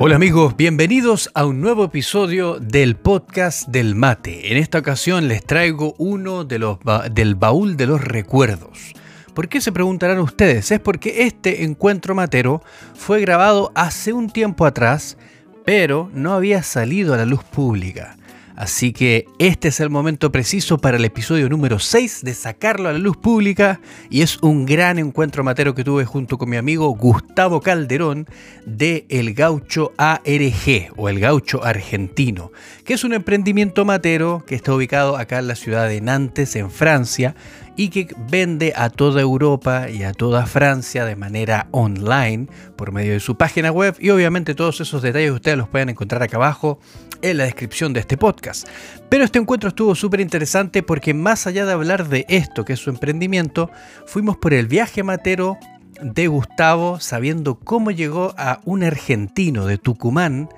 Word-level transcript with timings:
Hola 0.00 0.14
amigos, 0.14 0.56
bienvenidos 0.56 1.30
a 1.34 1.44
un 1.44 1.60
nuevo 1.60 1.84
episodio 1.84 2.60
del 2.60 2.94
podcast 2.94 3.68
del 3.68 3.96
mate. 3.96 4.52
En 4.52 4.58
esta 4.58 4.78
ocasión 4.78 5.26
les 5.26 5.44
traigo 5.44 5.94
uno 5.98 6.44
de 6.44 6.60
los 6.60 6.78
del 7.10 7.34
baúl 7.34 7.76
de 7.76 7.86
los 7.86 8.04
recuerdos. 8.04 8.94
¿Por 9.34 9.48
qué 9.48 9.60
se 9.60 9.72
preguntarán 9.72 10.20
ustedes? 10.20 10.70
Es 10.70 10.78
porque 10.80 11.24
este 11.24 11.64
encuentro 11.64 12.14
matero 12.14 12.62
fue 12.94 13.20
grabado 13.20 13.72
hace 13.74 14.12
un 14.12 14.30
tiempo 14.30 14.64
atrás, 14.64 15.16
pero 15.64 16.10
no 16.12 16.32
había 16.32 16.62
salido 16.62 17.14
a 17.14 17.16
la 17.16 17.24
luz 17.24 17.42
pública. 17.42 18.17
Así 18.58 18.92
que 18.92 19.24
este 19.38 19.68
es 19.68 19.78
el 19.78 19.88
momento 19.88 20.32
preciso 20.32 20.78
para 20.78 20.96
el 20.96 21.04
episodio 21.04 21.48
número 21.48 21.78
6 21.78 22.22
de 22.24 22.34
sacarlo 22.34 22.88
a 22.88 22.92
la 22.92 22.98
luz 22.98 23.16
pública 23.16 23.80
y 24.10 24.22
es 24.22 24.38
un 24.42 24.66
gran 24.66 24.98
encuentro 24.98 25.44
matero 25.44 25.76
que 25.76 25.84
tuve 25.84 26.04
junto 26.04 26.38
con 26.38 26.50
mi 26.50 26.56
amigo 26.56 26.88
Gustavo 26.88 27.60
Calderón 27.60 28.26
de 28.66 29.06
El 29.10 29.34
Gaucho 29.34 29.92
ARG 29.96 30.90
o 30.96 31.08
El 31.08 31.20
Gaucho 31.20 31.62
Argentino, 31.62 32.50
que 32.84 32.94
es 32.94 33.04
un 33.04 33.12
emprendimiento 33.12 33.84
matero 33.84 34.42
que 34.44 34.56
está 34.56 34.74
ubicado 34.74 35.16
acá 35.16 35.38
en 35.38 35.46
la 35.46 35.54
ciudad 35.54 35.88
de 35.88 36.00
Nantes, 36.00 36.56
en 36.56 36.72
Francia, 36.72 37.36
y 37.78 37.90
que 37.90 38.08
vende 38.28 38.72
a 38.76 38.90
toda 38.90 39.20
Europa 39.20 39.88
y 39.88 40.02
a 40.02 40.12
toda 40.12 40.46
Francia 40.46 41.04
de 41.04 41.14
manera 41.14 41.68
online 41.70 42.48
por 42.74 42.90
medio 42.90 43.12
de 43.12 43.20
su 43.20 43.36
página 43.36 43.70
web 43.70 43.94
y 44.00 44.10
obviamente 44.10 44.56
todos 44.56 44.80
esos 44.80 45.00
detalles 45.00 45.30
ustedes 45.30 45.56
los 45.56 45.68
pueden 45.68 45.88
encontrar 45.88 46.20
acá 46.20 46.38
abajo 46.38 46.80
en 47.22 47.36
la 47.36 47.44
descripción 47.44 47.92
de 47.92 48.00
este 48.00 48.16
podcast. 48.16 48.66
Pero 49.08 49.22
este 49.22 49.38
encuentro 49.38 49.68
estuvo 49.68 49.94
súper 49.94 50.20
interesante 50.20 50.82
porque 50.82 51.14
más 51.14 51.46
allá 51.46 51.66
de 51.66 51.72
hablar 51.72 52.08
de 52.08 52.26
esto 52.28 52.64
que 52.64 52.72
es 52.72 52.80
su 52.80 52.90
emprendimiento, 52.90 53.70
fuimos 54.06 54.36
por 54.36 54.54
el 54.54 54.66
viaje 54.66 55.04
matero 55.04 55.56
de 56.02 56.26
Gustavo 56.26 56.98
sabiendo 56.98 57.60
cómo 57.60 57.92
llegó 57.92 58.34
a 58.36 58.60
un 58.64 58.82
argentino 58.82 59.66
de 59.66 59.78
Tucumán 59.78 60.48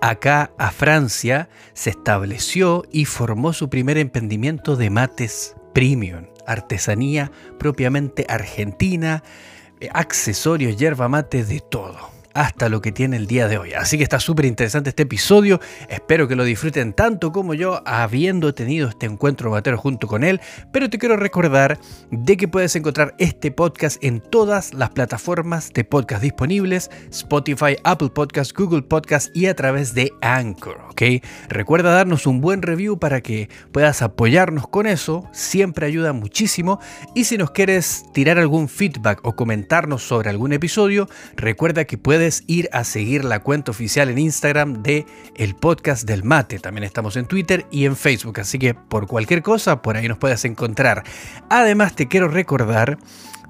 acá 0.00 0.50
a 0.58 0.72
Francia, 0.72 1.48
se 1.72 1.90
estableció 1.90 2.82
y 2.90 3.04
formó 3.04 3.52
su 3.52 3.70
primer 3.70 3.96
emprendimiento 3.96 4.74
de 4.74 4.90
mates 4.90 5.54
premium 5.72 6.33
artesanía 6.46 7.30
propiamente 7.58 8.26
argentina, 8.28 9.22
eh, 9.80 9.88
accesorios, 9.92 10.76
yerba 10.76 11.08
mate, 11.08 11.44
de 11.44 11.60
todo 11.60 12.13
hasta 12.34 12.68
lo 12.68 12.80
que 12.80 12.92
tiene 12.92 13.16
el 13.16 13.26
día 13.26 13.48
de 13.48 13.58
hoy. 13.58 13.72
Así 13.72 13.96
que 13.96 14.02
está 14.02 14.20
súper 14.20 14.44
interesante 14.44 14.90
este 14.90 15.04
episodio. 15.04 15.60
Espero 15.88 16.28
que 16.28 16.36
lo 16.36 16.44
disfruten 16.44 16.92
tanto 16.92 17.32
como 17.32 17.54
yo 17.54 17.82
habiendo 17.86 18.54
tenido 18.54 18.88
este 18.88 19.06
encuentro 19.06 19.50
matero 19.50 19.78
junto 19.78 20.06
con 20.06 20.24
él. 20.24 20.40
Pero 20.72 20.90
te 20.90 20.98
quiero 20.98 21.16
recordar 21.16 21.78
de 22.10 22.36
que 22.36 22.48
puedes 22.48 22.74
encontrar 22.76 23.14
este 23.18 23.50
podcast 23.50 24.02
en 24.02 24.20
todas 24.20 24.74
las 24.74 24.90
plataformas 24.90 25.72
de 25.72 25.84
podcast 25.84 26.22
disponibles. 26.22 26.90
Spotify, 27.10 27.76
Apple 27.84 28.10
Podcast, 28.10 28.56
Google 28.56 28.82
Podcast 28.82 29.34
y 29.34 29.46
a 29.46 29.54
través 29.54 29.94
de 29.94 30.12
Anchor. 30.20 30.80
¿ok? 30.90 31.02
Recuerda 31.48 31.92
darnos 31.92 32.26
un 32.26 32.40
buen 32.40 32.62
review 32.62 32.98
para 32.98 33.20
que 33.20 33.48
puedas 33.72 34.02
apoyarnos 34.02 34.66
con 34.66 34.86
eso. 34.86 35.28
Siempre 35.32 35.86
ayuda 35.86 36.12
muchísimo. 36.12 36.80
Y 37.14 37.24
si 37.24 37.38
nos 37.38 37.52
quieres 37.52 38.04
tirar 38.12 38.38
algún 38.38 38.68
feedback 38.68 39.20
o 39.22 39.36
comentarnos 39.36 40.02
sobre 40.02 40.30
algún 40.30 40.52
episodio, 40.52 41.08
recuerda 41.36 41.84
que 41.84 41.98
puedes 41.98 42.23
ir 42.46 42.68
a 42.72 42.84
seguir 42.84 43.24
la 43.24 43.40
cuenta 43.40 43.70
oficial 43.70 44.08
en 44.08 44.18
Instagram 44.18 44.82
de 44.82 45.06
el 45.36 45.54
podcast 45.54 46.04
del 46.04 46.24
mate. 46.24 46.58
También 46.58 46.84
estamos 46.84 47.16
en 47.16 47.26
Twitter 47.26 47.66
y 47.70 47.84
en 47.84 47.96
Facebook, 47.96 48.40
así 48.40 48.58
que 48.58 48.74
por 48.74 49.06
cualquier 49.06 49.42
cosa 49.42 49.82
por 49.82 49.96
ahí 49.96 50.08
nos 50.08 50.18
puedes 50.18 50.44
encontrar. 50.44 51.04
Además 51.50 51.94
te 51.94 52.08
quiero 52.08 52.28
recordar 52.28 52.98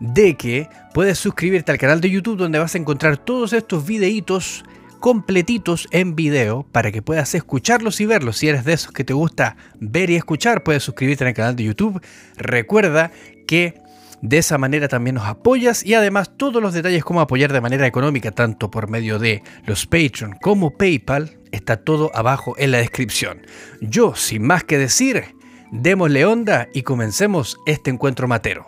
de 0.00 0.36
que 0.36 0.68
puedes 0.92 1.18
suscribirte 1.18 1.72
al 1.72 1.78
canal 1.78 2.00
de 2.00 2.10
YouTube 2.10 2.36
donde 2.36 2.58
vas 2.58 2.74
a 2.74 2.78
encontrar 2.78 3.16
todos 3.16 3.52
estos 3.52 3.86
videitos 3.86 4.64
completitos 5.00 5.86
en 5.90 6.16
video 6.16 6.66
para 6.72 6.90
que 6.90 7.02
puedas 7.02 7.34
escucharlos 7.34 8.00
y 8.00 8.06
verlos. 8.06 8.38
Si 8.38 8.48
eres 8.48 8.64
de 8.64 8.72
esos 8.72 8.92
que 8.92 9.04
te 9.04 9.12
gusta 9.12 9.56
ver 9.78 10.10
y 10.10 10.16
escuchar, 10.16 10.64
puedes 10.64 10.82
suscribirte 10.82 11.26
al 11.26 11.34
canal 11.34 11.56
de 11.56 11.64
YouTube. 11.64 12.00
Recuerda 12.36 13.12
que 13.46 13.83
de 14.24 14.38
esa 14.38 14.56
manera 14.56 14.88
también 14.88 15.16
nos 15.16 15.26
apoyas 15.26 15.84
y 15.84 15.92
además 15.92 16.30
todos 16.38 16.62
los 16.62 16.72
detalles 16.72 17.04
como 17.04 17.20
apoyar 17.20 17.52
de 17.52 17.60
manera 17.60 17.86
económica, 17.86 18.30
tanto 18.30 18.70
por 18.70 18.88
medio 18.88 19.18
de 19.18 19.42
los 19.66 19.84
Patreon 19.86 20.36
como 20.40 20.70
PayPal, 20.70 21.36
está 21.52 21.76
todo 21.76 22.10
abajo 22.14 22.54
en 22.56 22.70
la 22.70 22.78
descripción. 22.78 23.42
Yo, 23.82 24.14
sin 24.14 24.42
más 24.42 24.64
que 24.64 24.78
decir, 24.78 25.36
démosle 25.70 26.24
onda 26.24 26.68
y 26.72 26.84
comencemos 26.84 27.58
este 27.66 27.90
encuentro 27.90 28.26
matero. 28.26 28.64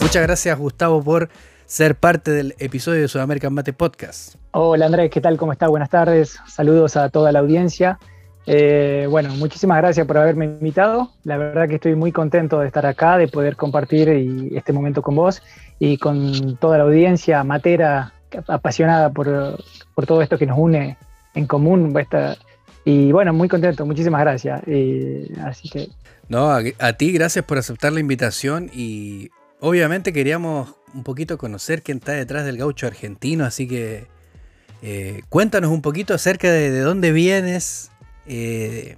Muchas 0.00 0.22
gracias 0.22 0.56
Gustavo 0.56 1.02
por 1.02 1.28
ser 1.66 1.96
parte 1.96 2.30
del 2.30 2.54
episodio 2.60 3.00
de 3.00 3.08
Sudamerican 3.08 3.52
Mate 3.52 3.72
Podcast. 3.72 4.36
Hola 4.52 4.86
Andrés, 4.86 5.10
¿qué 5.10 5.20
tal? 5.20 5.36
¿Cómo 5.36 5.50
está? 5.50 5.66
Buenas 5.66 5.90
tardes. 5.90 6.38
Saludos 6.46 6.96
a 6.96 7.08
toda 7.08 7.32
la 7.32 7.40
audiencia. 7.40 7.98
Eh, 8.52 9.06
bueno, 9.08 9.32
muchísimas 9.36 9.78
gracias 9.78 10.04
por 10.08 10.18
haberme 10.18 10.46
invitado. 10.46 11.12
La 11.22 11.36
verdad 11.36 11.68
que 11.68 11.76
estoy 11.76 11.94
muy 11.94 12.10
contento 12.10 12.58
de 12.58 12.66
estar 12.66 12.84
acá, 12.84 13.16
de 13.16 13.28
poder 13.28 13.54
compartir 13.54 14.08
este 14.52 14.72
momento 14.72 15.02
con 15.02 15.14
vos 15.14 15.40
y 15.78 15.98
con 15.98 16.56
toda 16.56 16.76
la 16.76 16.82
audiencia 16.82 17.44
matera 17.44 18.12
apasionada 18.48 19.10
por, 19.10 19.56
todo 20.04 20.20
esto 20.20 20.36
que 20.36 20.46
nos 20.46 20.58
une 20.58 20.98
en 21.34 21.46
común. 21.46 21.94
y 22.84 23.12
bueno, 23.12 23.32
muy 23.32 23.46
contento, 23.46 23.86
muchísimas 23.86 24.20
gracias. 24.22 24.62
así 25.44 25.68
que... 25.68 25.88
No, 26.28 26.50
a, 26.50 26.92
ti 26.94 27.12
gracias 27.12 27.44
por 27.44 27.56
aceptar 27.56 27.92
la 27.92 28.00
invitación 28.00 28.68
y 28.74 29.30
obviamente 29.60 30.12
queríamos 30.12 30.74
un 30.92 31.04
poquito 31.04 31.38
conocer 31.38 31.84
quién 31.84 31.98
está 31.98 32.12
detrás 32.12 32.44
del 32.44 32.56
gaucho 32.56 32.88
argentino, 32.88 33.44
así 33.44 33.68
que 33.68 34.08
eh, 34.82 35.22
cuéntanos 35.28 35.70
un 35.70 35.82
poquito 35.82 36.14
acerca 36.14 36.50
de 36.50 36.80
dónde 36.80 37.12
vienes, 37.12 37.92
eh, 38.32 38.96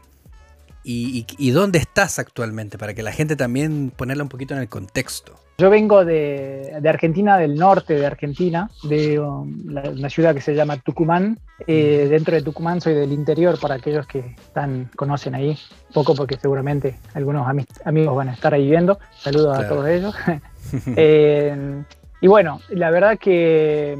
y, 0.85 1.51
dónde 1.53 1.79
estás 1.79 2.19
actualmente? 2.19 2.77
Para 2.77 2.93
que 2.93 3.03
la 3.03 3.13
gente 3.13 3.35
también 3.35 3.91
ponerla 3.97 4.25
un 4.25 4.29
poquito 4.29 4.53
en 4.55 4.61
el 4.61 4.69
contexto. 4.69 5.35
Yo 5.59 5.71
vengo 5.71 6.05
de, 6.05 6.81
Argentina, 6.85 7.39
del 7.39 7.55
norte 7.55 7.95
de 7.95 8.05
Argentina, 8.05 8.71
de 8.83 9.21
um, 9.21 9.69
una 9.69 10.11
ciudad 10.11 10.35
que 10.35 10.41
se 10.41 10.55
llama 10.55 10.77
Tucumán. 10.79 11.39
Eh, 11.67 12.09
dentro 12.11 12.35
de 12.35 12.43
Tucumán 12.43 12.81
soy 12.81 12.95
del 12.95 13.13
interior, 13.13 13.59
para 13.61 13.77
aquellos 13.77 14.07
que 14.07 14.19
están, 14.19 14.91
conocen 14.97 15.35
ahí, 15.35 15.57
poco 15.95 16.15
porque 16.15 16.37
seguramente 16.37 16.99
algunos 17.15 17.47
amigos 17.85 18.17
van 18.17 18.31
a 18.31 18.35
estar 18.35 18.53
ahí 18.53 18.69
viendo. 18.69 18.99
Saludos 19.17 19.59
a 19.59 19.69
todos 19.69 19.89
ellos. 19.89 20.15
Eh, 20.97 21.83
y 22.21 22.29
bueno, 22.29 22.61
la 22.71 22.91
verdad 22.91 23.19
que 23.19 23.99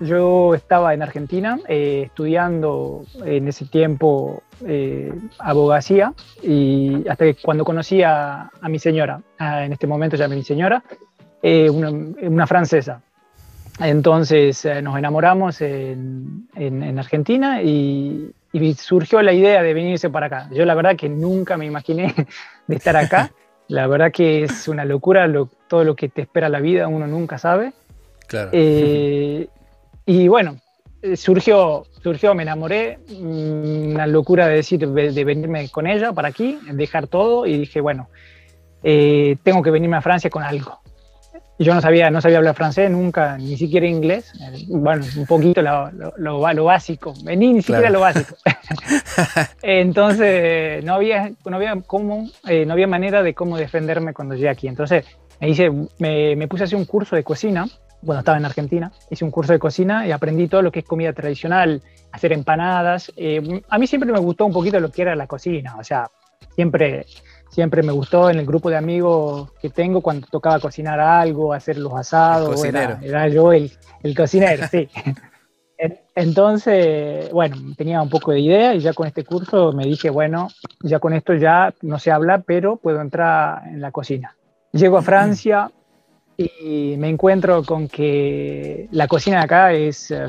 yo 0.00 0.54
estaba 0.54 0.94
en 0.94 1.02
Argentina 1.02 1.58
eh, 1.68 2.04
estudiando 2.06 3.04
en 3.24 3.48
ese 3.48 3.66
tiempo 3.66 4.42
eh, 4.66 5.12
abogacía 5.38 6.14
y 6.42 7.06
hasta 7.08 7.26
que 7.26 7.34
cuando 7.34 7.64
conocí 7.64 8.02
a, 8.02 8.50
mi 8.62 8.78
señora, 8.78 9.20
en 9.38 9.72
este 9.72 9.86
momento 9.86 10.16
ya 10.16 10.26
mi 10.26 10.42
señora, 10.42 10.82
eh, 11.42 11.68
una, 11.68 12.46
francesa. 12.46 13.02
Entonces 13.78 14.66
nos 14.82 14.98
enamoramos 14.98 15.60
en, 15.60 16.48
Argentina 16.98 17.62
y, 17.62 18.32
surgió 18.76 19.22
la 19.22 19.32
idea 19.32 19.62
de 19.62 19.74
venirse 19.74 20.10
para 20.10 20.26
acá. 20.26 20.48
Yo 20.50 20.64
la 20.64 20.74
verdad 20.74 20.96
que 20.96 21.08
nunca 21.08 21.56
me 21.56 21.66
imaginé 21.66 22.14
de 22.66 22.76
estar 22.76 22.96
acá. 22.96 23.30
La 23.68 23.86
verdad 23.86 24.10
que 24.10 24.42
es 24.44 24.66
una 24.66 24.84
locura 24.84 25.30
todo 25.68 25.84
lo 25.84 25.94
que 25.94 26.08
te 26.08 26.22
espera 26.22 26.48
la 26.48 26.58
vida, 26.58 26.88
uno 26.88 27.06
nunca 27.06 27.38
sabe. 27.38 27.72
Claro. 28.26 28.50
Y 30.06 30.28
bueno, 30.28 30.56
eh, 31.02 31.16
surgió, 31.16 31.84
surgió, 32.02 32.34
me 32.34 32.42
enamoré, 32.42 32.98
mm, 33.08 33.92
una 33.92 34.06
locura 34.06 34.46
de 34.46 34.56
decir, 34.56 34.86
de 34.86 35.24
venirme 35.24 35.70
con 35.70 35.86
ella 35.86 36.12
para 36.12 36.28
aquí, 36.28 36.58
dejar 36.72 37.06
todo 37.06 37.46
y 37.46 37.58
dije, 37.58 37.80
bueno, 37.80 38.08
eh, 38.82 39.36
tengo 39.42 39.62
que 39.62 39.70
venirme 39.70 39.96
a 39.96 40.02
Francia 40.02 40.28
con 40.28 40.42
algo. 40.42 40.80
Yo 41.58 41.74
no 41.74 41.80
sabía, 41.82 42.10
no 42.10 42.22
sabía 42.22 42.38
hablar 42.38 42.54
francés 42.54 42.90
nunca, 42.90 43.36
ni 43.36 43.56
siquiera 43.56 43.86
inglés. 43.86 44.32
Eh, 44.40 44.64
bueno, 44.68 45.04
un 45.16 45.26
poquito 45.26 45.60
lo, 45.60 45.90
lo, 45.90 46.14
lo, 46.16 46.64
básico. 46.64 47.12
Vení 47.22 47.52
ni 47.52 47.62
siquiera 47.62 47.90
lo 47.90 48.00
básico. 48.00 48.34
Entonces, 49.62 50.82
no 50.84 50.94
había, 50.94 51.32
no 51.44 51.56
había 51.56 51.76
cómo, 51.86 52.30
no 52.66 52.72
había 52.72 52.86
manera 52.86 53.22
de 53.22 53.34
cómo 53.34 53.58
defenderme 53.58 54.14
cuando 54.14 54.34
llegué 54.34 54.48
aquí. 54.48 54.68
Entonces, 54.68 55.04
me, 55.38 55.50
hice, 55.50 55.70
me, 55.98 56.34
me 56.34 56.48
puse 56.48 56.62
a 56.62 56.64
hacer 56.64 56.78
un 56.78 56.86
curso 56.86 57.14
de 57.14 57.24
cocina 57.24 57.66
bueno, 58.02 58.20
estaba 58.20 58.38
en 58.38 58.44
Argentina, 58.44 58.92
hice 59.10 59.24
un 59.24 59.30
curso 59.30 59.52
de 59.52 59.58
cocina 59.58 60.06
y 60.06 60.12
aprendí 60.12 60.48
todo 60.48 60.62
lo 60.62 60.72
que 60.72 60.80
es 60.80 60.84
comida 60.84 61.12
tradicional, 61.12 61.82
hacer 62.12 62.32
empanadas. 62.32 63.12
Eh, 63.16 63.62
a 63.68 63.78
mí 63.78 63.86
siempre 63.86 64.10
me 64.12 64.18
gustó 64.18 64.46
un 64.46 64.52
poquito 64.52 64.80
lo 64.80 64.90
que 64.90 65.02
era 65.02 65.14
la 65.14 65.26
cocina, 65.26 65.76
o 65.76 65.84
sea, 65.84 66.10
siempre, 66.54 67.06
siempre 67.50 67.82
me 67.82 67.92
gustó 67.92 68.30
en 68.30 68.38
el 68.38 68.46
grupo 68.46 68.70
de 68.70 68.76
amigos 68.76 69.52
que 69.60 69.70
tengo 69.70 70.00
cuando 70.00 70.26
tocaba 70.28 70.60
cocinar 70.60 70.98
algo, 71.00 71.52
hacer 71.52 71.78
los 71.78 71.94
asados, 71.94 72.64
era, 72.64 72.98
era, 73.02 73.28
yo 73.28 73.52
el, 73.52 73.70
el 74.02 74.16
cocinero, 74.16 74.66
sí. 74.70 74.88
Entonces, 76.14 77.32
bueno, 77.32 77.56
tenía 77.76 78.02
un 78.02 78.10
poco 78.10 78.32
de 78.32 78.40
idea 78.40 78.74
y 78.74 78.80
ya 78.80 78.92
con 78.92 79.06
este 79.06 79.24
curso 79.24 79.72
me 79.72 79.86
dije, 79.86 80.10
bueno, 80.10 80.48
ya 80.82 80.98
con 80.98 81.14
esto 81.14 81.34
ya 81.34 81.72
no 81.80 81.98
se 81.98 82.10
habla, 82.10 82.42
pero 82.42 82.76
puedo 82.76 83.00
entrar 83.00 83.66
en 83.66 83.80
la 83.80 83.90
cocina. 83.90 84.36
llego 84.72 84.98
a 84.98 85.02
Francia 85.02 85.70
y 86.60 86.96
me 86.96 87.08
encuentro 87.08 87.62
con 87.62 87.88
que 87.88 88.88
la 88.92 89.08
cocina 89.08 89.38
de 89.38 89.44
acá 89.44 89.72
es, 89.72 90.10
eh, 90.10 90.26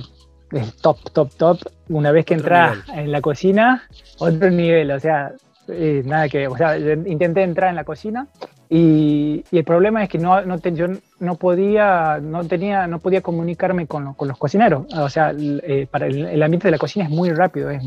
es 0.52 0.75
top, 0.78 0.98
top, 1.12 1.34
top. 1.36 1.60
Una 1.90 2.12
vez 2.12 2.25
que 2.25 2.34
entras 2.34 2.78
en 2.94 3.12
la 3.12 3.22
cocina, 3.22 3.84
otro 4.19 4.50
nivel, 4.50 4.92
o 4.92 5.00
sea, 5.00 5.34
eh, 5.68 6.02
nada 6.06 6.28
que, 6.28 6.48
o 6.48 6.58
sea, 6.58 6.78
intenté 6.78 7.44
entrar 7.44 7.69
en 7.69 7.75
la 7.75 7.84
cocina 7.84 8.28
y, 8.69 9.44
y 9.52 9.58
el 9.58 9.63
problema 9.66 10.04
es 10.04 10.10
que 10.10 10.18
no, 10.18 10.42
no 10.44 10.58
yo 10.58 10.88
no 11.19 11.36
podía, 11.36 12.19
no 12.22 12.46
tenía, 12.46 12.88
no 12.88 13.00
podía 13.00 13.22
comunicarme 13.22 13.86
con, 13.86 14.14
con 14.14 14.28
los 14.28 14.38
cocineros. 14.38 14.86
O 14.96 15.10
sea, 15.10 15.34
eh, 15.38 15.88
para 15.92 16.07
el, 16.07 16.25
el, 16.25 16.42
ambiente 16.42 16.68
de 16.68 16.72
la 16.72 16.78
cocina 16.78 17.06
es 17.06 17.12
muy 17.12 17.31
rápido, 17.31 17.69
es 17.69 17.84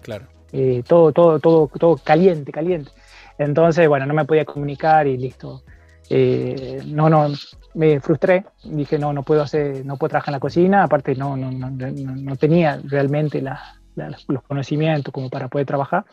claro. 0.00 0.26
Eh, 0.52 0.84
todo, 0.86 1.10
todo, 1.10 1.40
todo, 1.40 1.68
todo 1.76 1.96
caliente, 1.96 2.52
caliente. 2.52 2.92
Entonces, 3.36 3.88
bueno, 3.88 4.06
no 4.06 4.14
me 4.14 4.24
podía 4.24 4.44
comunicar 4.44 5.08
y 5.08 5.16
listo. 5.16 5.64
Eh, 6.10 6.82
no, 6.86 7.08
no, 7.08 7.32
me 7.74 8.00
frustré, 8.00 8.44
dije 8.64 8.98
no, 8.98 9.12
no 9.12 9.22
puedo 9.22 9.42
hacer, 9.42 9.84
no 9.84 9.96
puedo 9.96 10.10
trabajar 10.10 10.32
en 10.32 10.36
la 10.36 10.40
cocina, 10.40 10.84
aparte 10.84 11.14
no, 11.14 11.36
no, 11.36 11.50
no, 11.50 11.70
no 11.70 12.36
tenía 12.36 12.80
realmente 12.84 13.40
la, 13.40 13.60
la, 13.94 14.16
los 14.28 14.42
conocimientos 14.42 15.12
como 15.12 15.30
para 15.30 15.48
poder 15.48 15.66
trabajar. 15.66 16.04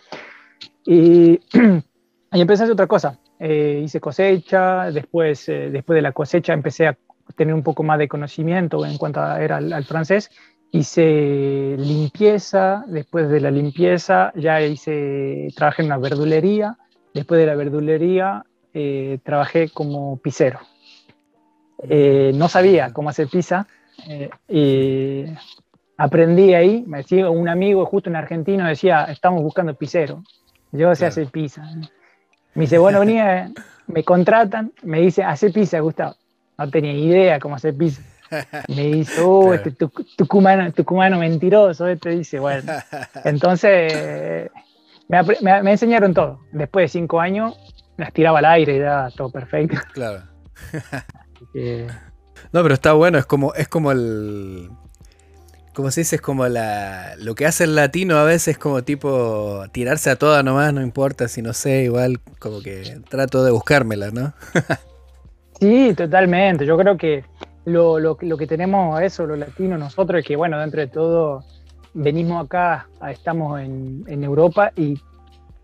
Y, 0.85 1.39
y 2.33 2.41
empecé 2.41 2.63
a 2.63 2.65
hacer 2.65 2.73
otra 2.73 2.88
cosa, 2.88 3.19
eh, 3.39 3.81
hice 3.83 3.99
cosecha, 3.99 4.91
después, 4.91 5.47
eh, 5.49 5.69
después 5.71 5.95
de 5.95 6.01
la 6.01 6.11
cosecha 6.11 6.53
empecé 6.53 6.87
a 6.87 6.97
tener 7.35 7.53
un 7.53 7.63
poco 7.63 7.83
más 7.83 7.99
de 7.99 8.07
conocimiento 8.07 8.85
en 8.85 8.97
cuanto 8.97 9.21
a, 9.21 9.41
era 9.41 9.57
al, 9.57 9.71
al, 9.73 9.83
francés, 9.83 10.29
hice 10.71 11.75
limpieza, 11.77 12.83
después 12.87 13.29
de 13.29 13.39
la 13.39 13.51
limpieza 13.51 14.31
ya 14.35 14.61
hice, 14.61 15.49
trabajé 15.55 15.83
en 15.83 15.87
una 15.87 15.97
verdulería, 15.97 16.77
después 17.13 17.39
de 17.39 17.45
la 17.45 17.55
verdulería 17.55 18.45
eh, 18.73 19.19
trabajé 19.23 19.69
como 19.69 20.18
pizzero. 20.18 20.59
Eh, 21.89 22.31
no 22.35 22.47
sabía 22.47 22.94
cómo 22.94 23.09
hacer 23.09 23.27
pizza 23.27 23.68
eh, 24.07 24.29
y 24.47 25.25
aprendí 25.97 26.53
ahí. 26.53 26.83
Me 26.88 27.00
decía 27.00 27.29
un 27.29 27.50
amigo, 27.50 27.85
justo 27.85 28.09
en 28.09 28.15
argentino, 28.15 28.68
decía: 28.68 29.06
Estamos 29.06 29.44
buscando 29.44 29.73
pizzero. 29.73 30.23
Yo 30.71 30.94
sé 30.95 31.00
claro. 31.00 31.09
hacer 31.09 31.27
pizza. 31.27 31.63
Me 32.53 32.62
dice: 32.62 32.77
Bueno, 32.77 33.01
venía, 33.01 33.51
me 33.88 34.03
contratan, 34.03 34.71
me 34.83 35.01
dice: 35.01 35.23
Hace 35.23 35.50
pizza, 35.50 35.79
Gustavo. 35.79 36.15
No 36.57 36.69
tenía 36.69 36.94
idea 36.94 37.39
cómo 37.39 37.56
hacer 37.56 37.75
pizza. 37.75 38.01
Me 38.69 38.83
dice, 38.83 39.19
oh, 39.21 39.50
claro. 39.50 39.56
este 39.56 39.71
tucumano, 40.15 40.71
tucumano 40.71 41.18
mentiroso, 41.18 41.88
este 41.88 42.12
dice, 42.12 42.39
bueno. 42.39 42.71
Entonces, 43.25 44.50
me, 45.09 45.21
me, 45.41 45.63
me 45.63 45.71
enseñaron 45.71 46.13
todo. 46.13 46.39
Después 46.53 46.83
de 46.85 46.88
cinco 47.00 47.19
años, 47.19 47.57
las 47.97 48.13
tiraba 48.13 48.39
al 48.39 48.45
aire 48.45 48.73
y 48.73 48.77
era 48.77 49.09
todo 49.11 49.29
perfecto. 49.29 49.77
Claro. 49.93 50.23
que... 51.53 51.88
No, 52.51 52.61
pero 52.63 52.73
está 52.73 52.93
bueno, 52.93 53.17
es 53.17 53.25
como, 53.25 53.53
es 53.53 53.67
como 53.67 53.91
el. 53.91 54.69
Como 55.73 55.89
se 55.89 56.01
dice, 56.01 56.17
es 56.17 56.21
como 56.21 56.47
la. 56.47 57.15
Lo 57.17 57.35
que 57.35 57.45
hace 57.45 57.63
el 57.63 57.75
latino 57.75 58.17
a 58.17 58.23
veces 58.23 58.49
es 58.49 58.57
como 58.57 58.83
tipo 58.83 59.63
tirarse 59.71 60.09
a 60.09 60.17
toda 60.17 60.43
nomás, 60.43 60.73
no 60.73 60.81
importa 60.81 61.27
si 61.27 61.41
no 61.41 61.53
sé, 61.53 61.83
igual 61.83 62.19
como 62.39 62.61
que 62.61 62.99
trato 63.09 63.43
de 63.43 63.51
buscármela, 63.51 64.11
¿no? 64.11 64.33
sí, 65.59 65.94
totalmente. 65.95 66.65
Yo 66.65 66.77
creo 66.77 66.97
que 66.97 67.23
lo, 67.65 67.99
lo, 67.99 68.17
lo 68.19 68.37
que 68.37 68.47
tenemos 68.47 68.99
eso, 69.01 69.25
los 69.25 69.37
latinos, 69.37 69.79
nosotros, 69.79 70.19
es 70.19 70.25
que 70.25 70.35
bueno, 70.35 70.59
dentro 70.59 70.81
de 70.81 70.87
todo 70.87 71.45
venimos 71.94 72.45
acá, 72.45 72.87
estamos 73.09 73.61
en, 73.61 74.03
en 74.07 74.23
Europa 74.23 74.71
y 74.75 74.99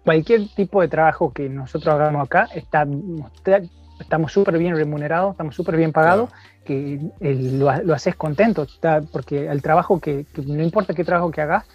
cualquier 0.07 0.47
tipo 0.55 0.79
de 0.79 0.87
trabajo 0.87 1.33
que 1.33 1.49
nosotros 1.49 1.93
hagamos 1.93 2.25
acá, 2.25 2.47
está, 2.55 2.87
estamos 3.99 4.31
súper 4.31 4.57
bien 4.57 4.73
remunerados, 4.73 5.31
estamos 5.31 5.53
súper 5.53 5.75
bien 5.75 5.91
pagados, 5.91 6.29
claro. 6.29 6.45
que 6.63 7.01
el, 7.19 7.59
lo, 7.59 7.83
lo, 7.83 7.93
haces 7.93 8.15
contento, 8.15 8.63
está, 8.63 9.01
porque 9.01 9.47
el 9.47 9.61
trabajo 9.61 9.99
que, 9.99 10.25
que, 10.33 10.43
no 10.43 10.63
importa 10.63 10.93
qué 10.93 11.03
trabajo 11.03 11.29
que 11.29 11.41
hagas, 11.41 11.65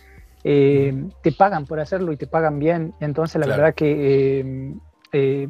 eh, 0.44 0.94
te 1.22 1.32
pagan 1.32 1.66
por 1.66 1.78
hacerlo 1.78 2.10
y 2.10 2.16
te 2.16 2.26
pagan 2.26 2.58
bien. 2.58 2.94
Entonces, 3.00 3.38
la 3.38 3.44
claro. 3.44 3.60
verdad 3.60 3.74
que 3.74 4.40
eh, 4.40 4.74
eh, 5.12 5.48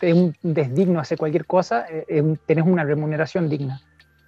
es 0.00 0.12
un 0.12 0.34
desdigno 0.42 0.98
hacer 0.98 1.18
cualquier 1.18 1.46
cosa, 1.46 1.86
eh, 1.88 2.36
tenés 2.44 2.66
una 2.66 2.82
remuneración 2.82 3.48
digna. 3.48 3.82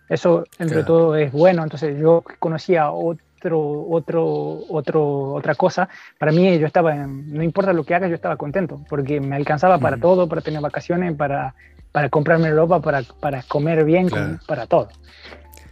Eso, 0.08 0.44
entre 0.60 0.84
claro. 0.84 0.86
todo, 0.86 1.16
es 1.16 1.32
bueno. 1.32 1.64
Entonces, 1.64 1.98
yo 1.98 2.22
conocía 2.38 2.92
otro, 2.92 3.26
otro, 3.44 4.66
otro, 4.68 5.34
otra 5.34 5.54
cosa, 5.54 5.88
para 6.18 6.32
mí 6.32 6.58
yo 6.58 6.66
estaba, 6.66 6.94
en, 6.94 7.32
no 7.32 7.42
importa 7.42 7.72
lo 7.72 7.84
que 7.84 7.94
haga, 7.94 8.08
yo 8.08 8.14
estaba 8.14 8.36
contento, 8.36 8.80
porque 8.88 9.20
me 9.20 9.36
alcanzaba 9.36 9.78
para 9.78 9.96
mm. 9.96 10.00
todo, 10.00 10.28
para 10.28 10.40
tener 10.40 10.60
vacaciones, 10.60 11.14
para, 11.14 11.54
para 11.92 12.08
comprarme 12.08 12.50
ropa, 12.50 12.80
para, 12.80 13.02
para 13.20 13.42
comer 13.42 13.84
bien, 13.84 14.08
claro. 14.08 14.38
para 14.46 14.66
todo. 14.66 14.88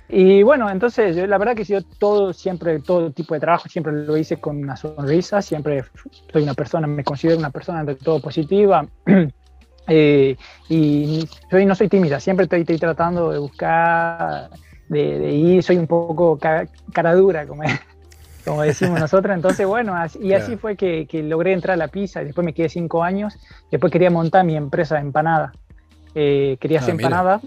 Y 0.09 0.43
bueno, 0.45 0.71
entonces 0.71 1.17
yo 1.17 1.27
la 1.27 1.37
verdad 1.37 1.57
que 1.57 1.65
yo 1.65 1.83
todo, 1.83 2.33
siempre, 2.33 2.79
todo 2.79 3.11
tipo 3.11 3.35
de 3.35 3.41
trabajo, 3.41 3.69
siempre 3.69 3.93
lo 3.93 4.17
hice 4.17 4.37
con 4.37 4.57
una 4.57 4.77
sonrisa, 4.77 5.43
siempre 5.43 5.85
soy 6.33 6.45
una 6.45 6.55
persona, 6.55 6.87
me 6.87 7.03
considero 7.03 7.39
una 7.39 7.51
persona 7.51 7.83
de 7.83 7.97
todo 7.97 8.21
positiva. 8.21 8.87
eh, 9.89 10.37
y 10.69 11.29
soy, 11.51 11.67
no 11.67 11.75
soy 11.75 11.89
tímida, 11.89 12.21
siempre 12.21 12.45
estoy, 12.45 12.61
estoy 12.61 12.79
tratando 12.79 13.31
de 13.33 13.39
buscar 13.39 14.51
de, 14.89 15.19
de, 15.19 15.33
ir, 15.33 15.63
soy 15.63 15.77
un 15.77 15.87
poco 15.87 16.39
ca, 16.39 16.67
cara 16.93 17.15
dura, 17.15 17.47
como, 17.47 17.63
como 18.45 18.63
decimos 18.63 19.01
nosotros. 19.01 19.35
Entonces, 19.35 19.67
bueno, 19.67 19.95
así, 19.95 20.19
y 20.21 20.33
así 20.33 20.57
fue 20.57 20.77
que, 20.77 21.07
que, 21.07 21.23
logré 21.23 21.53
entrar 21.53 21.75
a 21.75 21.77
la 21.77 21.89
pizza. 21.89 22.23
Después 22.23 22.45
me 22.45 22.53
quedé 22.53 22.69
cinco 22.69 23.03
años. 23.03 23.39
Después 23.71 23.93
quería 23.93 24.11
montar 24.11 24.45
mi 24.45 24.57
empresa 24.57 24.97
de 24.97 25.03
empanada. 25.03 25.53
Eh, 26.15 26.57
quería 26.61 26.79
hacer 26.79 26.93
ah, 26.93 26.97
empanada. 26.97 27.41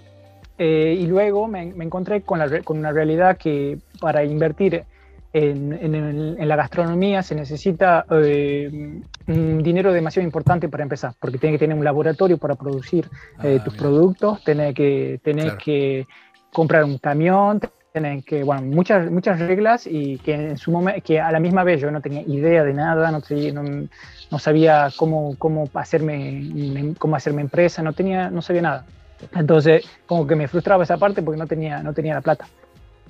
Eh, 0.58 0.98
y 1.00 1.08
luego 1.08 1.48
me, 1.48 1.68
me 1.74 1.86
encontré 1.86 2.22
con, 2.22 2.38
la, 2.38 2.62
con, 2.64 2.78
una 2.78 2.92
realidad 2.92 3.38
que 3.38 3.80
para 4.02 4.26
invertir 4.26 4.84
en, 5.32 5.74
en, 5.74 5.96
en 5.96 6.48
la 6.48 6.56
gastronomía 6.56 7.24
se 7.24 7.36
necesita 7.36 8.06
eh, 8.12 9.00
un 9.28 9.64
dinero 9.64 9.94
demasiado 9.94 10.26
importante 10.26 10.68
para 10.70 10.84
empezar, 10.84 11.14
porque 11.20 11.38
tiene 11.38 11.56
que 11.56 11.60
tener 11.60 11.78
un 11.78 11.86
laboratorio 11.86 12.38
para 12.38 12.56
producir 12.56 13.08
ah, 13.38 13.44
tus 13.64 13.74
mira. 13.74 13.78
productos, 13.78 14.44
tiene 14.44 14.74
que, 14.74 15.20
tener 15.24 15.46
claro. 15.46 15.60
que 15.64 16.08
comprar 16.52 16.84
un 16.84 16.98
camión, 16.98 17.62
tienen 17.92 18.22
que, 18.22 18.44
bueno, 18.44 18.62
muchas, 18.64 19.10
muchas 19.10 19.40
reglas 19.40 19.88
y 19.88 20.18
que 20.20 20.34
en 20.34 20.58
su 20.58 20.72
momento, 20.72 21.02
que 21.04 21.20
a 21.20 21.32
la 21.32 21.40
misma 21.40 21.64
vez 21.64 21.82
yo 21.82 21.90
no 21.92 22.02
tenía 22.02 22.22
idea 22.22 22.64
de 22.64 22.74
nada, 22.74 23.12
no, 23.12 23.22
no, 23.54 23.88
no 24.32 24.40
sabía 24.40 24.90
cómo, 24.96 25.36
cómo, 25.38 25.70
hacerme, 25.74 26.94
cómo 26.98 27.16
hacerme 27.16 27.42
empresa, 27.42 27.82
no, 27.82 27.94
tenía, 27.94 28.30
no 28.30 28.42
sabía 28.42 28.62
nada. 28.62 28.86
Entonces, 29.34 29.86
como 30.06 30.28
que 30.28 30.36
me 30.36 30.48
frustraba 30.48 30.84
esa 30.84 30.98
parte 30.98 31.22
porque 31.22 31.40
no 31.40 31.48
tenía, 31.48 31.82
no 31.82 31.94
tenía 31.94 32.14
la 32.14 32.22
plata. 32.22 32.48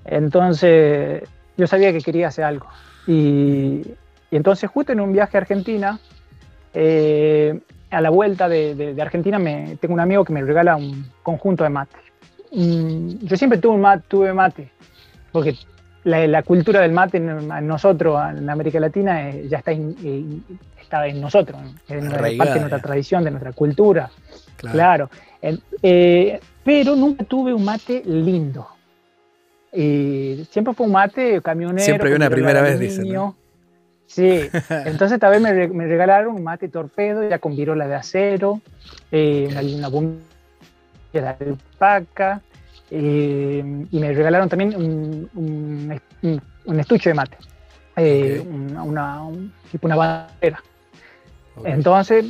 Entonces, 0.05 1.23
yo 1.57 1.67
sabía 1.67 1.91
que 1.91 1.99
quería 1.99 2.29
hacer 2.29 2.45
algo. 2.45 2.67
Y, 3.05 3.83
y 4.31 4.35
entonces, 4.35 4.69
justo 4.69 4.91
en 4.91 5.01
un 5.01 5.11
viaje 5.11 5.37
a 5.37 5.41
Argentina, 5.41 5.99
eh, 6.73 7.59
a 7.91 8.01
la 8.01 8.09
vuelta 8.09 8.47
de, 8.47 8.75
de, 8.75 8.93
de 8.93 9.01
Argentina, 9.01 9.39
me, 9.39 9.77
tengo 9.79 9.93
un 9.93 9.99
amigo 9.99 10.23
que 10.23 10.33
me 10.33 10.41
regala 10.41 10.77
un 10.77 11.05
conjunto 11.21 11.63
de 11.63 11.69
mate 11.69 12.08
Yo 12.51 13.37
siempre 13.37 13.59
tuve, 13.59 13.77
mate, 13.77 14.03
tuve 14.07 14.33
mate, 14.33 14.71
porque 15.31 15.55
la, 16.03 16.25
la, 16.27 16.43
cultura 16.43 16.81
del 16.81 16.91
mate 16.91 17.17
en, 17.17 17.51
en, 17.51 17.67
nosotros, 17.67 18.19
en 18.35 18.49
América 18.49 18.79
Latina, 18.79 19.29
eh, 19.29 19.47
ya 19.47 19.59
está, 19.59 19.71
in, 19.71 19.95
eh, 20.03 20.55
está 20.81 21.07
en 21.07 21.21
nosotros, 21.21 21.59
es 21.87 22.03
parte 22.37 22.53
de 22.53 22.59
nuestra 22.59 22.79
tradición, 22.79 23.23
de 23.23 23.31
nuestra 23.31 23.51
cultura. 23.53 24.09
Claro. 24.57 24.73
claro. 24.73 25.09
Eh, 25.81 26.39
pero 26.63 26.95
nunca 26.95 27.23
tuve 27.23 27.53
un 27.53 27.63
mate 27.63 28.01
lindo. 28.05 28.67
siempre 29.71 30.73
fue 30.73 30.85
un 30.85 30.91
mate 30.91 31.41
camionero. 31.41 31.85
Siempre 31.85 32.09
hay 32.09 32.15
una 32.15 32.29
primera 32.29 32.61
vez. 32.61 32.99
Sí, 34.09 34.41
entonces 34.69 35.11
esta 35.13 35.29
vez 35.29 35.39
me, 35.39 35.67
me, 35.67 35.85
regalaron 35.85 36.35
un 36.35 36.43
mate 36.43 36.67
torpedo, 36.67 37.29
ya 37.29 37.37
con 37.37 37.55
virola 37.55 37.87
de 37.87 37.93
acero, 37.93 38.59
eh, 39.11 39.47
una, 39.51 39.61
una 39.61 39.87
bombilla 39.87 40.28
de 41.11 41.27
alpaca, 41.27 42.41
eh, 42.91 43.85
y 43.91 43.99
me 43.99 44.13
regalaron 44.13 44.49
también 44.49 44.75
un, 44.75 45.29
un, 45.35 46.41
un 46.65 46.79
estuche 46.79 47.11
de 47.11 47.13
mate, 47.13 47.37
eh, 47.95 48.39
okay. 48.39 48.53
una, 48.53 48.83
una, 48.83 49.23
un, 49.23 49.53
tipo 49.71 49.87
una 49.87 49.95
bandera. 49.95 50.61
Okay. 51.55 51.73
Entonces, 51.73 52.25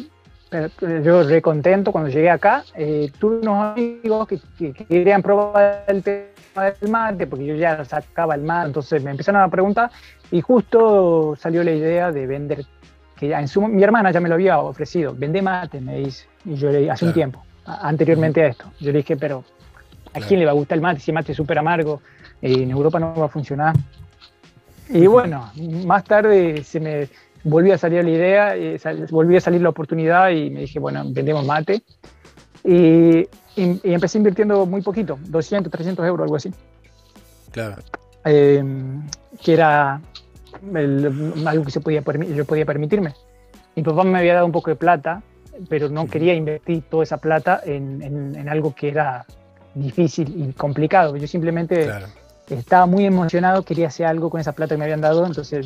yo 0.82 1.24
re 1.24 1.42
contento 1.42 1.92
cuando 1.92 2.10
llegué 2.10 2.30
acá, 2.30 2.64
eh, 2.76 3.12
tuve 3.20 3.38
unos 3.38 3.78
amigos 3.78 4.28
que, 4.28 4.40
que, 4.58 4.74
que, 4.74 4.86
querían 4.86 5.22
probar 5.22 5.86
el 5.88 6.04
tema 6.04 6.66
del 6.66 6.90
mate, 6.90 7.28
porque 7.28 7.46
yo 7.46 7.56
ya 7.56 7.86
sacaba 7.86 8.36
el 8.36 8.42
mate, 8.42 8.68
entonces 8.68 9.04
me 9.04 9.12
empezaron 9.12 9.42
a 9.42 9.48
preguntar 9.50 9.92
y 10.32 10.42
justo 10.42 11.36
salió 11.38 11.64
la 11.64 11.72
idea 11.72 12.12
de 12.12 12.28
vender, 12.28 12.66
que 13.16 13.32
en 13.32 13.48
su, 13.48 13.62
mi 13.62 13.84
hermana 13.84 14.12
ya 14.12 14.20
me 14.20 14.28
lo 14.28 14.36
había 14.36 14.60
ofrecido, 14.60 15.14
vende 15.16 15.42
mate, 15.42 15.80
me 15.80 16.00
dice, 16.00 16.26
y 16.46 16.56
yo 16.56 16.70
le 16.72 16.90
hace 16.90 17.00
claro. 17.00 17.08
un 17.08 17.14
tiempo 17.14 17.49
anteriormente 17.82 18.44
a 18.44 18.48
esto. 18.48 18.66
Yo 18.80 18.92
dije, 18.92 19.18
pero 19.18 19.44
¿a 20.08 20.12
claro. 20.12 20.28
quién 20.28 20.40
le 20.40 20.46
va 20.46 20.52
a 20.52 20.56
gustar 20.56 20.78
el 20.78 20.82
mate? 20.82 21.00
Si 21.00 21.12
el 21.12 21.16
mate 21.16 21.32
es 21.32 21.38
súper 21.38 21.60
amargo, 21.60 22.02
eh, 22.42 22.64
en 22.64 22.72
Europa 22.72 23.00
no 23.00 23.14
va 23.16 23.26
a 23.26 23.30
funcionar. 23.30 23.76
Y 24.90 25.06
bueno, 25.06 25.52
más 25.86 26.04
tarde 26.04 26.64
se 26.64 26.80
me 26.80 27.10
volvió 27.44 27.76
a 27.76 27.78
salir 27.78 28.04
la 28.04 28.10
idea, 28.10 28.56
eh, 28.56 28.80
sal, 28.80 29.06
volvió 29.12 29.38
a 29.38 29.42
salir 29.42 29.62
la 29.62 29.70
oportunidad 29.70 30.30
y 30.30 30.50
me 30.50 30.62
dije, 30.62 30.80
bueno, 30.80 31.04
vendemos 31.08 31.46
mate. 31.46 31.84
Y, 32.64 33.28
empecé 33.56 34.18
invirtiendo 34.18 34.66
muy 34.66 34.82
poquito, 34.82 35.20
200, 35.22 35.70
300 35.72 36.06
euros, 36.06 36.24
algo 36.24 36.38
así. 36.38 36.54
Claro. 37.52 37.76
Eh, 38.26 38.64
que 39.44 39.54
era 39.54 40.02
algo 41.46 41.66
que 41.66 41.72
se 41.72 41.82
podía, 41.82 42.02
yo 42.36 42.46
podía 42.46 42.66
permitirme. 42.66 43.14
Mi 43.76 43.84
papá 43.84 44.04
me 44.04 44.18
había 44.18 44.36
dado 44.36 44.46
un 44.46 44.52
poco 44.52 44.70
de 44.70 44.76
plata, 44.76 45.22
pero 45.68 45.90
no 45.90 46.08
quería 46.08 46.34
invertir 46.34 46.84
toda 46.90 47.04
esa 47.04 47.18
plata 47.18 47.62
en, 47.66 48.02
en, 48.02 48.50
algo 48.50 48.74
que 48.74 48.90
era 48.90 49.26
difícil 49.76 50.34
y 50.36 50.54
complicado. 50.54 51.16
Yo 51.18 51.28
simplemente 51.28 51.90
estaba 52.50 52.86
muy 52.86 53.06
emocionado, 53.06 53.64
quería 53.64 53.88
hacer 53.88 54.06
algo 54.06 54.30
con 54.30 54.42
esa 54.42 54.54
plata 54.54 54.76
que 54.76 54.80
me 54.80 54.86
habían 54.86 55.02
dado, 55.02 55.26
entonces 55.26 55.66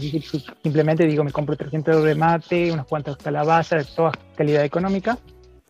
simplemente 0.61 1.05
digo, 1.05 1.23
me 1.23 1.31
compro 1.31 1.55
300 1.55 1.93
euros 1.93 2.07
de 2.07 2.15
mate, 2.15 2.71
unas 2.71 2.85
cuantas 2.85 3.17
calabazas, 3.17 3.93
toda 3.95 4.11
calidad 4.35 4.63
económica. 4.63 5.17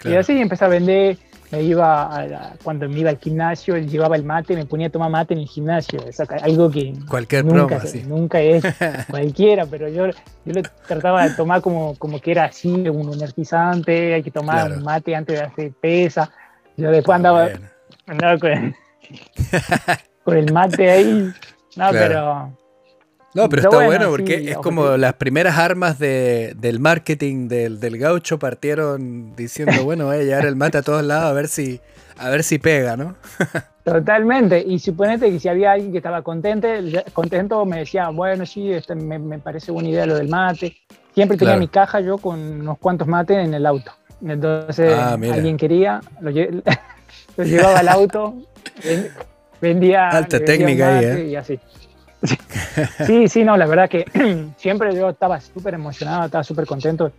Y 0.05 0.15
así 0.15 0.33
empecé 0.33 0.65
a 0.65 0.69
vender 0.69 1.17
me 1.53 1.61
iba 1.61 2.55
cuando 2.63 2.89
me 2.89 2.99
iba 2.99 3.11
al 3.11 3.19
gimnasio, 3.19 3.75
él 3.75 3.87
llevaba 3.87 4.15
el 4.15 4.23
mate, 4.23 4.55
me 4.55 4.65
ponía 4.65 4.87
a 4.87 4.89
tomar 4.89 5.11
mate 5.11 5.35
en 5.35 5.41
el 5.41 5.47
gimnasio. 5.47 6.03
Es 6.07 6.19
algo 6.19 6.71
que 6.71 6.95
Cualquier 7.07 7.45
nunca, 7.45 7.77
broma, 7.77 8.07
nunca 8.07 8.41
es 8.41 8.63
cualquiera, 9.09 9.67
pero 9.67 9.87
yo, 9.87 10.07
yo 10.07 10.53
lo 10.53 10.61
trataba 10.87 11.27
de 11.27 11.35
tomar 11.35 11.61
como, 11.61 11.95
como 11.99 12.19
que 12.19 12.31
era 12.31 12.45
así, 12.45 12.71
un 12.71 13.13
energizante, 13.13 14.15
hay 14.15 14.23
que 14.23 14.31
tomar 14.31 14.71
un 14.71 14.83
mate 14.83 15.15
antes 15.15 15.39
de 15.39 15.45
hacer 15.45 15.71
pesa. 15.79 16.31
Yo 16.75 16.89
después 16.89 17.15
andaba, 17.17 17.49
andaba 18.07 18.39
con, 18.39 18.51
el, 18.51 18.75
con 20.23 20.37
el 20.37 20.51
mate 20.51 20.89
ahí. 20.89 21.31
No, 21.75 21.89
pero 21.91 22.57
no, 23.33 23.49
pero 23.49 23.63
está 23.63 23.85
bueno, 23.85 24.09
porque 24.09 24.51
es 24.51 24.57
como 24.57 24.97
las 24.97 25.13
primeras 25.13 25.57
armas 25.57 25.97
del 25.99 26.79
marketing 26.79 27.47
del, 27.47 27.79
del, 27.79 27.97
gaucho 27.97 28.37
partieron 28.37 29.35
diciendo, 29.35 29.73
bueno, 29.83 30.05
voy 30.05 30.17
a 30.17 30.23
llevar 30.23 30.45
el 30.45 30.55
mate 30.55 30.77
a 30.77 30.81
todos 30.81 31.03
lados 31.03 31.25
a 31.25 31.33
ver 31.33 31.47
si, 31.47 31.79
a 32.17 32.29
ver 32.29 32.43
si 32.43 32.59
pega, 32.59 32.95
¿no? 32.95 33.15
Totalmente. 33.83 34.63
Y 34.65 34.79
suponete 34.79 35.29
que 35.29 35.39
si 35.39 35.49
había 35.49 35.73
alguien 35.73 35.91
que 35.91 35.97
estaba 35.97 36.21
contento, 36.21 36.67
contento 37.11 37.65
me 37.65 37.79
decía, 37.79 38.09
bueno, 38.09 38.45
sí, 38.45 38.71
este, 38.71 38.95
me, 38.95 39.39
parece 39.39 39.71
buena 39.71 39.89
idea 39.89 40.05
lo 40.05 40.15
del 40.15 40.29
mate. 40.29 40.77
Siempre 41.13 41.37
tenía 41.37 41.57
mi 41.57 41.67
caja 41.67 41.99
yo 41.99 42.17
con 42.17 42.39
unos 42.39 42.77
cuantos 42.77 43.07
mates 43.07 43.37
en 43.37 43.53
el 43.53 43.65
auto. 43.65 43.91
Entonces, 44.25 44.93
ah, 44.97 45.13
alguien 45.13 45.57
quería, 45.57 45.99
lo, 46.21 46.31
llevaba 47.43 47.79
al 47.79 47.89
auto, 47.89 48.35
vendía. 49.61 50.09
Alta 50.09 50.39
técnica 50.39 50.97
ahí, 50.97 51.05
¿eh? 51.05 51.27
Y 51.27 51.35
así. 51.35 51.59
Sí, 53.05 53.27
sí, 53.27 53.43
no, 53.43 53.55
la 53.57 53.65
verdad 53.65 53.89
que 53.89 54.05
siempre 54.57 54.95
yo 54.95 55.09
estaba 55.09 55.39
súper 55.39 55.75
emocionado, 55.75 56.25
estaba 56.25 56.43
súper 56.43 56.65
contento. 56.65 57.11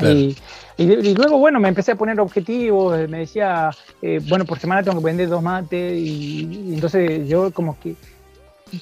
Y, 0.00 0.36
y, 0.76 1.14
luego, 1.14 1.38
bueno, 1.38 1.58
me 1.58 1.68
empecé 1.68 1.92
a 1.92 1.96
poner 1.96 2.20
objetivos, 2.20 3.08
me 3.08 3.20
decía, 3.20 3.70
eh, 4.02 4.20
bueno, 4.28 4.44
por 4.44 4.58
semana 4.58 4.82
tengo 4.82 4.98
que 4.98 5.06
vender 5.06 5.28
dos 5.28 5.42
mates, 5.42 5.94
y, 5.98 6.74
entonces 6.74 7.26
yo 7.26 7.50
como 7.50 7.78
que 7.80 7.94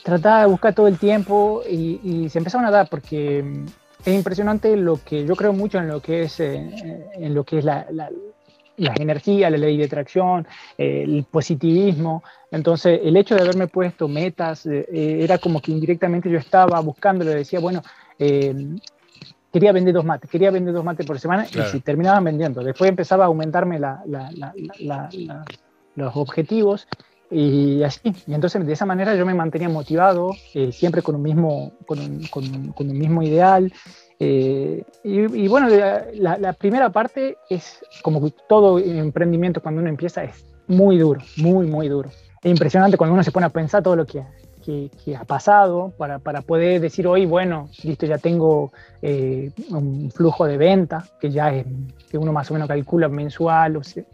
trataba 0.02 0.40
de 0.40 0.46
buscar 0.46 0.74
todo 0.74 0.88
el 0.88 0.98
tiempo 0.98 1.62
y, 1.68 2.28
se 2.30 2.38
empezaron 2.38 2.66
a 2.66 2.70
dar 2.70 2.88
porque 2.88 3.44
es 4.04 4.14
impresionante 4.14 4.76
lo 4.76 4.98
que 5.04 5.24
yo 5.24 5.36
creo 5.36 5.52
mucho 5.52 5.78
en 5.78 5.86
lo 5.86 6.00
que 6.00 6.22
es, 6.22 6.40
eh, 6.40 7.06
en 7.14 7.32
lo 7.32 7.44
que 7.44 7.58
es 7.58 7.64
la, 7.64 7.86
las 8.76 8.98
energías, 8.98 9.50
la 9.50 9.58
ley 9.58 9.76
de 9.76 9.84
atracción, 9.84 10.46
eh, 10.76 11.04
el 11.06 11.24
positivismo. 11.24 12.22
Entonces, 12.50 13.00
el 13.02 13.16
hecho 13.16 13.34
de 13.34 13.42
haberme 13.42 13.66
puesto 13.66 14.08
metas 14.08 14.66
eh, 14.66 14.86
eh, 14.92 15.18
era 15.22 15.38
como 15.38 15.60
que 15.60 15.72
indirectamente 15.72 16.30
yo 16.30 16.38
estaba 16.38 16.80
buscando, 16.80 17.24
le 17.24 17.34
decía, 17.34 17.60
bueno, 17.60 17.82
quería 18.18 19.72
vender 19.72 19.94
dos 19.94 20.04
mates, 20.04 20.30
quería 20.30 20.50
vender 20.50 20.74
dos 20.74 20.84
mates 20.84 21.06
por 21.06 21.18
semana 21.18 21.46
y 21.46 21.62
si 21.70 21.80
terminaban 21.80 22.24
vendiendo. 22.24 22.62
Después 22.62 22.88
empezaba 22.88 23.24
a 23.24 23.26
aumentarme 23.26 23.80
los 25.96 26.16
objetivos 26.16 26.86
y 27.30 27.82
así. 27.82 28.14
Y 28.26 28.34
entonces, 28.34 28.64
de 28.66 28.72
esa 28.72 28.86
manera 28.86 29.14
yo 29.16 29.26
me 29.26 29.34
mantenía 29.34 29.68
motivado, 29.68 30.32
siempre 30.70 31.02
con 31.02 31.16
un 31.16 31.22
mismo, 31.22 31.72
con 31.86 31.98
un, 31.98 32.24
con 32.26 32.90
un 32.90 32.98
mismo 32.98 33.22
ideal. 33.22 33.72
Eh, 34.26 34.82
y, 35.02 35.48
bueno, 35.48 35.68
la, 35.68 36.52
primera 36.54 36.88
parte 36.90 37.36
es 37.50 37.84
como 38.02 38.30
todo 38.48 38.78
emprendimiento 38.78 39.60
cuando 39.60 39.82
uno 39.82 39.90
empieza 39.90 40.24
es 40.24 40.44
muy 40.66 40.96
duro, 40.96 41.20
muy, 41.36 41.66
muy 41.66 41.88
duro. 41.88 42.08
Es 42.42 42.50
impresionante 42.50 42.96
cuando 42.96 43.12
uno 43.14 43.22
se 43.22 43.32
pone 43.32 43.46
a 43.46 43.50
pensar 43.50 43.82
todo 43.82 43.96
lo 43.96 44.06
que, 44.06 44.24
que, 44.64 45.16
ha 45.16 45.24
pasado 45.24 45.92
para, 45.98 46.18
para, 46.18 46.40
poder 46.40 46.80
decir 46.80 47.06
hoy, 47.06 47.26
bueno, 47.26 47.68
listo, 47.82 48.06
ya 48.06 48.16
tengo 48.16 48.72
eh, 49.02 49.50
un 49.68 50.10
flujo 50.10 50.46
de 50.46 50.56
venta 50.56 51.04
que 51.20 51.30
ya 51.30 51.54
es, 51.54 51.66
que 52.10 52.16
uno 52.16 52.32
más 52.32 52.50
o 52.50 52.54
menos 52.54 52.68
calcula 52.68 53.08
mensual, 53.08 53.76
o 53.76 53.84
sea, 53.84 54.04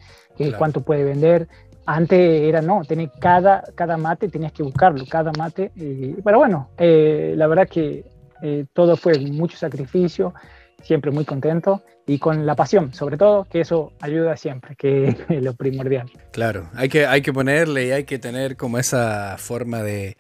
cuánto 0.59 0.81
puede 0.81 1.05
vender. 1.05 1.47
Antes 1.87 2.19
era 2.19 2.61
no, 2.61 2.83
tenés 2.85 3.11
cada, 3.21 3.63
cada 3.75 3.97
mate 3.97 4.29
tenías 4.29 4.53
que 4.53 4.65
buscarlo, 4.65 5.05
cada 5.09 5.31
mate. 5.39 5.71
Eh, 5.77 6.17
pero 6.25 6.39
bueno, 6.39 6.69
la 6.79 7.47
verdad 7.47 7.69
que 7.69 8.05
eh, 8.43 8.67
todo 8.73 8.97
fue 8.97 9.19
mucho 9.19 9.57
sacrificio, 9.57 10.35
siempre 10.83 11.11
muy 11.11 11.25
contento 11.25 11.83
y 12.07 12.19
con 12.19 12.47
la 12.47 12.57
pasión, 12.57 12.93
sobre 12.93 13.17
todo, 13.17 13.45
que 13.45 13.61
eso 13.61 13.93
ayuda 14.01 14.37
siempre, 14.37 14.75
que 14.77 15.09
es 15.29 15.43
lo 15.43 15.55
primordial. 15.55 16.11
Claro, 16.33 16.69
hay 16.75 16.89
que, 16.89 17.07
hay 17.07 17.23
que 17.23 17.33
ponerle 17.33 17.87
y 17.87 17.91
hay 17.93 18.05
que 18.05 18.19
tener 18.19 18.57
como 18.57 18.79
esa 18.79 19.37
forma 19.39 19.83
de, 19.83 20.17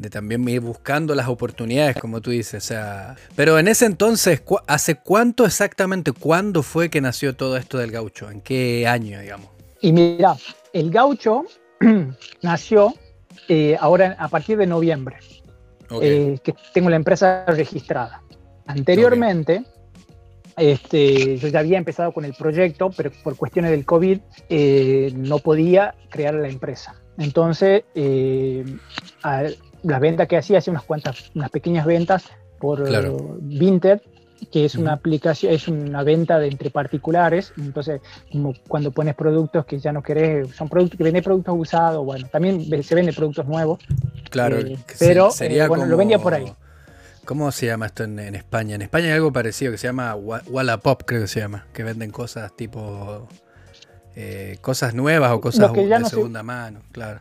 de 0.00 0.08
también 0.08 0.48
ir 0.48 0.60
buscando 0.60 1.14
las 1.14 1.28
oportunidades, 1.28 1.96
como 1.96 2.20
tú 2.20 2.30
dices. 2.30 2.64
O 2.64 2.66
sea, 2.66 3.16
pero 3.36 3.58
en 3.58 3.68
ese 3.68 3.84
entonces, 3.84 4.42
¿hace 4.66 4.96
cuánto 4.96 5.44
exactamente, 5.44 6.12
cuándo 6.12 6.62
fue 6.62 6.88
que 6.88 7.02
nació 7.02 7.36
todo 7.36 7.58
esto 7.58 7.76
del 7.78 7.90
gaucho? 7.90 8.30
¿En 8.30 8.40
qué 8.40 8.86
año, 8.86 9.20
digamos? 9.20 9.48
Y 9.82 9.92
mira, 9.92 10.36
el 10.72 10.90
gaucho 10.90 11.44
nació 12.42 12.94
eh, 13.48 13.76
ahora 13.78 14.16
a 14.18 14.28
partir 14.28 14.56
de 14.56 14.66
noviembre. 14.66 15.16
Eh, 16.00 16.38
que 16.42 16.54
tengo 16.72 16.90
la 16.90 16.96
empresa 16.96 17.44
registrada. 17.46 18.22
Anteriormente, 18.66 19.64
este, 20.56 21.36
yo 21.38 21.48
ya 21.48 21.60
había 21.60 21.78
empezado 21.78 22.12
con 22.12 22.24
el 22.24 22.34
proyecto, 22.34 22.90
pero 22.96 23.10
por 23.24 23.36
cuestiones 23.36 23.70
del 23.72 23.84
COVID 23.84 24.20
eh, 24.48 25.12
no 25.16 25.38
podía 25.38 25.94
crear 26.08 26.34
la 26.34 26.48
empresa. 26.48 26.94
Entonces, 27.18 27.84
eh, 27.94 28.64
las 29.82 30.00
ventas 30.00 30.28
que 30.28 30.36
hacía, 30.36 30.58
hacía 30.58 30.70
unas 30.70 30.84
cuantas, 30.84 31.30
unas 31.34 31.50
pequeñas 31.50 31.86
ventas 31.86 32.24
por 32.58 32.84
Vinted, 33.40 34.00
que 34.50 34.64
es 34.64 34.74
una 34.74 34.92
aplicación, 34.92 35.52
es 35.52 35.68
una 35.68 36.02
venta 36.02 36.38
de 36.38 36.48
entre 36.48 36.70
particulares, 36.70 37.52
entonces 37.58 38.00
como 38.32 38.54
cuando 38.68 38.90
pones 38.90 39.14
productos 39.14 39.64
que 39.66 39.78
ya 39.78 39.92
no 39.92 40.02
querés, 40.02 40.54
son 40.54 40.68
productos 40.68 40.96
que 40.96 41.04
venden 41.04 41.22
productos 41.22 41.54
usados, 41.58 42.04
bueno, 42.04 42.28
también 42.30 42.64
se 42.82 42.94
venden 42.94 43.14
productos 43.14 43.46
nuevos. 43.46 43.78
Claro, 44.30 44.58
eh, 44.58 44.78
pero 44.98 45.30
sería 45.30 45.64
eh, 45.64 45.68
bueno, 45.68 45.86
lo 45.86 45.96
vendía 45.96 46.18
por 46.18 46.34
ahí. 46.34 46.52
¿Cómo 47.24 47.52
se 47.52 47.66
llama 47.66 47.86
esto 47.86 48.04
en, 48.04 48.18
España? 48.34 48.74
En 48.74 48.82
España 48.82 49.06
hay 49.06 49.12
algo 49.12 49.32
parecido 49.32 49.70
que 49.70 49.78
se 49.78 49.86
llama 49.86 50.14
Wallapop, 50.14 51.02
creo 51.04 51.22
que 51.22 51.28
se 51.28 51.40
llama, 51.40 51.66
que 51.72 51.84
venden 51.84 52.10
cosas 52.10 52.56
tipo 52.56 53.28
eh, 54.16 54.58
cosas 54.60 54.94
nuevas 54.94 55.30
o 55.32 55.40
cosas 55.40 55.72
de 55.72 56.04
segunda 56.06 56.42
mano, 56.42 56.80
claro. 56.92 57.20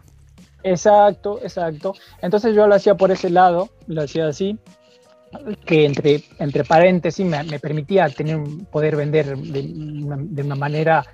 Exacto, 0.64 1.40
exacto. 1.42 1.94
Entonces 2.22 2.56
yo 2.56 2.68
lo 2.68 2.76
hacía 2.76 2.96
por 2.96 3.12
ese 3.12 3.30
lado, 3.30 3.70
lo 3.88 4.02
hacía 4.02 4.28
así 4.28 4.58
que 5.66 5.86
entre, 5.86 6.24
entre 6.40 6.64
paréntesis 6.64 7.26
me, 7.26 7.60
permitía 7.60 8.10
tener 8.10 8.40
poder 8.72 8.96
vender 8.96 9.38
de 9.38 10.44
una, 10.44 10.56
manera 10.56 11.06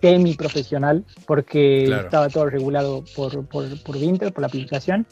semi 0.00 0.34
profesional 0.34 1.04
porque 1.26 1.84
estaba 1.84 2.28
todo 2.28 2.46
regulado 2.46 3.04
por, 3.14 3.46
por, 3.46 3.82
por 3.82 3.98
Vinter, 3.98 4.32
por 4.32 4.42
la 4.42 4.48
aplicación. 4.48 5.06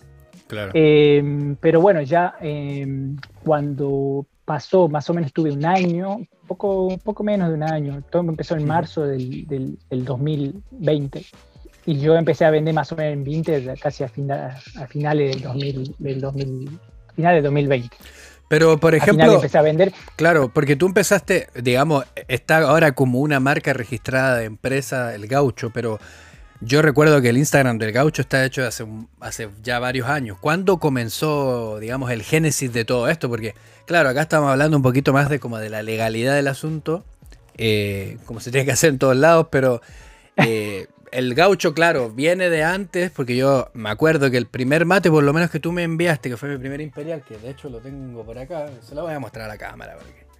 Claro. 0.47 0.73
Eh, 0.75 1.55
pero 1.61 1.81
bueno, 1.81 2.02
ya 2.02 2.35
eh, 2.40 2.87
cuando 3.45 4.26
pasó, 4.45 4.88
más 4.88 5.09
o 5.09 5.14
menos 5.14 5.33
tuve 5.33 5.52
un 5.52 5.64
año, 5.64 6.26
poco, 6.49 6.99
poco 7.05 7.23
menos 7.23 7.50
de 7.50 7.55
un 7.55 7.62
año, 7.62 8.02
todo 8.11 8.23
empezó 8.23 8.57
en 8.57 8.67
marzo 8.67 9.02
del, 9.02 9.47
del, 9.47 10.05
2020 10.05 11.25
y 11.87 12.00
yo 12.00 12.17
empecé 12.17 12.45
a 12.45 12.50
vender 12.50 12.75
más 12.75 12.90
o 12.90 12.97
menos 12.97 13.12
en 13.12 13.23
Vinter 13.23 13.79
casi 13.81 14.02
a, 14.02 14.07
a 14.07 14.87
finales 14.88 15.37
del, 15.37 15.43
2000, 15.45 15.95
del 15.99 16.21
2000 16.21 16.81
final 17.14 17.35
de 17.35 17.43
2020. 17.43 17.97
Pero, 18.49 18.79
por 18.79 18.97
ejemplo, 18.97 19.35
empecé 19.35 19.59
a 19.59 19.62
vender. 19.62 19.93
Claro, 20.17 20.49
porque 20.52 20.75
tú 20.75 20.87
empezaste, 20.87 21.47
digamos, 21.55 22.05
está 22.26 22.59
ahora 22.59 22.93
como 22.93 23.21
una 23.21 23.38
marca 23.38 23.73
registrada 23.73 24.38
de 24.38 24.45
empresa, 24.45 25.14
el 25.14 25.29
Gaucho, 25.29 25.71
pero 25.71 26.00
yo 26.61 26.83
recuerdo 26.83 27.23
que 27.23 27.29
el 27.29 27.38
Instagram 27.38 27.79
del 27.79 27.93
Gaucho 27.93 28.23
está 28.23 28.45
hecho 28.45 28.67
hace, 28.67 28.85
hace 29.21 29.49
ya 29.62 29.79
varios 29.79 30.09
años. 30.09 30.37
¿Cuándo 30.40 30.79
comenzó, 30.79 31.79
digamos, 31.79 32.11
el 32.11 32.23
génesis 32.23 32.73
de 32.73 32.85
todo 32.85 33.09
esto? 33.09 33.29
Porque, 33.29 33.55
claro, 33.87 34.09
acá 34.09 34.23
estamos 34.23 34.50
hablando 34.50 34.76
un 34.76 34.83
poquito 34.83 35.12
más 35.12 35.31
de 35.31 35.38
como 35.38 35.59
de 35.59 35.71
la 35.71 35.83
legalidad 35.83 36.35
del 36.35 36.49
asunto, 36.49 37.05
eh, 37.57 38.19
como 38.26 38.40
se 38.40 38.50
tiene 38.50 38.67
que 38.67 38.73
hacer 38.73 38.90
en 38.90 38.99
todos 38.99 39.17
lados, 39.17 39.47
pero 39.50 39.81
eh, 40.37 40.88
el 41.12 41.35
gaucho, 41.35 41.75
claro, 41.75 42.11
viene 42.11 42.50
de 42.50 42.62
antes, 42.62 43.11
porque 43.11 43.37
yo 43.37 43.71
me 43.75 43.90
acuerdo 43.90 44.31
que 44.31 44.37
el 44.37 44.47
primer 44.47 44.87
mate, 44.87 45.11
por 45.11 45.23
lo 45.23 45.33
menos 45.33 45.50
que 45.50 45.61
tú 45.61 45.73
me 45.73 45.83
enviaste, 45.83 46.29
que 46.31 46.37
fue 46.37 46.49
mi 46.49 46.59
primer 46.59 46.81
imperial, 46.81 47.23
que 47.26 47.37
de 47.38 47.50
hecho 47.50 47.69
lo 47.69 47.79
tengo 47.79 48.25
por 48.25 48.38
acá, 48.38 48.67
se 48.81 48.95
lo 48.95 49.02
voy 49.02 49.14
a 49.14 49.21
mostrar 49.21 49.47
a 49.47 49.49
la 49.49 49.59
cámara, 49.59 49.97
porque 49.97 50.31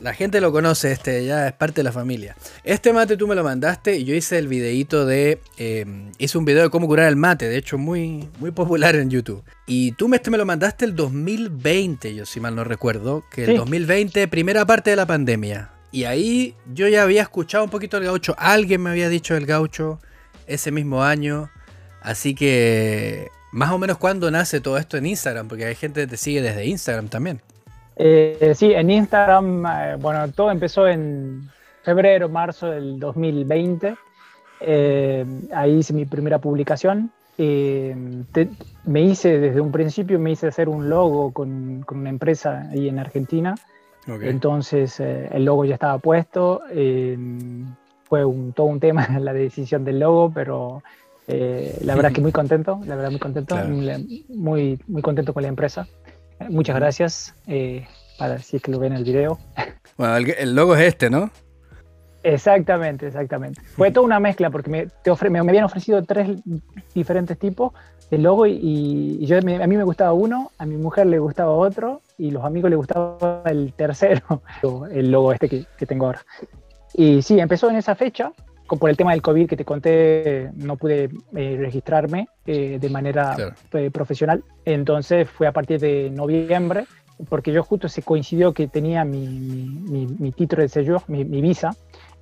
la 0.00 0.14
gente 0.14 0.40
lo 0.40 0.50
conoce, 0.50 0.90
este 0.90 1.24
ya 1.24 1.46
es 1.46 1.52
parte 1.52 1.76
de 1.76 1.84
la 1.84 1.92
familia. 1.92 2.36
Este 2.64 2.92
mate 2.92 3.16
tú 3.16 3.28
me 3.28 3.36
lo 3.36 3.44
mandaste 3.44 3.96
y 3.98 4.04
yo 4.04 4.14
hice 4.14 4.38
el 4.38 4.48
videito 4.48 5.06
de. 5.06 5.40
Eh, 5.58 5.86
hice 6.18 6.38
un 6.38 6.44
video 6.44 6.64
de 6.64 6.70
cómo 6.70 6.88
curar 6.88 7.06
el 7.06 7.16
mate, 7.16 7.48
de 7.48 7.56
hecho, 7.56 7.78
muy, 7.78 8.28
muy 8.40 8.50
popular 8.50 8.96
en 8.96 9.10
YouTube. 9.10 9.44
Y 9.66 9.92
tú 9.92 10.08
me, 10.08 10.16
este 10.16 10.30
me 10.30 10.38
lo 10.38 10.44
mandaste 10.44 10.84
el 10.84 10.96
2020, 10.96 12.14
yo 12.14 12.26
si 12.26 12.40
mal 12.40 12.56
no 12.56 12.64
recuerdo, 12.64 13.22
que 13.30 13.44
el 13.44 13.56
2020, 13.56 14.26
primera 14.26 14.66
parte 14.66 14.90
de 14.90 14.96
la 14.96 15.06
pandemia. 15.06 15.70
Y 15.92 16.04
ahí 16.04 16.54
yo 16.72 16.88
ya 16.88 17.02
había 17.02 17.22
escuchado 17.22 17.64
un 17.64 17.70
poquito 17.70 17.96
el 17.96 18.04
gaucho, 18.04 18.34
alguien 18.38 18.82
me 18.82 18.90
había 18.90 19.08
dicho 19.08 19.36
el 19.36 19.46
gaucho 19.46 19.98
ese 20.46 20.70
mismo 20.70 21.02
año. 21.02 21.50
Así 22.00 22.34
que, 22.34 23.28
más 23.52 23.70
o 23.72 23.78
menos, 23.78 23.98
¿cuándo 23.98 24.30
nace 24.30 24.60
todo 24.60 24.78
esto 24.78 24.96
en 24.96 25.06
Instagram? 25.06 25.48
Porque 25.48 25.64
hay 25.64 25.74
gente 25.74 26.02
que 26.02 26.06
te 26.06 26.16
sigue 26.16 26.40
desde 26.42 26.66
Instagram 26.66 27.08
también. 27.08 27.40
Eh, 27.96 28.52
sí, 28.54 28.72
en 28.72 28.90
Instagram, 28.90 29.66
eh, 29.66 29.96
bueno, 30.00 30.30
todo 30.32 30.50
empezó 30.50 30.86
en 30.86 31.50
febrero, 31.82 32.28
marzo 32.28 32.70
del 32.70 32.98
2020. 32.98 33.96
Eh, 34.60 35.26
ahí 35.54 35.78
hice 35.78 35.92
mi 35.92 36.06
primera 36.06 36.38
publicación. 36.38 37.10
me 37.36 39.00
hice 39.02 39.38
desde 39.38 39.60
un 39.60 39.72
principio, 39.72 40.18
me 40.18 40.32
hice 40.32 40.46
hacer 40.46 40.68
un 40.68 40.88
logo 40.88 41.32
con, 41.32 41.82
con 41.82 41.98
una 41.98 42.10
empresa 42.10 42.68
ahí 42.70 42.88
en 42.88 42.98
Argentina. 42.98 43.54
Entonces 44.06 44.98
el 45.00 45.44
logo 45.44 45.64
ya 45.64 45.74
estaba 45.74 45.98
puesto. 45.98 46.62
fue 48.04 48.24
un, 48.24 48.52
todo 48.52 48.66
un 48.66 48.80
tema 48.80 49.06
la 49.20 49.32
decisión 49.32 49.84
del 49.84 50.00
logo, 50.00 50.32
pero 50.32 50.82
la 51.26 51.94
verdad 51.94 52.12
que 52.12 52.20
muy 52.20 52.32
contento, 52.32 52.80
la 52.86 52.96
verdad 52.96 53.10
muy 53.10 53.20
contento, 53.20 53.56
muy, 54.28 54.80
muy 54.88 55.02
contento 55.02 55.32
con 55.32 55.42
la 55.42 55.48
empresa. 55.48 55.86
Muchas 56.48 56.76
gracias, 56.76 57.34
eh, 57.46 57.86
para 58.18 58.34
decir 58.34 58.62
que 58.62 58.70
lo 58.70 58.78
ven 58.78 58.92
en 58.92 58.98
el 58.98 59.04
video. 59.04 59.38
Bueno, 59.96 60.16
el, 60.16 60.54
logo 60.54 60.74
es 60.76 60.80
este, 60.80 61.10
¿no? 61.10 61.30
Exactamente, 62.22 63.06
exactamente. 63.06 63.60
Fue 63.62 63.90
toda 63.90 64.06
una 64.06 64.20
mezcla 64.20 64.50
porque 64.50 64.70
me, 64.70 64.86
me, 65.30 65.38
habían 65.38 65.64
ofrecido 65.64 66.02
tres 66.02 66.28
diferentes 66.94 67.38
tipos 67.38 67.72
de 68.10 68.18
logo 68.18 68.46
y, 68.46 69.24
yo, 69.24 69.38
a 69.38 69.40
mí 69.40 69.76
me 69.76 69.84
gustaba 69.84 70.12
uno, 70.12 70.50
a 70.58 70.66
mi 70.66 70.76
mujer 70.76 71.06
le 71.06 71.18
gustaba 71.18 71.52
otro 71.52 72.02
y 72.18 72.30
los 72.30 72.44
amigos 72.44 72.70
le 72.70 72.76
gustaba 72.76 73.42
el 73.46 73.72
tercero, 73.72 74.42
el 74.92 75.10
logo 75.10 75.32
este 75.32 75.48
que, 75.48 75.64
que 75.76 75.86
tengo 75.86 76.06
ahora. 76.06 76.20
Y 76.94 77.22
sí, 77.22 77.38
empezó 77.38 77.70
en 77.70 77.76
esa 77.76 77.94
fecha 77.94 78.32
por 78.78 78.90
el 78.90 78.96
tema 78.96 79.12
del 79.12 79.22
COVID 79.22 79.48
que 79.48 79.56
te 79.56 79.64
conté, 79.64 80.50
no 80.54 80.76
pude 80.76 81.10
eh, 81.34 81.56
registrarme 81.58 82.28
eh, 82.46 82.78
de 82.80 82.90
manera 82.90 83.36
eh, 83.72 83.90
profesional. 83.90 84.44
Entonces 84.64 85.28
fue 85.28 85.46
a 85.46 85.52
partir 85.52 85.80
de 85.80 86.10
noviembre, 86.10 86.86
porque 87.28 87.52
yo 87.52 87.62
justo 87.62 87.88
se 87.88 88.02
coincidió 88.02 88.52
que 88.52 88.68
tenía 88.68 89.04
mi, 89.04 89.26
mi, 89.26 90.32
título 90.32 90.62
de 90.62 90.68
sello, 90.68 91.02
mi, 91.08 91.24
visa, 91.24 91.76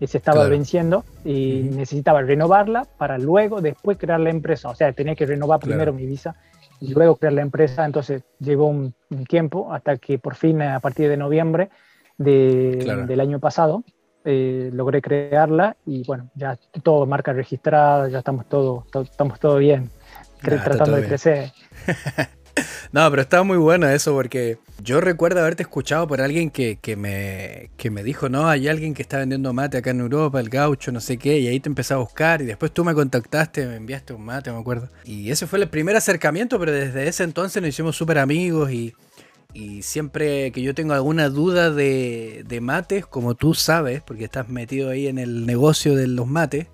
se 0.07 0.19
estaba 0.19 0.47
venciendo 0.49 1.05
y 1.25 1.62
necesitaba 1.62 2.23
renovarla 2.23 2.87
para 2.97 3.19
luego, 3.19 3.61
después 3.61 3.99
crear 3.99 4.21
la 4.21 4.31
empresa. 4.31 4.69
O 4.69 4.75
sea, 4.75 4.93
tenía 4.93 5.14
que 5.14 5.26
renovar 5.26 5.61
primero 5.61 5.93
mi 5.93 6.07
visa 6.07 6.37
y 6.81 6.95
luego 6.95 7.17
crear 7.17 7.33
la 7.33 7.43
empresa. 7.43 7.85
Entonces 7.85 8.23
llevó 8.38 8.67
un, 8.67 8.95
tiempo 9.28 9.73
hasta 9.73 9.97
que 9.97 10.19
por 10.19 10.37
fin, 10.37 10.62
a 10.62 10.81
partir 10.81 11.09
de 11.09 11.17
noviembre 11.17 11.71
de, 12.17 13.05
del 13.07 13.21
año 13.21 13.40
pasado, 13.40 13.83
eh, 14.25 14.71
logré 14.73 15.00
crearla 15.00 15.76
y 15.87 16.05
bueno, 16.05 16.31
ya 16.35 16.59
todo 16.83 17.07
marca 17.07 17.33
registrada, 17.33 18.09
ya 18.09 18.19
estamos 18.19 18.49
todo, 18.49 18.85
estamos 19.02 19.40
todo 19.40 19.57
bien, 19.57 19.90
tratando 20.40 20.97
de 20.97 21.07
crecer. 21.07 21.52
no, 22.92 23.08
pero 23.11 23.23
está 23.23 23.42
muy 23.42 23.56
bueno 23.56 23.88
eso 23.88 24.12
porque 24.12 24.58
yo 24.82 25.00
recuerdo 25.00 25.40
haberte 25.40 25.62
escuchado 25.62 26.06
por 26.06 26.20
alguien 26.20 26.50
que, 26.50 26.78
me, 26.97 27.70
que 27.76 27.90
me 27.90 28.02
dijo, 28.02 28.28
no, 28.28 28.49
hay 28.49 28.68
alguien 28.68 28.94
que 28.94 29.02
está 29.02 29.18
vendiendo 29.18 29.52
mate 29.52 29.78
acá 29.78 29.90
en 29.90 30.00
Europa, 30.00 30.40
el 30.40 30.49
gaucho, 30.49 30.92
no 30.92 31.00
sé 31.00 31.18
qué, 31.18 31.38
y 31.38 31.49
ahí 31.49 31.61
te 31.61 31.68
empecé 31.68 31.94
a 31.94 31.99
buscar 31.99 32.42
y 32.42 32.47
después 32.47 32.73
tú 32.73 32.85
me 32.85 32.94
contactaste, 32.94 33.66
me 33.66 33.76
enviaste 33.76 34.12
un 34.12 34.25
mate, 34.25 34.52
me 34.52 34.58
acuerdo. 34.58 34.88
Y 35.04 35.30
ese 35.30 35.47
fue 35.47 35.58
el 35.58 35.69
primer 35.69 35.97
acercamiento, 35.97 36.58
pero 36.58 36.73
desde 36.73 37.08
ese 37.08 37.25
entonces 37.25 37.62
nos 37.62 37.71
hicimos 37.71 37.97
súper 37.97 38.19
amigos 38.19 38.71
y 38.71 38.95
y 39.54 39.82
siempre 39.82 40.52
que 40.52 40.62
yo 40.62 40.75
tengo 40.75 40.93
alguna 40.93 41.28
duda 41.30 41.71
de, 41.71 42.58
mates, 42.60 43.06
como 43.06 43.34
tú 43.34 43.54
sabes, 43.54 44.02
porque 44.02 44.25
estás 44.25 44.49
metido 44.49 44.91
ahí 44.91 45.06
en 45.06 45.19
el 45.19 45.47
negocio 45.47 45.95
de 45.95 46.06
los 46.06 46.26
mates, 46.26 46.67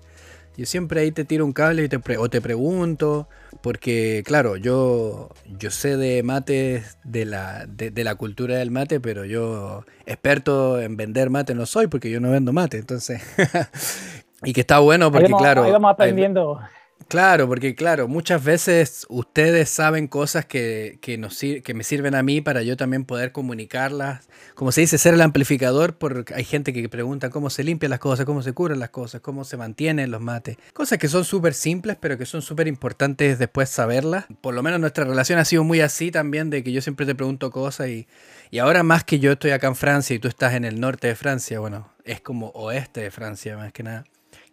yo 0.57 0.65
siempre 0.65 1.01
ahí 1.01 1.11
te 1.11 1.25
tiro 1.25 1.45
un 1.45 1.53
cable 1.53 1.83
y 1.83 1.89
te 1.89 1.99
o 2.17 2.29
te 2.29 2.41
pregunto, 2.41 3.27
porque 3.61 4.23
claro, 4.25 4.57
yo, 4.57 5.29
yo 5.45 5.71
sé 5.71 5.97
de 5.97 6.23
mates, 6.23 6.97
de 7.03 7.25
la, 7.25 7.65
de, 7.67 8.03
la 8.03 8.15
cultura 8.15 8.57
del 8.57 8.71
mate, 8.71 8.99
pero 8.99 9.25
yo 9.25 9.85
experto 10.05 10.79
en 10.79 10.97
vender 10.97 11.29
mate 11.29 11.55
no 11.55 11.65
soy, 11.65 11.87
porque 11.87 12.09
yo 12.09 12.19
no 12.19 12.31
vendo 12.31 12.53
mate, 12.53 12.77
entonces... 12.77 13.21
y 14.43 14.53
que 14.53 14.61
está 14.61 14.79
bueno 14.79 15.11
porque, 15.11 15.31
claro... 15.33 15.63
Ahí 15.63 15.71
vamos 15.71 15.91
aprendiendo. 15.91 16.59
Claro, 17.07 17.47
porque 17.47 17.75
claro, 17.75 18.07
muchas 18.07 18.43
veces 18.43 19.05
ustedes 19.09 19.69
saben 19.69 20.07
cosas 20.07 20.45
que, 20.45 20.97
que, 21.01 21.19
nos, 21.19 21.39
que 21.39 21.73
me 21.75 21.83
sirven 21.83 22.15
a 22.15 22.23
mí 22.23 22.41
para 22.41 22.63
yo 22.63 22.77
también 22.77 23.05
poder 23.05 23.31
comunicarlas. 23.31 24.27
Como 24.55 24.71
se 24.71 24.81
dice, 24.81 24.97
ser 24.97 25.13
el 25.13 25.21
amplificador, 25.21 25.97
porque 25.97 26.33
hay 26.33 26.43
gente 26.43 26.73
que 26.73 26.89
pregunta 26.89 27.29
cómo 27.29 27.51
se 27.51 27.63
limpian 27.63 27.91
las 27.91 27.99
cosas, 27.99 28.25
cómo 28.25 28.41
se 28.41 28.53
curan 28.53 28.79
las 28.79 28.89
cosas, 28.89 29.21
cómo 29.21 29.43
se 29.43 29.55
mantienen 29.55 30.09
los 30.09 30.19
mates. 30.19 30.57
Cosas 30.73 30.97
que 30.97 31.07
son 31.07 31.25
súper 31.25 31.53
simples, 31.53 31.95
pero 31.99 32.17
que 32.17 32.25
son 32.25 32.41
súper 32.41 32.67
importantes 32.67 33.37
después 33.37 33.69
saberlas. 33.69 34.25
Por 34.41 34.55
lo 34.55 34.63
menos 34.63 34.79
nuestra 34.79 35.05
relación 35.05 35.37
ha 35.37 35.45
sido 35.45 35.63
muy 35.63 35.81
así 35.81 36.09
también, 36.09 36.49
de 36.49 36.63
que 36.63 36.71
yo 36.71 36.81
siempre 36.81 37.05
te 37.05 37.13
pregunto 37.13 37.51
cosas 37.51 37.87
y, 37.89 38.07
y 38.49 38.57
ahora 38.57 38.81
más 38.81 39.03
que 39.03 39.19
yo 39.19 39.33
estoy 39.33 39.51
acá 39.51 39.67
en 39.67 39.75
Francia 39.75 40.15
y 40.15 40.19
tú 40.19 40.27
estás 40.27 40.55
en 40.55 40.65
el 40.65 40.79
norte 40.79 41.07
de 41.07 41.15
Francia, 41.15 41.59
bueno, 41.59 41.93
es 42.03 42.19
como 42.21 42.47
oeste 42.49 43.01
de 43.01 43.11
Francia 43.11 43.57
más 43.57 43.71
que 43.71 43.83
nada 43.83 44.05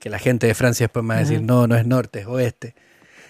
que 0.02 0.10
la 0.10 0.18
gente 0.18 0.48
de 0.48 0.54
Francia 0.54 0.86
después 0.86 1.04
me 1.04 1.14
va 1.14 1.20
a 1.20 1.22
decir, 1.22 1.40
no, 1.42 1.68
no 1.68 1.76
es 1.76 1.86
norte, 1.86 2.22
es 2.22 2.26
oeste. 2.26 2.74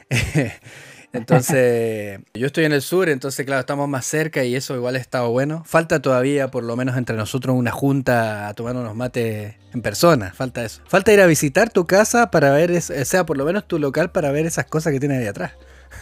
entonces, 1.13 2.19
yo 2.35 2.47
estoy 2.47 2.65
en 2.65 2.73
el 2.73 2.81
sur, 2.81 3.11
entonces, 3.11 3.45
claro, 3.45 3.61
estamos 3.61 3.91
más 3.91 4.07
cerca 4.07 4.43
y 4.43 4.55
eso 4.55 4.75
igual 4.75 4.97
ha 4.97 4.99
estado 4.99 5.31
bueno. 5.31 5.65
Falta 5.67 6.01
todavía, 6.01 6.51
por 6.51 6.65
lo 6.65 6.75
menos 6.75 6.97
entre 6.97 7.15
nosotros, 7.15 7.55
una 7.55 7.73
junta 7.73 8.49
a 8.49 8.55
tomar 8.55 8.75
unos 8.75 8.97
mates 8.97 9.57
en 9.75 9.83
persona. 9.83 10.33
Falta 10.33 10.65
eso. 10.65 10.81
Falta 10.87 11.13
ir 11.13 11.21
a 11.21 11.27
visitar 11.27 11.69
tu 11.69 11.85
casa 11.85 12.31
para 12.31 12.51
ver, 12.53 12.71
o 12.71 13.05
sea, 13.05 13.27
por 13.27 13.37
lo 13.37 13.45
menos 13.45 13.69
tu 13.69 13.79
local 13.79 14.11
para 14.11 14.33
ver 14.33 14.47
esas 14.47 14.65
cosas 14.65 14.95
que 14.95 15.01
tiene 15.01 15.19
ahí 15.19 15.27
atrás. 15.27 15.53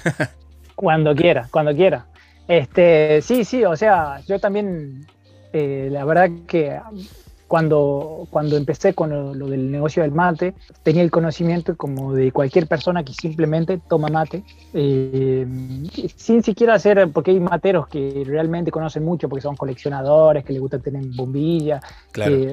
cuando 0.77 1.17
quiera, 1.17 1.49
cuando 1.51 1.75
quiera. 1.75 2.07
Este, 2.47 3.23
sí, 3.23 3.45
sí, 3.45 3.65
o 3.65 3.75
sea, 3.75 4.21
yo 4.29 4.39
también, 4.39 5.05
eh, 5.53 5.89
la 5.91 6.05
verdad 6.05 6.31
que 6.47 6.79
cuando, 7.51 8.29
cuando 8.31 8.57
empecé 8.57 8.95
con 8.95 9.11
lo, 9.37 9.49
del 9.49 9.73
negocio 9.73 10.05
del 10.05 10.13
mate, 10.13 10.55
tenía 10.85 11.03
el 11.03 11.11
conocimiento 11.11 11.77
como 11.77 12.15
de 12.15 12.31
cualquier 12.31 12.69
persona 12.69 13.03
que 13.03 13.13
simplemente 13.13 13.81
toma 13.89 14.07
mate, 14.07 14.45
eh, 14.73 15.45
sin 16.15 16.45
siquiera 16.45 16.75
hacer, 16.75 17.11
porque 17.13 17.33
hay 17.33 17.41
materos 17.41 17.89
que 17.89 18.23
realmente 18.25 18.71
conocen 18.71 19.05
mucho, 19.05 19.29
porque 19.29 19.43
son 19.43 19.57
coleccionadores, 19.57 20.45
que 20.45 20.53
les 20.53 20.63
gusta 20.63 20.79
tener 20.79 21.05
bombillas. 21.17 21.83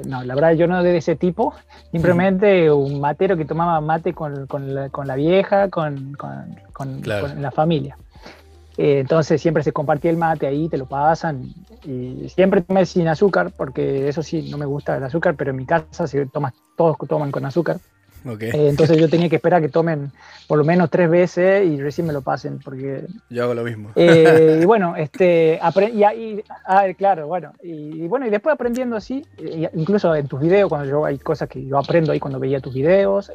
no, 0.07 0.23
la 0.23 0.33
verdad 0.33 0.53
yo 0.53 0.65
no 0.65 0.81
de 0.81 0.97
ese 0.97 1.15
tipo, 1.15 1.53
simplemente 1.91 2.71
un 2.71 2.99
matero 2.99 3.37
que 3.37 3.45
tomaba 3.45 3.79
mate 3.81 4.13
con, 4.13 4.47
con, 4.47 4.73
la, 4.73 4.89
con 4.89 5.05
la, 5.05 5.15
vieja, 5.15 5.69
con, 5.69 6.15
con 6.15 7.03
la 7.05 7.51
familia. 7.51 7.95
Eh, 8.77 8.99
entonces 8.99 9.41
siempre 9.41 9.63
se 9.63 9.71
compartía 9.71 10.11
el 10.11 10.17
mate 10.17 10.47
ahí, 10.47 10.69
te 10.69 10.77
lo 10.77 10.85
pasan. 10.85 11.53
Y 11.83 12.29
siempre 12.29 12.61
tomé 12.61 12.85
sin 12.85 13.07
azúcar, 13.07 13.51
porque 13.55 14.07
eso 14.07 14.21
sí, 14.21 14.49
no 14.49 14.57
me 14.57 14.65
gusta 14.65 14.97
el 14.97 15.03
azúcar, 15.03 15.35
pero 15.35 15.51
en 15.51 15.57
mi 15.57 15.65
casa 15.65 16.07
se 16.07 16.25
toma, 16.27 16.53
todos 16.75 16.97
toman 17.07 17.31
con 17.31 17.45
azúcar. 17.45 17.77
Okay. 18.25 18.49
Eh, 18.49 18.69
entonces 18.69 18.97
yo 18.97 19.09
tenía 19.09 19.29
que 19.29 19.37
esperar 19.37 19.61
que 19.61 19.69
tomen 19.69 20.11
por 20.47 20.57
lo 20.57 20.65
menos 20.65 20.89
tres 20.89 21.09
veces 21.09 21.65
y 21.65 21.79
recién 21.81 22.07
me 22.07 22.13
lo 22.13 22.21
pasen, 22.21 22.59
porque... 22.59 23.05
Yo 23.29 23.43
hago 23.43 23.53
lo 23.53 23.63
mismo. 23.63 23.89
Eh, 23.95 24.59
y 24.61 24.65
bueno, 24.65 24.95
este, 24.95 25.59
y, 25.93 26.03
ahí, 26.03 26.43
ah, 26.65 26.85
claro, 26.97 27.27
bueno, 27.27 27.53
y, 27.63 28.07
bueno, 28.07 28.27
y 28.27 28.29
después 28.29 28.53
aprendiendo 28.53 28.95
así, 28.95 29.25
incluso 29.73 30.13
en 30.13 30.27
tus 30.27 30.41
videos, 30.41 30.67
cuando 30.67 30.89
yo 30.89 31.05
hay 31.05 31.17
cosas 31.19 31.47
que 31.47 31.65
yo 31.65 31.77
aprendo 31.77 32.11
ahí 32.11 32.19
cuando 32.19 32.39
veía 32.39 32.59
tus 32.59 32.73
videos, 32.73 33.31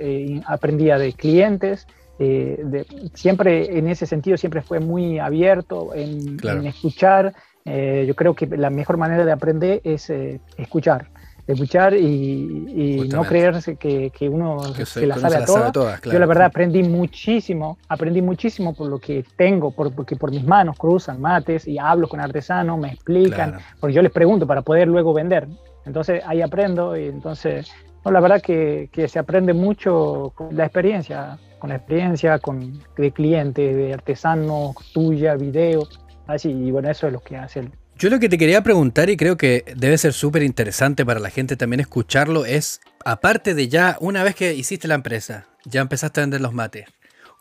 aprendía 0.47 0.99
de 0.99 1.13
clientes, 1.15 1.87
eh, 2.18 2.85
siempre 3.14 3.79
en 3.79 3.88
ese 3.88 4.07
sentido 4.07 4.37
siempre 4.37 4.62
fue 4.62 4.81
muy 4.81 5.18
abierto 5.18 5.94
en, 5.94 6.38
escuchar. 6.66 7.33
Eh, 7.64 8.05
yo 8.07 8.14
creo 8.14 8.35
que 8.35 8.46
la 8.46 8.70
mejor 8.70 8.96
manera 8.96 9.25
de 9.25 9.33
aprender 9.33 9.81
es 9.85 10.11
eh, 10.11 10.40
escuchar. 10.57 11.09
Escuchar 11.44 11.94
y, 11.94 13.09
no 13.12 13.25
creerse 13.25 13.75
que, 13.75 14.12
uno 14.31 14.62
se, 14.85 15.07
la 15.07 15.18
sabe 15.18 15.37
a 15.37 15.44
todas. 15.44 16.01
Yo 16.03 16.18
la 16.18 16.27
verdad 16.27 16.46
aprendí 16.46 16.85
muchísimo, 16.85 17.79
aprendí 17.88 18.22
muchísimo 18.22 18.75
por 18.75 18.88
lo 18.88 19.01
que 19.01 19.25
tengo, 19.37 19.72
porque 19.72 20.14
por 20.14 20.31
mis 20.31 20.44
manos 20.44 20.79
cruzan 20.79 21.20
mates 21.20 21.66
y 21.66 21.79
hablo 21.79 22.09
con 22.09 22.20
artesanos, 22.20 22.79
me 22.79 22.92
explican, 22.92 23.59
porque 23.81 23.94
yo 23.94 24.03
les 24.03 24.12
pregunto 24.12 24.46
para 24.46 24.62
poder 24.62 24.87
luego 24.87 25.12
vender. 25.12 25.48
Entonces 25.85 26.22
ahí 26.25 26.42
aprendo 26.42 26.96
y 26.96 27.07
entonces, 27.07 27.72
no, 28.05 28.12
la 28.12 28.20
verdad 28.20 28.40
que, 28.40 28.88
que 28.92 29.09
se 29.09 29.18
aprende 29.18 29.53
mucho 29.53 30.33
con 30.37 30.57
la 30.57 30.64
experiencia 30.64 31.38
con 31.62 31.70
experiencia, 31.70 32.40
con, 32.40 32.83
de 32.96 33.12
clientes, 33.12 33.77
de 33.77 33.94
artesanos, 33.94 34.75
tuya, 34.92 35.37
videos, 35.37 36.01
así, 36.27 36.51
y 36.51 36.72
bueno, 36.72 36.90
eso 36.90 37.07
es 37.07 37.12
lo 37.12 37.20
que 37.20 37.37
hace 37.37 37.70
Yo 37.96 38.11
lo 38.11 38.18
que 38.18 38.29
te 38.29 38.37
quería 38.37 38.64
preguntar 38.64 39.11
y 39.11 39.16
creo 39.16 39.37
que 39.37 39.64
debe 39.77 39.96
ser 39.96 40.12
súper 40.12 40.42
interesante 40.42 41.07
para 41.07 41.20
la 41.20 41.31
gente 41.31 41.55
también 41.57 41.79
escucharlo 41.79 42.46
es, 42.46 42.81
aparte 43.05 43.55
de 43.55 43.68
ya, 43.68 43.96
una 44.01 44.25
vez 44.25 44.35
que 44.35 44.55
hiciste 44.55 44.88
la 44.88 44.96
empresa, 44.96 45.46
ya 45.64 45.83
empezaste 45.83 46.18
a 46.18 46.25
vender 46.25 46.40
los 46.40 46.53
mates, 46.53 46.87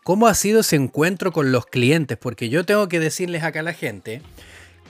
¿cómo 0.04 0.28
ha 0.28 0.34
sido 0.34 0.60
ese 0.60 0.76
encuentro 0.76 1.32
con 1.32 1.50
los 1.50 1.66
clientes? 1.66 2.16
Porque 2.16 2.48
yo 2.48 2.64
tengo 2.64 2.86
que 2.86 3.00
decirles 3.00 3.42
acá 3.42 3.58
a 3.58 3.64
la 3.64 3.72
gente 3.72 4.22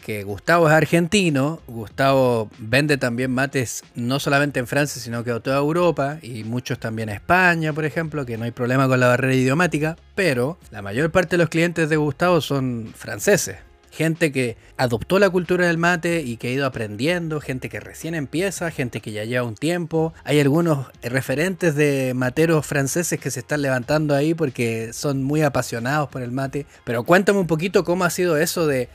que 0.03 0.25
Gustavo 0.25 0.69
es 0.69 0.75
argentino, 0.75 1.61
Gustavo 1.67 2.51
vende 2.59 2.99
también 2.99 3.31
mates 3.31 3.83
no 3.95 4.21
solamente 4.21 4.61
en 4.61 4.67
Francia, 4.67 5.01
sino 5.01 5.25
que 5.25 5.31
a 5.31 5.41
toda 5.41 5.57
Europa 5.57 6.19
y 6.21 6.45
muchos 6.45 6.79
también 6.79 7.09
a 7.09 7.15
España, 7.15 7.73
por 7.73 7.87
ejemplo, 7.87 8.27
que 8.27 8.37
no 8.37 8.45
hay 8.45 8.51
problema 8.51 8.87
con 8.89 9.01
la 9.01 9.09
barrera 9.09 9.35
idiomática, 9.35 9.97
pero 10.15 10.59
la 10.71 10.83
mayor 10.83 11.11
parte 11.11 11.37
de 11.37 11.39
los 11.39 11.49
clientes 11.49 11.89
de 11.89 11.97
Gustavo 11.97 12.43
son 12.43 12.93
franceses. 12.95 13.57
Gente 13.93 14.33
que 14.33 14.57
adoptó 14.79 15.19
la 15.19 15.29
cultura 15.29 15.67
del 15.67 15.77
mate 15.77 16.23
y 16.23 16.39
que 16.39 16.49
ha 16.49 16.51
ido 16.51 16.67
aprendiendo, 16.67 17.43
gente 17.43 17.69
que 17.69 17.79
recién 17.79 18.15
empieza, 18.15 18.71
gente 18.71 19.03
que 19.03 19.13
ya 19.13 19.25
lleva 19.25 19.47
un 19.47 19.55
tiempo. 19.55 20.15
Hay 20.25 20.41
algunos 20.41 20.87
referentes 21.03 21.75
de 21.75 22.15
materos 22.15 22.65
franceses 22.65 23.21
que 23.21 23.31
se 23.31 23.41
están 23.41 23.61
levantando 23.61 24.15
ahí 24.15 24.33
porque 24.33 24.95
son 24.95 25.23
muy 25.23 25.43
apasionados 25.43 26.09
por 26.09 26.23
el 26.23 26.33
mate. 26.33 26.65
Pero 26.85 27.05
cuéntame 27.05 27.39
un 27.39 27.47
poquito 27.47 27.85
cómo 27.85 28.05
ha 28.05 28.11
sido 28.11 28.39
eso 28.39 28.67
de 28.67 28.89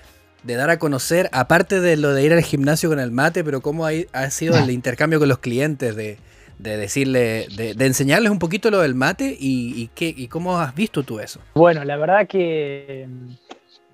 de 0.47 0.55
dar 0.55 0.69
a 0.69 0.79
conocer, 0.79 1.29
aparte 1.33 1.81
de 1.81 1.97
lo 1.97 2.13
de 2.13 2.23
ir 2.23 2.31
al 2.31 2.41
gimnasio 2.41 2.89
con 2.89 2.99
el 2.99 3.11
mate, 3.11 3.43
pero 3.43 3.61
cómo 3.61 3.85
ha, 3.85 3.91
ha 4.13 4.29
sido 4.29 4.57
el 4.57 4.71
intercambio 4.71 5.19
con 5.19 5.27
los 5.27 5.39
clientes, 5.39 5.95
de, 5.95 6.17
de 6.57 6.77
decirle, 6.77 7.47
de, 7.55 7.73
de, 7.73 7.85
enseñarles 7.85 8.31
un 8.31 8.39
poquito 8.39 8.71
lo 8.71 8.79
del 8.79 8.95
mate 8.95 9.35
y, 9.37 9.73
y, 9.75 9.89
qué, 9.93 10.13
y 10.15 10.29
cómo 10.29 10.57
has 10.59 10.73
visto 10.73 11.03
tú 11.03 11.19
eso. 11.19 11.41
Bueno, 11.53 11.83
la 11.83 11.97
verdad 11.97 12.27
que 12.27 13.05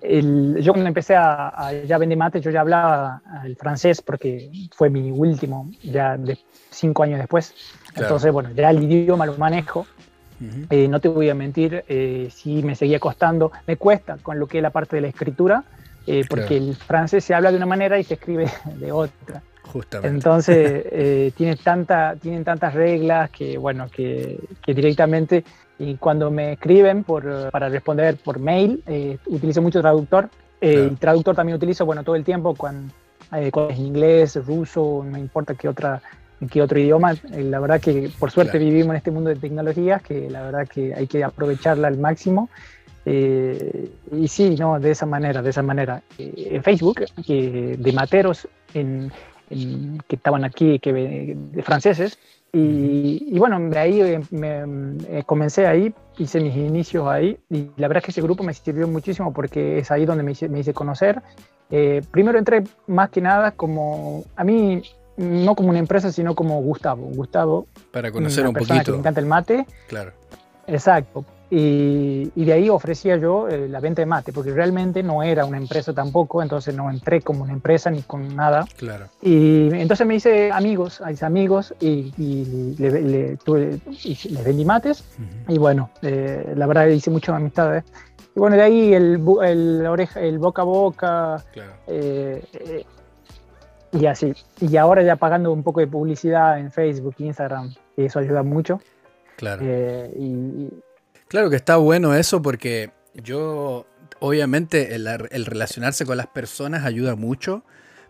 el, 0.00 0.56
yo 0.60 0.72
cuando 0.72 0.86
empecé 0.86 1.16
a, 1.16 1.48
a, 1.48 1.72
ya 1.72 1.98
vender 1.98 2.16
mate, 2.16 2.40
yo 2.40 2.52
ya 2.52 2.60
hablaba 2.60 3.20
el 3.44 3.56
francés 3.56 4.00
porque 4.00 4.48
fue 4.72 4.90
mi 4.90 5.10
último, 5.10 5.72
ya 5.82 6.16
de 6.16 6.38
cinco 6.70 7.02
años 7.02 7.18
después. 7.18 7.52
Claro. 7.88 8.06
Entonces, 8.06 8.32
bueno, 8.32 8.50
ya 8.54 8.70
el 8.70 8.80
idioma 8.80 9.26
lo 9.26 9.36
manejo. 9.36 9.86
Uh 10.40 10.44
-huh. 10.44 10.66
eh, 10.70 10.88
no 10.88 11.00
te 11.00 11.08
voy 11.08 11.30
a 11.30 11.34
mentir, 11.34 11.84
eh, 11.88 12.28
sí 12.30 12.62
me 12.64 12.74
seguía 12.74 12.98
costando, 12.98 13.52
me 13.68 13.76
cuesta 13.76 14.18
con 14.20 14.40
lo 14.40 14.48
que 14.48 14.58
es 14.58 14.62
la 14.62 14.70
parte 14.70 14.96
de 14.96 15.02
la 15.02 15.08
escritura, 15.08 15.62
eh, 16.06 16.24
porque 16.28 16.58
claro. 16.58 16.64
el 16.64 16.76
francés 16.76 17.24
se 17.24 17.34
habla 17.34 17.50
de 17.50 17.56
una 17.56 17.66
manera 17.66 17.98
y 17.98 18.04
se 18.04 18.14
escribe 18.14 18.50
de 18.76 18.92
otra. 18.92 19.42
Justamente. 19.62 20.14
Entonces, 20.14 20.84
eh, 20.90 21.32
tiene 21.36 21.56
tanta, 21.56 22.16
tienen 22.16 22.44
tantas 22.44 22.74
reglas 22.74 23.30
que, 23.30 23.58
bueno, 23.58 23.88
que, 23.88 24.38
que, 24.64 24.74
directamente, 24.74 25.44
y 25.78 25.96
cuando 25.96 26.30
me 26.30 26.52
escriben 26.52 27.04
por, 27.04 27.50
para 27.50 27.68
responder 27.68 28.16
por 28.16 28.38
mail, 28.38 28.82
eh, 28.86 29.18
utilizo 29.26 29.62
mucho 29.62 29.80
traductor. 29.80 30.28
Claro. 30.60 30.84
Y 30.86 30.90
traductor 30.96 31.36
también 31.36 31.56
utilizo, 31.56 31.84
bueno, 31.84 32.04
todo 32.04 32.16
el 32.16 32.24
tiempo, 32.24 32.54
cuando, 32.54 32.92
cuando 33.28 33.70
es 33.70 33.78
inglés, 33.78 34.36
ruso, 34.46 35.04
no 35.04 35.18
importa 35.18 35.54
qué 35.54 35.68
otra 35.68 36.00
qué 36.50 36.62
otro 36.62 36.78
idioma. 36.78 37.14
La 37.30 37.60
verdad 37.60 37.80
que 37.80 38.10
por 38.18 38.30
suerte 38.30 38.52
claro. 38.52 38.66
vivimos 38.66 38.90
en 38.90 38.96
este 38.96 39.10
mundo 39.10 39.30
de 39.30 39.36
tecnologías 39.36 40.02
que 40.02 40.30
la 40.30 40.42
verdad 40.42 40.66
que 40.68 40.94
hay 40.94 41.06
que 41.06 41.24
aprovecharla 41.24 41.88
al 41.88 41.98
máximo. 41.98 42.48
Eh, 43.06 43.90
y 44.12 44.28
sí, 44.28 44.56
no, 44.58 44.80
de 44.80 44.90
esa 44.90 45.06
manera, 45.06 45.42
de 45.42 45.50
esa 45.50 45.62
manera. 45.62 46.02
Eh, 46.18 46.50
en 46.52 46.62
Facebook, 46.62 47.04
que 47.26 47.76
de 47.78 47.92
materos 47.92 48.48
en, 48.72 49.12
en, 49.50 50.02
que 50.08 50.16
estaban 50.16 50.44
aquí, 50.44 50.78
que 50.78 50.92
de 50.92 51.62
franceses, 51.62 52.18
y, 52.52 53.30
y, 53.32 53.38
bueno, 53.38 53.58
de 53.58 53.78
ahí 53.78 54.18
me, 54.30 54.64
me, 54.64 55.24
comencé 55.24 55.66
ahí, 55.66 55.92
hice 56.18 56.38
mis 56.40 56.54
inicios 56.54 57.08
ahí, 57.08 57.36
y 57.50 57.70
la 57.76 57.88
verdad 57.88 57.98
es 57.98 58.04
que 58.04 58.10
ese 58.12 58.22
grupo 58.22 58.44
me 58.44 58.54
sirvió 58.54 58.86
muchísimo 58.86 59.32
porque 59.32 59.78
es 59.78 59.90
ahí 59.90 60.06
donde 60.06 60.22
me 60.22 60.32
hice, 60.32 60.48
me 60.48 60.60
hice 60.60 60.72
conocer. 60.72 61.20
Eh, 61.70 62.02
primero 62.12 62.38
entré 62.38 62.62
más 62.86 63.10
que 63.10 63.20
nada 63.20 63.50
como, 63.50 64.22
a 64.36 64.44
mí 64.44 64.82
no 65.16 65.56
como 65.56 65.70
una 65.70 65.80
empresa, 65.80 66.12
sino 66.12 66.36
como 66.36 66.60
Gustavo. 66.62 67.02
Gustavo. 67.14 67.66
Para 67.90 68.12
conocer 68.12 68.46
un 68.46 68.54
poquito. 68.54 68.84
Que 68.84 68.92
me 68.92 68.98
encanta 68.98 69.20
el 69.20 69.26
mate. 69.26 69.66
Claro. 69.88 70.12
Exacto. 70.68 71.24
Y, 71.50 72.32
y, 72.34 72.44
de 72.44 72.52
ahí 72.52 72.68
ofrecía 72.68 73.16
yo 73.16 73.48
eh, 73.48 73.68
la 73.68 73.78
venta 73.78 74.02
de 74.02 74.06
mate, 74.06 74.32
porque 74.32 74.50
realmente 74.50 75.02
no 75.02 75.22
era 75.22 75.44
una 75.44 75.58
empresa 75.58 75.92
tampoco, 75.92 76.42
entonces 76.42 76.74
no 76.74 76.90
entré 76.90 77.20
como 77.20 77.44
una 77.44 77.52
empresa 77.52 77.90
ni 77.90 78.02
con 78.02 78.34
nada. 78.34 78.64
Claro. 78.76 79.06
Y 79.22 79.68
entonces 79.74 80.06
me 80.06 80.16
hice 80.16 80.50
amigos, 80.50 81.02
hice 81.10 81.24
amigos 81.24 81.74
y, 81.80 82.12
y 82.16 82.74
le, 82.78 83.02
le, 83.02 83.36
tuve, 83.36 83.78
y 83.86 84.28
les 84.30 84.44
vendí 84.44 84.64
mates. 84.64 85.04
Uh 85.18 85.22
-huh. 85.22 85.54
Y 85.54 85.58
bueno, 85.58 85.90
eh, 86.02 86.54
la 86.56 86.66
verdad 86.66 86.86
hice 86.86 87.10
muchas 87.10 87.36
amistades. 87.36 87.84
Y 88.34 88.40
bueno, 88.40 88.56
de 88.56 88.62
ahí 88.62 88.94
el, 88.94 89.20
el, 89.44 89.86
oreja, 89.86 90.20
el 90.20 90.38
boca 90.38 90.62
a 90.62 90.64
boca. 90.64 91.44
Claro. 91.52 91.72
Eh, 91.86 92.42
y 93.92 94.06
así. 94.06 94.34
Y 94.60 94.76
ahora 94.76 95.02
ya 95.02 95.16
pagando 95.16 95.52
un 95.52 95.62
poco 95.62 95.80
de 95.80 95.86
publicidad 95.86 96.58
en 96.58 96.72
Facebook, 96.72 97.14
Instagram, 97.18 97.72
y 97.96 98.06
eso 98.06 98.18
ayuda 98.18 98.42
mucho. 98.42 98.80
Claro. 99.36 99.62
Eh, 99.64 100.12
y, 100.18 100.68
claro 101.34 101.50
que 101.50 101.56
está 101.56 101.78
bueno 101.78 102.14
eso 102.14 102.40
porque 102.42 102.92
yo, 103.12 103.88
obviamente, 104.20 104.94
el, 104.94 105.08
el, 105.32 105.46
relacionarse 105.46 106.06
con 106.06 106.16
las 106.16 106.28
personas 106.28 106.84
ayuda 106.84 107.16
mucho. 107.16 107.64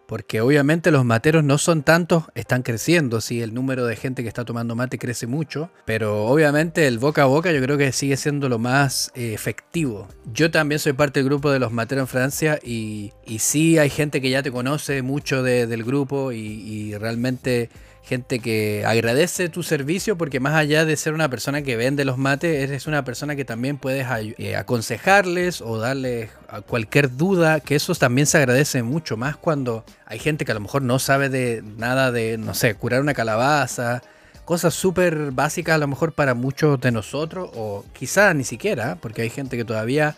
Porque 0.06 0.42
obviamente 0.42 0.90
los 0.90 1.06
materos 1.06 1.42
no 1.42 1.56
son 1.56 1.82
tantos, 1.82 2.24
están 2.34 2.62
creciendo, 2.62 3.22
sí, 3.22 3.40
el 3.40 3.54
número 3.54 3.86
de 3.86 3.96
gente 3.96 4.20
que 4.20 4.28
está 4.28 4.44
tomando 4.44 4.76
mate 4.76 4.98
crece 4.98 5.26
mucho, 5.26 5.70
pero 5.86 6.26
obviamente 6.26 6.86
el 6.86 6.98
boca 6.98 7.22
a 7.22 7.24
boca 7.24 7.50
yo 7.50 7.62
creo 7.62 7.78
que 7.78 7.90
sigue 7.90 8.18
siendo 8.18 8.50
lo 8.50 8.58
más 8.58 9.10
eh, 9.14 9.32
efectivo. 9.32 10.06
Yo 10.30 10.50
también 10.50 10.78
soy 10.78 10.92
parte 10.92 11.20
del 11.20 11.30
grupo 11.30 11.50
de 11.50 11.58
los 11.58 11.72
materos 11.72 12.02
en 12.02 12.08
Francia 12.08 12.58
y, 12.62 13.14
y 13.24 13.38
sí 13.38 13.78
hay 13.78 13.88
gente 13.88 14.20
que 14.20 14.28
ya 14.28 14.42
te 14.42 14.52
conoce 14.52 15.00
mucho 15.00 15.42
de, 15.42 15.66
del 15.66 15.84
grupo 15.84 16.32
y 16.32 16.94
realmente 16.98 17.70
gente 18.04 18.38
que 18.38 18.84
agradece 18.86 19.48
tu 19.48 19.62
servicio 19.62 20.16
porque 20.18 20.38
más 20.38 20.54
allá 20.54 20.84
de 20.84 20.96
ser 20.96 21.14
una 21.14 21.30
persona 21.30 21.62
que 21.62 21.76
vende 21.76 22.04
los 22.04 22.18
mates, 22.18 22.62
eres 22.62 22.86
una 22.86 23.04
persona 23.04 23.34
que 23.34 23.44
también 23.44 23.78
puedes 23.78 24.06
eh, 24.38 24.56
aconsejarles 24.56 25.62
o 25.62 25.78
darles 25.78 26.30
cualquier 26.66 27.16
duda, 27.16 27.60
que 27.60 27.74
eso 27.74 27.94
también 27.94 28.26
se 28.26 28.38
agradece 28.38 28.82
mucho 28.82 29.16
más 29.16 29.36
cuando 29.36 29.84
hay 30.06 30.18
gente 30.18 30.44
que 30.44 30.52
a 30.52 30.54
lo 30.54 30.60
mejor 30.60 30.82
no 30.82 30.98
sabe 30.98 31.28
de 31.28 31.62
nada 31.78 32.12
de, 32.12 32.36
no 32.36 32.54
sé, 32.54 32.74
curar 32.74 33.00
una 33.00 33.14
calabaza, 33.14 34.02
cosas 34.44 34.74
súper 34.74 35.32
básicas 35.32 35.76
a 35.76 35.78
lo 35.78 35.88
mejor 35.88 36.12
para 36.12 36.34
muchos 36.34 36.78
de 36.80 36.92
nosotros 36.92 37.50
o 37.54 37.84
quizá 37.94 38.34
ni 38.34 38.44
siquiera, 38.44 38.98
porque 39.00 39.22
hay 39.22 39.30
gente 39.30 39.56
que 39.56 39.64
todavía 39.64 40.16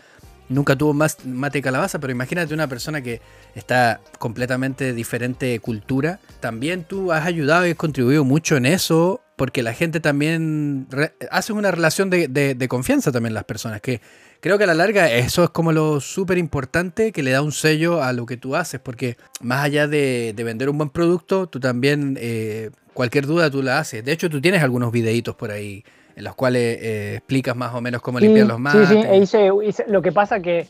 nunca 0.48 0.76
tuvo 0.76 0.94
más 0.94 1.24
mate 1.24 1.58
de 1.58 1.62
calabaza, 1.62 1.98
pero 1.98 2.12
imagínate 2.12 2.54
una 2.54 2.68
persona 2.68 3.02
que 3.02 3.20
está 3.54 4.00
completamente 4.18 4.92
diferente 4.92 5.58
cultura. 5.60 6.20
También 6.40 6.84
tú 6.84 7.12
has 7.12 7.26
ayudado 7.26 7.66
y 7.66 7.70
has 7.70 7.76
contribuido 7.76 8.24
mucho 8.24 8.56
en 8.56 8.66
eso, 8.66 9.22
porque 9.36 9.62
la 9.62 9.74
gente 9.74 10.00
también 10.00 10.88
hace 11.30 11.52
una 11.52 11.70
relación 11.70 12.10
de, 12.10 12.28
de, 12.28 12.54
de, 12.54 12.68
confianza 12.68 13.12
también 13.12 13.34
las 13.34 13.44
personas, 13.44 13.80
que 13.80 14.00
creo 14.40 14.56
que 14.56 14.64
a 14.64 14.66
la 14.66 14.74
larga 14.74 15.12
eso 15.12 15.44
es 15.44 15.50
como 15.50 15.72
lo 15.72 16.00
súper 16.00 16.38
importante 16.38 17.12
que 17.12 17.22
le 17.22 17.32
da 17.32 17.42
un 17.42 17.52
sello 17.52 18.02
a 18.02 18.12
lo 18.12 18.24
que 18.24 18.36
tú 18.36 18.56
haces, 18.56 18.80
porque 18.80 19.16
más 19.42 19.64
allá 19.64 19.88
de, 19.88 20.32
de 20.34 20.44
vender 20.44 20.70
un 20.70 20.78
buen 20.78 20.90
producto, 20.90 21.48
tú 21.48 21.60
también 21.60 22.16
eh, 22.20 22.70
cualquier 22.94 23.26
duda 23.26 23.50
tú 23.50 23.62
la 23.62 23.78
haces. 23.78 24.04
De 24.04 24.12
hecho, 24.12 24.30
tú 24.30 24.40
tienes 24.40 24.62
algunos 24.62 24.90
videitos 24.90 25.36
por 25.36 25.50
ahí 25.50 25.84
en 26.16 26.24
los 26.24 26.34
cuales 26.34 26.78
eh, 26.80 27.14
explicas 27.18 27.54
más 27.54 27.74
o 27.74 27.80
menos 27.80 28.00
cómo 28.00 28.18
sí, 28.18 28.24
limpiar 28.24 28.48
los 28.48 28.58
mates. 28.58 28.88
Sí, 28.88 28.94
sí, 28.94 29.00
e 29.06 29.16
hice, 29.18 29.50
hice, 29.64 29.84
lo 29.86 30.02
que 30.02 30.12
pasa 30.12 30.40
que 30.40 30.66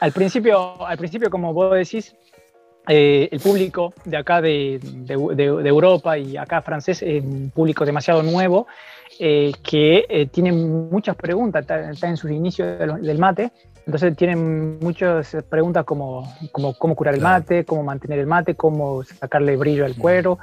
al 0.00 0.12
principio, 0.12 0.84
al 0.86 0.98
principio 0.98 1.30
como 1.30 1.54
vos 1.54 1.72
decís, 1.74 2.14
eh, 2.88 3.28
el 3.32 3.40
público 3.40 3.94
de 4.04 4.16
acá 4.16 4.40
de, 4.40 4.78
de, 4.82 5.16
de, 5.34 5.62
de, 5.62 5.68
Europa 5.68 6.16
y 6.18 6.36
acá 6.36 6.62
francés 6.62 7.02
es 7.02 7.24
un 7.24 7.50
público 7.50 7.84
demasiado 7.84 8.22
nuevo 8.22 8.68
eh, 9.18 9.52
que 9.62 10.04
eh, 10.08 10.26
tiene 10.26 10.52
muchas 10.52 11.16
preguntas, 11.16 11.62
está, 11.62 11.90
está, 11.90 12.08
en 12.08 12.16
sus 12.16 12.30
inicios 12.30 12.78
del 12.78 13.18
mate, 13.18 13.50
entonces 13.86 14.16
tienen 14.16 14.78
muchas 14.78 15.36
preguntas 15.48 15.84
como, 15.84 16.32
como 16.52 16.78
cómo 16.78 16.94
curar 16.94 17.14
el 17.14 17.20
mate, 17.20 17.64
cómo 17.64 17.82
mantener 17.82 18.20
el 18.20 18.26
mate, 18.26 18.54
cómo 18.54 19.02
sacarle 19.02 19.56
brillo 19.56 19.84
al 19.84 19.96
cuero, 19.96 20.38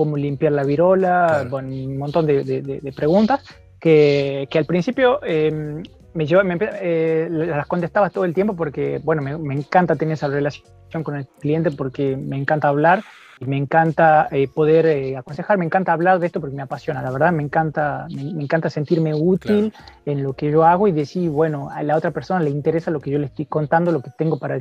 cómo 0.00 0.16
limpiar 0.16 0.52
la 0.52 0.64
virola, 0.64 1.26
claro. 1.28 1.50
bueno, 1.50 1.68
un 1.68 1.98
montón 1.98 2.24
de, 2.24 2.42
de, 2.42 2.62
de 2.62 2.92
preguntas 2.92 3.44
que, 3.78 4.48
que, 4.50 4.56
al 4.56 4.64
principio 4.64 5.20
eh, 5.22 5.82
me 6.14 6.24
llevó, 6.24 6.42
me, 6.42 6.56
eh, 6.58 7.28
las 7.30 7.66
contestaba 7.66 8.08
todo 8.08 8.24
el 8.24 8.32
tiempo 8.32 8.56
porque, 8.56 8.98
bueno, 9.04 9.20
me, 9.20 9.36
me, 9.36 9.52
encanta 9.52 9.96
tener 9.96 10.14
esa 10.14 10.28
relación 10.28 10.64
con 11.02 11.16
el 11.16 11.26
cliente 11.26 11.70
porque 11.70 12.16
me 12.16 12.38
encanta 12.38 12.68
hablar 12.68 13.02
y 13.40 13.44
me 13.44 13.58
encanta 13.58 14.26
eh, 14.30 14.48
poder 14.48 14.86
eh, 14.86 15.18
aconsejar, 15.18 15.58
me 15.58 15.66
encanta 15.66 15.92
hablar 15.92 16.18
de 16.18 16.28
esto 16.28 16.40
porque 16.40 16.56
me 16.56 16.62
apasiona, 16.62 17.02
la 17.02 17.10
verdad, 17.10 17.30
me 17.30 17.42
encanta, 17.42 18.06
me, 18.08 18.24
me 18.32 18.42
encanta 18.42 18.70
sentirme 18.70 19.12
útil 19.12 19.70
claro. 19.70 19.94
en 20.06 20.22
lo 20.22 20.32
que 20.32 20.50
yo 20.50 20.64
hago 20.64 20.88
y 20.88 20.92
decir, 20.92 21.28
bueno, 21.28 21.68
a 21.68 21.82
la 21.82 21.94
otra 21.94 22.10
persona 22.10 22.40
le 22.40 22.48
interesa 22.48 22.90
lo 22.90 23.00
que 23.00 23.10
yo 23.10 23.18
le 23.18 23.26
estoy 23.26 23.44
contando, 23.44 23.92
lo 23.92 24.00
que 24.00 24.10
tengo 24.16 24.38
para 24.38 24.56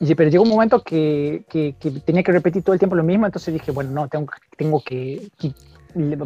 enseñarle. 0.00 0.16
Pero 0.16 0.30
llegó 0.30 0.44
un 0.44 0.50
momento 0.50 0.82
que, 0.82 1.44
que, 1.48 1.74
que, 1.78 1.90
tenía 1.90 2.22
que 2.22 2.32
repetir 2.32 2.62
todo 2.62 2.74
el 2.74 2.78
tiempo 2.78 2.96
lo 2.96 3.02
mismo, 3.02 3.26
entonces 3.26 3.52
dije, 3.52 3.70
bueno, 3.70 3.90
no, 3.90 4.08
tengo, 4.08 4.32
tengo 4.56 4.82
que, 4.82 5.28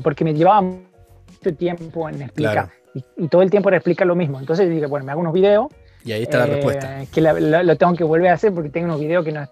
porque 0.03 0.25
me 0.25 0.35
llevaba 0.35 0.61
mucho 0.63 1.55
tiempo 1.57 2.09
en 2.09 2.23
explicar. 2.23 2.53
Claro. 2.53 2.71
Y, 2.95 3.25
y, 3.25 3.29
todo 3.29 3.43
el 3.43 3.51
tiempo 3.51 3.71
era 3.71 3.79
explicar 3.79 4.07
lo 4.07 4.15
mismo. 4.15 4.39
Entonces 4.39 4.69
dije, 4.69 4.87
bueno, 4.87 5.07
me 5.07 5.13
hago 5.13 5.21
unos 5.21 5.33
videos. 5.33 5.69
Y 6.05 6.13
ahí 6.13 6.23
está 6.23 6.39
eh, 6.39 6.41
la 6.41 6.55
respuesta. 6.55 7.05
Que 7.13 7.21
la, 7.21 7.33
la, 7.33 7.63
lo 7.63 7.77
tengo 7.77 7.95
que 7.95 8.05
volver 8.05 8.31
a 8.31 8.35
hacer 8.35 8.53
porque 8.53 8.69
tengo 8.69 8.87
unos 8.87 9.01
videos 9.01 9.25
que 9.25 9.33
no, 9.33 9.49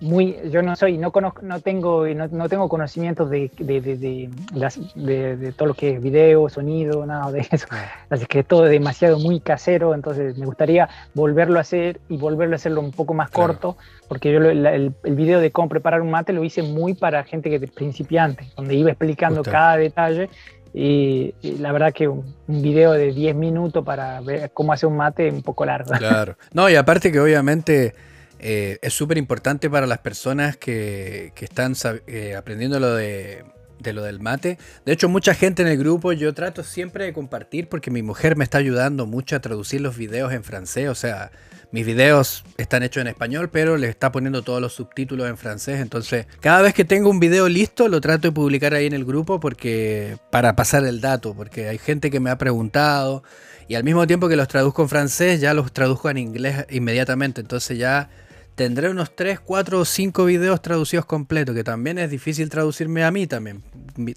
muy, 0.00 0.36
yo 0.50 0.60
no 0.62 0.76
soy, 0.76 0.98
no 0.98 1.10
conozco, 1.10 1.40
no 1.42 1.60
tengo, 1.60 2.06
no, 2.06 2.28
no 2.28 2.48
tengo 2.48 2.68
conocimientos 2.68 3.30
de, 3.30 3.50
de, 3.58 3.80
de, 3.80 5.36
de, 5.36 5.52
todo 5.52 5.68
lo 5.68 5.74
que 5.74 5.94
es 5.94 6.02
video, 6.02 6.48
sonido, 6.48 7.06
nada 7.06 7.32
de 7.32 7.46
eso. 7.50 7.66
Así 8.10 8.26
que 8.26 8.44
todo 8.44 8.66
es 8.66 8.70
demasiado 8.70 9.18
muy 9.18 9.40
casero, 9.40 9.94
entonces 9.94 10.36
me 10.36 10.46
gustaría 10.46 10.88
volverlo 11.14 11.58
a 11.58 11.62
hacer 11.62 12.00
y 12.08 12.18
volverlo 12.18 12.54
a 12.54 12.56
hacerlo 12.56 12.80
un 12.80 12.92
poco 12.92 13.14
más 13.14 13.30
corto, 13.30 13.76
porque 14.08 14.32
yo 14.32 14.38
el, 14.38 14.66
el, 14.66 15.14
video 15.14 15.40
de 15.40 15.50
cómo 15.50 15.68
preparar 15.68 16.02
un 16.02 16.10
mate 16.10 16.32
lo 16.32 16.44
hice 16.44 16.62
muy 16.62 16.94
para 16.94 17.24
gente 17.24 17.48
que 17.48 17.64
es 17.64 17.70
principiante, 17.70 18.46
donde 18.56 18.74
iba 18.74 18.90
explicando 18.90 19.42
cada 19.42 19.76
detalle 19.78 20.28
y, 20.78 21.34
la 21.58 21.72
verdad 21.72 21.94
que 21.94 22.06
un, 22.06 22.34
video 22.46 22.92
de 22.92 23.12
10 23.12 23.34
minutos 23.34 23.82
para 23.82 24.20
ver 24.20 24.50
cómo 24.52 24.74
hacer 24.74 24.90
un 24.90 24.98
mate 24.98 25.28
es 25.28 25.32
un 25.32 25.42
poco 25.42 25.64
largo. 25.64 25.90
Claro. 25.94 26.36
No, 26.52 26.68
y 26.68 26.76
aparte 26.76 27.10
que 27.10 27.18
obviamente 27.18 27.94
eh, 28.38 28.78
es 28.82 28.92
súper 28.92 29.18
importante 29.18 29.70
para 29.70 29.86
las 29.86 29.98
personas 29.98 30.56
que, 30.56 31.32
están 31.40 31.74
eh, 32.06 32.34
aprendiendo 32.36 32.78
lo 32.80 32.94
de, 32.94 33.44
lo 33.82 34.02
del 34.02 34.20
mate. 34.20 34.58
De 34.84 34.92
hecho, 34.92 35.08
mucha 35.08 35.34
gente 35.34 35.62
en 35.62 35.68
el 35.68 35.78
grupo 35.78 36.12
yo 36.12 36.34
trato 36.34 36.62
siempre 36.62 37.04
de 37.04 37.12
compartir 37.12 37.68
porque 37.68 37.90
mi 37.90 38.02
mujer 38.02 38.36
me 38.36 38.44
está 38.44 38.58
ayudando 38.58 39.06
mucho 39.06 39.36
a 39.36 39.40
traducir 39.40 39.80
los 39.80 39.96
videos 39.96 40.32
en 40.32 40.44
francés. 40.44 40.88
O 40.88 40.94
sea, 40.94 41.30
mis 41.72 41.86
videos 41.86 42.44
están 42.58 42.82
hechos 42.82 43.00
en 43.00 43.08
español, 43.08 43.48
pero 43.50 43.76
le 43.76 43.88
está 43.88 44.12
poniendo 44.12 44.42
todos 44.42 44.60
los 44.60 44.74
subtítulos 44.74 45.28
en 45.28 45.36
francés. 45.36 45.80
Entonces, 45.80 46.26
cada 46.40 46.62
vez 46.62 46.74
que 46.74 46.84
tengo 46.84 47.08
un 47.08 47.20
video 47.20 47.48
listo, 47.48 47.88
lo 47.88 48.00
trato 48.00 48.28
de 48.28 48.32
publicar 48.32 48.74
ahí 48.74 48.86
en 48.86 48.92
el 48.92 49.04
grupo 49.04 49.40
porque 49.40 50.18
para 50.30 50.56
pasar 50.56 50.84
el 50.84 51.00
dato, 51.00 51.34
porque 51.34 51.68
hay 51.68 51.78
gente 51.78 52.10
que 52.10 52.20
me 52.20 52.30
ha 52.30 52.38
preguntado 52.38 53.22
y 53.68 53.74
al 53.74 53.84
mismo 53.84 54.06
tiempo 54.06 54.28
que 54.28 54.36
los 54.36 54.46
traduzco 54.46 54.82
en 54.82 54.88
francés, 54.88 55.40
ya 55.40 55.54
los 55.54 55.72
traduzco 55.72 56.10
en 56.10 56.18
inglés 56.18 56.66
inmediatamente. 56.70 57.40
Entonces 57.40 57.78
ya 57.78 58.10
tendré 58.56 58.88
unos 58.88 59.14
3, 59.14 59.38
4 59.38 59.80
o 59.80 59.84
5 59.84 60.24
videos 60.24 60.60
traducidos 60.62 61.04
completos, 61.04 61.54
que 61.54 61.62
también 61.62 61.98
es 61.98 62.10
difícil 62.10 62.48
traducirme 62.48 63.04
a 63.04 63.10
mí 63.10 63.26
también. 63.26 63.62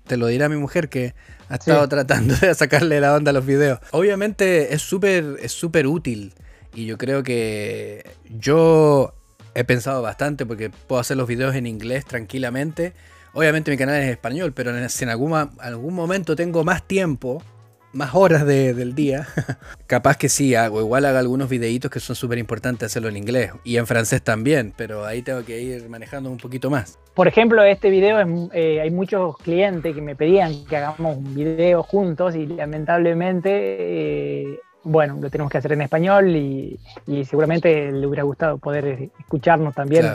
Te 0.08 0.18
lo 0.18 0.28
dirá 0.28 0.50
mi 0.50 0.56
mujer 0.56 0.90
que 0.90 1.14
ha 1.50 1.56
estado 1.56 1.88
tratando 1.88 2.36
de 2.36 2.56
sacarle 2.56 3.00
la 3.02 3.14
onda 3.14 3.30
a 3.32 3.34
los 3.34 3.46
videos. 3.46 3.80
Obviamente 3.92 4.74
es 4.74 4.82
súper 4.82 5.38
es 5.42 5.52
súper 5.52 5.86
útil 5.86 6.34
y 6.74 6.86
yo 6.86 6.98
creo 6.98 7.22
que 7.22 8.10
yo 8.30 9.14
he 9.54 9.66
pensado 9.66 10.02
bastante 10.02 10.46
porque 10.46 10.70
puedo 10.70 11.02
hacer 11.02 11.18
los 11.18 11.28
videos 11.28 11.54
en 11.56 11.68
inglés 11.68 12.06
tranquilamente. 12.06 12.94
Obviamente 13.34 13.72
mi 13.72 13.78
canal 13.78 13.96
es 13.98 14.06
en 14.06 14.12
español, 14.12 14.54
pero 14.54 14.90
si 14.90 15.04
en 15.04 15.10
algún, 15.10 15.34
algún 15.60 15.94
momento 15.94 16.36
tengo 16.36 16.64
más 16.64 16.88
tiempo 16.88 17.44
más 17.92 18.14
horas 18.14 18.46
del 18.46 18.94
día, 18.94 19.28
capaz 19.88 20.18
que 20.18 20.30
sí 20.30 20.56
hago. 20.56 20.82
Igual 20.82 21.06
haga 21.06 21.20
algunos 21.20 21.50
videitos 21.50 21.90
que 21.90 22.00
son 22.00 22.16
súper 22.16 22.38
importantes 22.38 22.88
hacerlo 22.88 23.10
en 23.10 23.18
inglés 23.18 23.52
y 23.64 23.78
en 23.78 23.88
francés 23.88 24.22
también, 24.22 24.74
pero 24.76 25.06
ahí 25.06 25.22
tengo 25.22 25.44
que 25.44 25.60
ir 25.62 25.90
manejando 25.90 26.30
un 26.30 26.38
poquito 26.38 26.70
más. 26.70 27.00
Por 27.14 27.28
ejemplo, 27.28 27.64
este 27.64 27.90
video, 27.90 28.50
eh, 28.54 28.82
hay 28.82 28.92
muchos 28.92 29.38
clientes 29.38 29.94
que 29.94 30.02
me 30.02 30.16
pedían 30.16 30.66
que 30.66 30.78
hagamos 30.78 31.18
un 31.18 31.36
video 31.36 31.84
juntos 31.84 32.36
y 32.36 32.46
lamentablemente, 32.46 33.50
eh, 33.52 34.60
bueno, 34.84 35.18
lo 35.20 35.30
tenemos 35.30 35.52
que 35.52 35.58
hacer 35.58 35.74
en 35.74 35.82
español 35.82 36.36
y, 36.36 36.80
seguramente 37.26 37.92
le 37.92 38.08
hubiera 38.08 38.24
gustado 38.24 38.58
poder 38.58 39.10
escucharnos 39.20 39.74
también, 39.74 40.06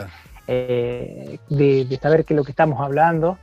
eh, 0.47 1.37
de, 1.49 1.85
de 1.85 1.97
saber 1.97 2.23
qué 2.25 2.33
es 2.33 2.37
lo 2.37 2.43
que 2.43 2.51
estamos 2.51 2.79
hablando. 2.79 3.37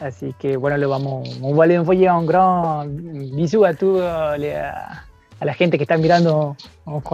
Así 0.00 0.34
que 0.38 0.56
bueno, 0.56 0.76
le 0.78 0.86
vamos, 0.86 1.28
on 1.42 1.58
va 1.58 1.66
un 2.18 2.26
gran 2.26 3.36
bisou 3.36 3.64
a 3.64 3.74
toda 3.74 4.34
a 5.40 5.44
la 5.44 5.54
gente 5.54 5.76
que 5.78 5.84
está 5.84 5.96
mirando. 5.96 6.56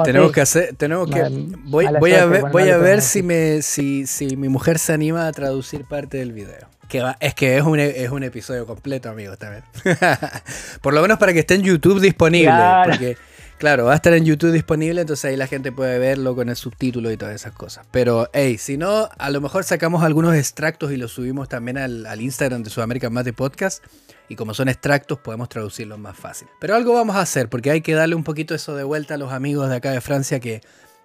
Tenemos 0.05 0.33
que 0.33 0.41
hacer, 0.41 0.75
tenemos 0.77 1.09
que, 1.09 1.23
voy, 1.65 1.87
voy 2.01 2.13
a 2.13 2.27
ver, 2.27 2.45
voy 2.51 2.71
a 2.71 2.79
ver 2.79 3.03
si 3.03 3.23
me, 3.23 3.63
si, 3.63 4.07
si 4.07 4.37
mi 4.37 4.49
mujer 4.49 4.79
se 4.79 4.93
anima 4.93 5.27
a 5.27 5.33
traducir 5.33 5.85
parte 5.85 6.19
del 6.19 6.33
video. 6.33 6.69
Que 6.89 7.03
es 7.19 7.35
que 7.35 7.57
es 7.57 7.63
un, 7.63 7.81
es 7.81 8.11
un 8.11 8.23
episodio 8.23 8.67
completo, 8.67 9.09
amigos, 9.09 9.39
también. 9.39 9.65
Por 10.81 10.95
lo 10.95 11.03
menos 11.03 11.19
para 11.19 11.33
que 11.33 11.41
esté 11.41 11.55
en 11.55 11.63
YouTube 11.63 12.01
disponible. 12.01 12.53
Porque 12.85 13.17
Claro, 13.59 13.87
va 13.87 13.93
a 13.93 13.97
estar 13.97 14.13
en 14.13 14.25
YouTube 14.27 14.53
disponible, 14.53 15.01
entonces 15.01 15.25
ahí 15.25 15.37
la 15.37 15.47
gente 15.47 15.73
puede 15.73 15.99
verlo 15.99 16.35
con 16.37 16.51
el 16.51 16.57
subtítulo 16.57 17.11
y 17.11 17.17
todas 17.17 17.35
esas 17.35 17.55
cosas. 17.55 17.87
Pero, 17.91 18.29
hey, 18.35 18.59
si 18.59 18.77
no, 18.77 19.09
a 19.17 19.31
lo 19.31 19.41
mejor 19.41 19.65
sacamos 19.65 20.05
algunos 20.05 20.35
extractos 20.35 20.93
y 20.93 20.99
los 20.99 21.13
subimos 21.13 21.49
también 21.49 21.79
al, 21.79 22.21
Instagram 22.21 22.63
de 22.63 22.69
Sudamérica 22.69 23.09
Más 23.09 23.25
de 23.25 23.33
Podcast. 23.33 23.83
Y 24.29 24.37
como 24.37 24.53
son 24.53 24.69
extractos, 24.69 25.21
podemos 25.21 25.49
traducirlos 25.49 25.99
más 25.99 26.17
fácil. 26.17 26.49
Pero 26.61 26.75
algo 26.75 26.93
vamos 26.93 27.17
a 27.17 27.21
hacer, 27.21 27.49
porque 27.49 27.71
hay 27.71 27.81
que 27.81 27.95
darle 27.95 28.15
un 28.15 28.25
poquito 28.25 28.55
eso 28.55 28.75
de 28.75 28.85
vuelta 28.85 29.15
a 29.15 29.17
los 29.17 29.33
amigos 29.33 29.71
de 29.71 29.77
acá 29.77 29.93
de 29.93 30.01
Francia 30.01 30.41
que 30.41 30.61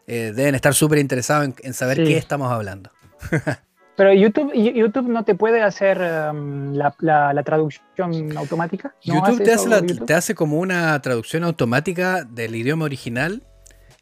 eh, 0.07 0.33
deben 0.35 0.55
estar 0.55 0.73
súper 0.73 0.97
interesados 0.97 1.53
en, 1.61 1.73
saber 1.73 2.03
qué 2.03 2.17
estamos 2.17 2.51
hablando. 2.51 2.89
Pero 4.01 4.15
YouTube, 4.15 4.51
YouTube 4.55 5.09
no 5.09 5.23
te 5.23 5.35
puede 5.35 5.61
hacer 5.61 5.99
um, 6.33 6.73
la, 6.73 7.43
traducción 7.45 8.35
automática. 8.35 8.95
YouTube, 9.03 9.43
te 9.43 9.53
hace 9.53 9.69
te 10.07 10.13
hace 10.15 10.33
como 10.33 10.57
una 10.57 10.99
traducción 11.03 11.43
automática 11.43 12.23
del 12.23 12.55
idioma 12.55 12.85
original 12.85 13.43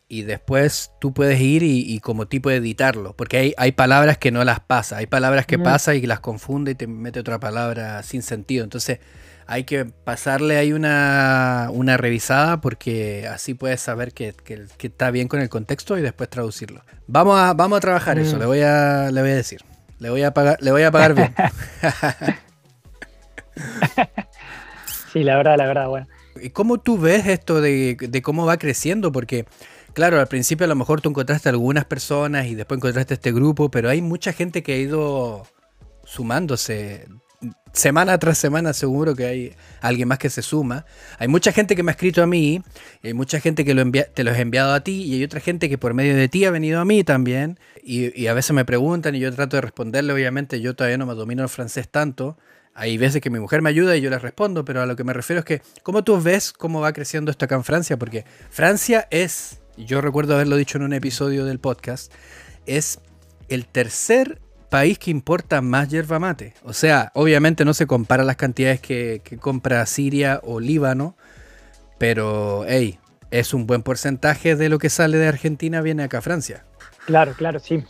y 0.08 0.22
después 0.22 0.94
tú 1.02 1.14
puedes 1.14 1.42
ir 1.42 1.64
y, 1.64 2.00
como 2.00 2.30
tipo 2.30 2.50
editarlo, 2.50 3.14
porque 3.14 3.40
hay, 3.40 3.54
hay, 3.58 3.74
palabras 3.74 4.18
que 4.18 4.32
no 4.32 4.42
las 4.46 4.62
pasa, 4.62 4.96
hay 4.96 5.06
palabras 5.06 5.46
que 5.46 5.60
pasa 5.60 5.94
y 5.96 6.02
las 6.04 6.22
confunde 6.22 6.72
y 6.72 6.76
te 6.76 6.88
mete 6.88 7.20
otra 7.20 7.42
palabra 7.42 8.02
sin 8.02 8.22
sentido. 8.22 8.64
Entonces 8.64 9.00
hay 9.48 9.66
que 9.66 9.84
pasarle 9.84 10.56
ahí 10.56 10.72
una, 10.72 11.68
una 11.74 11.98
revisada 11.98 12.62
porque 12.62 13.28
así 13.28 13.54
puedes 13.54 13.82
saber 13.82 14.14
que, 14.14 14.34
que, 14.46 14.66
está 14.80 15.12
bien 15.12 15.28
con 15.28 15.42
el 15.42 15.50
contexto 15.50 15.98
y 15.98 16.02
después 16.02 16.30
traducirlo. 16.30 16.86
Vamos 17.08 17.38
a, 17.38 17.54
vamos 17.54 17.76
a 17.76 17.82
trabajar 17.82 18.18
eso, 18.18 18.38
mm. 18.38 18.40
le 18.40 18.46
voy 18.46 18.62
a, 18.62 19.12
le 19.12 19.20
voy 19.20 19.32
a 19.32 19.36
decir. 19.36 19.60
Le 20.00 20.10
voy 20.10 20.24
a 20.24 20.34
pagar, 20.34 20.58
le 20.62 20.72
voy 20.72 20.84
a 20.84 20.92
pagar 20.92 21.14
bien. 21.14 21.36
sí, 25.14 25.24
la 25.24 25.36
verdad, 25.36 25.58
la 25.58 25.68
verdad, 25.68 25.88
bueno. 25.88 26.08
¿Y 26.42 26.50
cómo 26.52 26.78
tú 26.80 26.98
ves 26.98 27.28
esto 27.28 27.62
de, 27.62 28.22
cómo 28.24 28.46
va 28.46 28.58
creciendo? 28.58 29.12
Porque, 29.12 29.46
claro, 29.94 30.20
al 30.20 30.28
principio 30.28 30.66
a 30.66 30.70
lo 30.70 30.76
mejor 30.76 31.02
tú 31.02 31.10
encontraste 31.10 31.50
algunas 31.50 31.86
personas 31.86 32.48
y 32.48 32.56
después 32.56 32.78
encontraste 32.78 33.16
este 33.16 33.32
grupo, 33.34 33.70
pero 33.70 33.90
hay 33.90 34.02
mucha 34.02 34.32
gente 34.32 34.64
que 34.64 34.74
ha 34.74 34.78
ido 34.78 35.46
sumándose 36.06 37.08
semana 37.74 38.18
tras 38.18 38.38
semana 38.38 38.74
seguro 38.74 39.16
que 39.16 39.26
hay 39.26 39.54
alguien 39.82 40.08
más 40.08 40.18
que 40.18 40.30
se 40.30 40.42
suma. 40.42 40.86
Hay 41.18 41.28
mucha 41.28 41.52
gente 41.52 41.76
que 41.76 41.84
me 41.84 41.92
ha 41.92 41.94
escrito 41.94 42.22
a 42.24 42.28
mí, 42.28 42.62
hay 43.04 43.14
mucha 43.14 43.40
gente 43.40 43.66
que 43.66 43.74
te 44.14 44.24
lo 44.24 44.32
he 44.32 44.42
enviado 44.42 44.74
a 44.74 44.82
ti, 44.82 45.04
y 45.04 45.16
hay 45.16 45.24
otra 45.24 45.40
gente 45.40 45.70
que 45.70 45.78
por 45.78 45.94
medio 45.94 46.16
de 46.16 46.28
ti 46.28 46.46
ha 46.46 46.52
venido 46.52 46.80
a 46.80 46.86
mí 46.86 47.04
también. 47.04 47.60
Y, 47.84 48.28
a 48.28 48.34
veces 48.34 48.54
me 48.54 48.66
preguntan 48.66 49.16
y 49.16 49.20
yo 49.20 49.34
trato 49.34 49.58
de 49.58 49.62
responderle, 49.62 50.14
obviamente 50.14 50.62
yo 50.62 50.76
todavía 50.76 50.98
no 50.98 51.06
me 51.06 51.16
domino 51.16 51.44
el 51.44 51.50
francés 51.50 51.90
tanto. 51.90 52.38
Hay 52.74 52.98
veces 52.98 53.22
que 53.22 53.30
mi 53.30 53.40
mujer 53.40 53.62
me 53.62 53.70
ayuda 53.70 53.98
y 53.98 54.02
yo 54.02 54.10
les 54.10 54.22
respondo, 54.22 54.64
pero 54.64 54.82
a 54.82 54.86
lo 54.86 54.96
que 54.96 55.04
me 55.04 55.14
refiero 55.14 55.40
es 55.40 55.46
que, 55.46 55.62
¿cómo 55.84 56.04
tú 56.04 56.22
ves 56.22 56.54
cómo 56.54 56.82
va 56.82 56.94
creciendo 56.94 57.32
esto 57.32 57.46
acá 57.46 57.56
en 57.56 57.64
Francia? 57.64 57.98
Porque 57.98 58.26
Francia 58.50 59.08
es, 59.10 59.60
yo 59.78 60.02
recuerdo 60.02 60.36
haberlo 60.36 60.56
dicho 60.56 60.78
en 60.78 60.84
un 60.84 60.94
episodio 60.94 61.46
del 61.46 61.60
podcast, 61.60 62.14
es 62.66 63.00
el 63.50 63.66
tercer 63.66 64.40
país 64.70 65.00
que 65.00 65.12
importa 65.12 65.62
más 65.62 65.90
yerba 65.90 66.20
mate. 66.20 66.54
O 66.64 66.74
sea, 66.74 67.12
obviamente 67.16 67.66
no 67.66 67.74
se 67.74 67.88
compara 67.88 68.24
las 68.24 68.36
cantidades 68.36 68.80
que, 68.80 69.22
compra 69.40 69.86
Siria 69.86 70.40
o 70.44 70.60
Líbano, 70.60 71.16
pero 71.98 72.64
hey, 72.68 73.00
es 73.32 73.54
un 73.54 73.68
buen 73.68 73.84
porcentaje 73.84 74.56
de 74.56 74.70
lo 74.70 74.80
que 74.80 74.90
sale 74.90 75.18
de 75.18 75.28
Argentina 75.28 75.82
viene 75.82 76.04
acá 76.04 76.20
a 76.20 76.22
Francia. 76.22 76.66
Claro, 77.06 77.34
claro, 77.34 77.60
sí. 77.60 77.84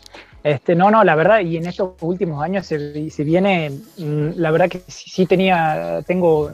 Este, 0.43 0.73
no, 0.73 0.89
no, 0.89 1.03
la 1.03 1.15
verdad, 1.15 1.41
y 1.41 1.57
en 1.57 1.67
estos 1.67 1.91
últimos 1.99 2.41
años 2.41 2.65
se, 2.65 3.09
se 3.09 3.23
viene, 3.23 3.71
mm, 3.97 4.29
la 4.35 4.51
verdad 4.51 4.69
que 4.69 4.81
sí, 4.87 5.25
tenía, 5.25 6.01
tengo, 6.07 6.49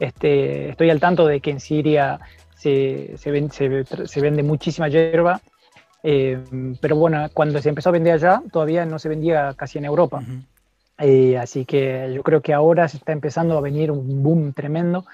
este, 0.00 0.70
estoy 0.70 0.90
al 0.90 0.98
tanto 0.98 1.26
de 1.26 1.40
que 1.40 1.50
en 1.50 1.60
Siria 1.60 2.18
se, 2.56 3.14
se 3.16 4.20
vende 4.20 4.42
muchísima 4.42 4.88
hierba 4.88 5.40
eh, 6.10 6.38
pero 6.80 6.96
bueno, 6.96 7.28
cuando 7.34 7.60
se 7.60 7.68
empezó 7.68 7.90
a 7.90 7.92
vender 7.92 8.14
allá, 8.14 8.42
todavía 8.50 8.86
no 8.86 8.98
se 8.98 9.10
vendía 9.10 9.52
casi 9.54 9.76
en 9.76 9.84
Europa. 9.84 10.22
Eh, 10.96 11.36
así 11.36 11.66
que 11.66 12.10
yo 12.14 12.22
creo 12.22 12.40
que 12.40 12.54
ahora 12.54 12.88
se 12.88 12.96
está 12.96 13.12
empezando 13.12 13.58
a 13.58 13.60
venir 13.60 13.90
un 13.90 14.22
boom 14.22 14.54
tremendo. 14.54 15.04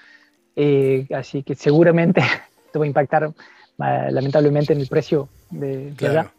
Eh, 0.54 1.08
así 1.12 1.42
que 1.42 1.56
seguramente 1.56 2.20
esto 2.66 2.78
va 2.78 2.84
a 2.84 2.86
impactar 2.86 3.32
lamentablemente 3.76 4.72
en 4.72 4.82
el 4.82 4.86
precio 4.86 5.28
de, 5.50 5.92
allá. 5.98 6.30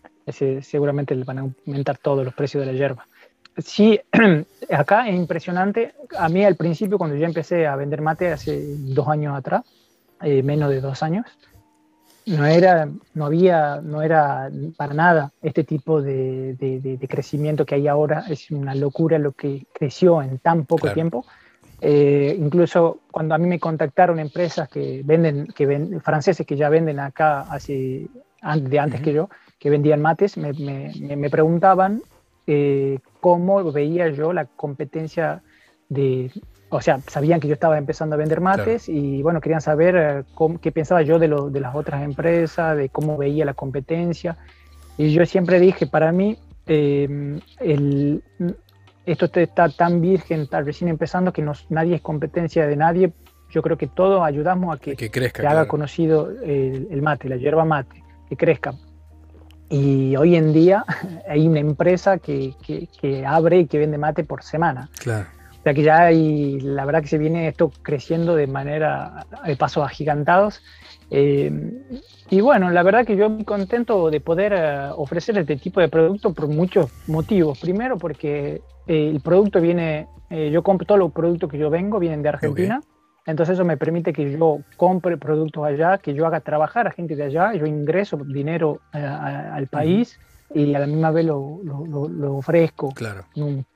seguramente 0.61 1.13
van 1.15 1.39
a 1.39 1.51
aumentar 1.67 1.97
todos 1.97 2.23
los 2.23 2.33
precios 2.33 2.65
de 2.65 2.71
la 2.71 2.77
hierba. 2.77 3.05
Sí, 3.57 3.99
acá 4.69 5.09
es 5.09 5.15
impresionante. 5.15 5.95
A 6.17 6.29
mí 6.29 6.45
al 6.45 6.55
principio, 6.55 6.97
cuando 6.97 7.17
yo 7.17 7.25
empecé 7.25 7.67
a 7.67 7.75
vender 7.75 7.99
mate 7.99 8.31
hace 8.31 8.63
dos 8.77 9.09
años 9.09 9.37
atrás, 9.37 9.65
menos 10.21 10.69
de 10.69 10.79
dos 10.79 11.03
años, 11.03 11.25
no 12.25 12.45
era, 12.45 12.89
no 13.13 13.25
había, 13.25 13.81
no 13.81 14.01
era 14.01 14.49
para 14.77 14.93
nada 14.93 15.31
este 15.41 15.63
tipo 15.63 16.01
de, 16.01 16.55
de, 16.55 17.07
crecimiento 17.07 17.65
que 17.65 17.75
hay 17.75 17.87
ahora. 17.87 18.25
Es 18.29 18.49
una 18.51 18.73
locura 18.73 19.19
lo 19.19 19.31
que 19.33 19.65
creció 19.73 20.21
en 20.21 20.39
tan 20.39 20.65
poco 20.65 20.91
tiempo. 20.91 21.25
Eh, 21.81 22.35
incluso 22.39 23.01
cuando 23.11 23.35
a 23.35 23.37
mí 23.37 23.47
me 23.47 23.59
contactaron 23.59 24.19
empresas 24.19 24.67
que 24.69 25.01
venden, 25.05 25.47
que 25.47 25.65
ven, 25.65 26.01
franceses 26.01 26.45
que 26.45 26.55
ya 26.55 26.69
venden 26.69 26.99
acá 26.99 27.41
hace, 27.41 28.07
de 28.59 28.79
antes 28.79 29.01
que 29.01 29.13
yo, 29.13 29.29
que 29.59 29.69
vendían 29.69 30.01
mates, 30.01 30.37
me, 30.37 30.53
me, 30.53 31.15
me, 31.15 31.29
preguntaban 31.29 32.01
eh, 32.47 32.99
cómo 33.21 33.71
veía 33.71 34.09
yo 34.09 34.33
la 34.33 34.45
competencia 34.45 35.43
de, 35.89 36.31
o 36.69 36.81
sea, 36.81 36.99
sabían 37.07 37.39
que 37.39 37.47
yo 37.47 37.53
estaba 37.53 37.77
empezando 37.77 38.15
a 38.15 38.17
vender 38.17 38.41
mates 38.41 38.89
y 38.89 39.21
bueno, 39.21 39.39
querían 39.39 39.61
saber 39.61 39.95
eh, 39.95 40.23
qué 40.61 40.71
pensaba 40.71 41.01
yo 41.03 41.19
de, 41.19 41.27
lo, 41.27 41.49
de 41.49 41.59
las 41.59 41.75
otras 41.75 42.03
empresas, 42.03 42.75
de 42.75 42.89
cómo 42.89 43.17
veía 43.17 43.45
la 43.45 43.53
competencia. 43.53 44.37
Y 44.97 45.13
yo 45.13 45.25
siempre 45.25 45.59
dije, 45.59 45.87
para 45.87 46.11
mí, 46.11 46.37
eh, 46.67 47.39
el, 47.59 48.23
esto 49.05 49.29
está 49.33 49.69
tan 49.69 50.01
virgen, 50.01 50.41
está 50.41 50.61
recién 50.61 50.89
empezando, 50.89 51.31
que 51.31 51.45
nadie 51.69 51.95
es 51.95 52.01
competencia 52.01 52.65
de 52.65 52.75
nadie. 52.75 53.13
Yo 53.51 53.61
creo 53.61 53.77
que 53.77 53.87
todos 53.87 54.23
ayudamos 54.23 54.75
a 54.75 54.79
que, 54.79 54.95
que, 54.95 55.11
crezca, 55.11 55.41
que 55.43 55.47
haga 55.47 55.67
conocido 55.67 56.29
el, 56.29 57.01
mate, 57.01 57.29
la 57.29 57.37
hierba 57.37 57.63
mate, 57.63 58.03
que 58.27 58.35
crezca. 58.35 58.73
Y 59.69 60.15
hoy 60.15 60.35
en 60.35 60.51
día 60.53 60.83
hay 61.29 61.47
una 61.47 61.59
empresa 61.59 62.17
que, 62.17 62.53
que, 62.65 63.25
abre 63.25 63.59
y 63.59 63.65
que 63.67 63.77
vende 63.77 63.97
mate 63.97 64.23
por 64.23 64.43
semana. 64.43 64.89
Claro. 64.99 65.27
O 65.65 65.67
sea 65.67 65.73
que 65.73 65.81
ya 65.81 66.03
hay, 66.03 66.59
la 66.59 66.85
verdad 66.85 67.01
que 67.01 67.07
se 67.07 67.17
viene 67.17 67.47
esto 67.47 67.71
creciendo 67.81 68.35
de 68.35 68.45
manera, 68.45 69.25
de 69.47 69.55
pasos 69.55 69.83
agigantados. 69.83 70.61
Eh, 71.09 71.51
y 72.29 72.39
bueno, 72.39 72.69
la 72.69 72.83
verdad 72.83 73.03
que 73.03 73.15
yo 73.15 73.31
muy 73.31 73.45
contento 73.45 74.11
de 74.11 74.21
poder 74.21 74.53
eh, 74.55 74.89
ofrecer 74.95 75.39
este 75.39 75.55
tipo 75.55 75.79
de 75.79 75.89
producto 75.89 76.35
por 76.35 76.47
muchos 76.49 76.91
motivos. 77.07 77.57
Primero 77.57 77.97
porque 77.97 78.61
eh, 78.85 79.09
el 79.09 79.19
producto 79.21 79.59
viene, 79.59 80.07
yo 80.29 80.61
compro 80.61 80.85
todos 80.85 80.99
los 80.99 81.11
productos 81.11 81.49
que 81.49 81.57
yo 81.57 81.71
vengo, 81.71 81.97
vienen 81.97 82.21
de 82.21 82.29
Argentina. 82.29 82.79
Entonces 83.25 83.55
eso 83.55 83.65
me 83.65 83.75
permite 83.75 84.13
que 84.13 84.37
yo 84.37 84.59
compre 84.77 85.17
productos 85.17 85.65
allá, 85.65 85.97
que 85.97 86.13
yo 86.13 86.27
haga 86.27 86.41
trabajar 86.41 86.85
a 86.85 86.91
gente 86.91 87.15
de 87.15 87.23
allá, 87.23 87.55
yo 87.55 87.65
ingreso 87.65 88.17
dinero 88.17 88.81
al 88.91 89.65
país 89.65 90.19
y 90.53 90.73
a 90.75 90.79
la 90.79 90.87
misma 90.87 91.11
vez 91.11 91.25
lo, 91.25 91.59
lo, 91.63 92.35
ofrezco 92.37 92.89
claro. 92.91 93.25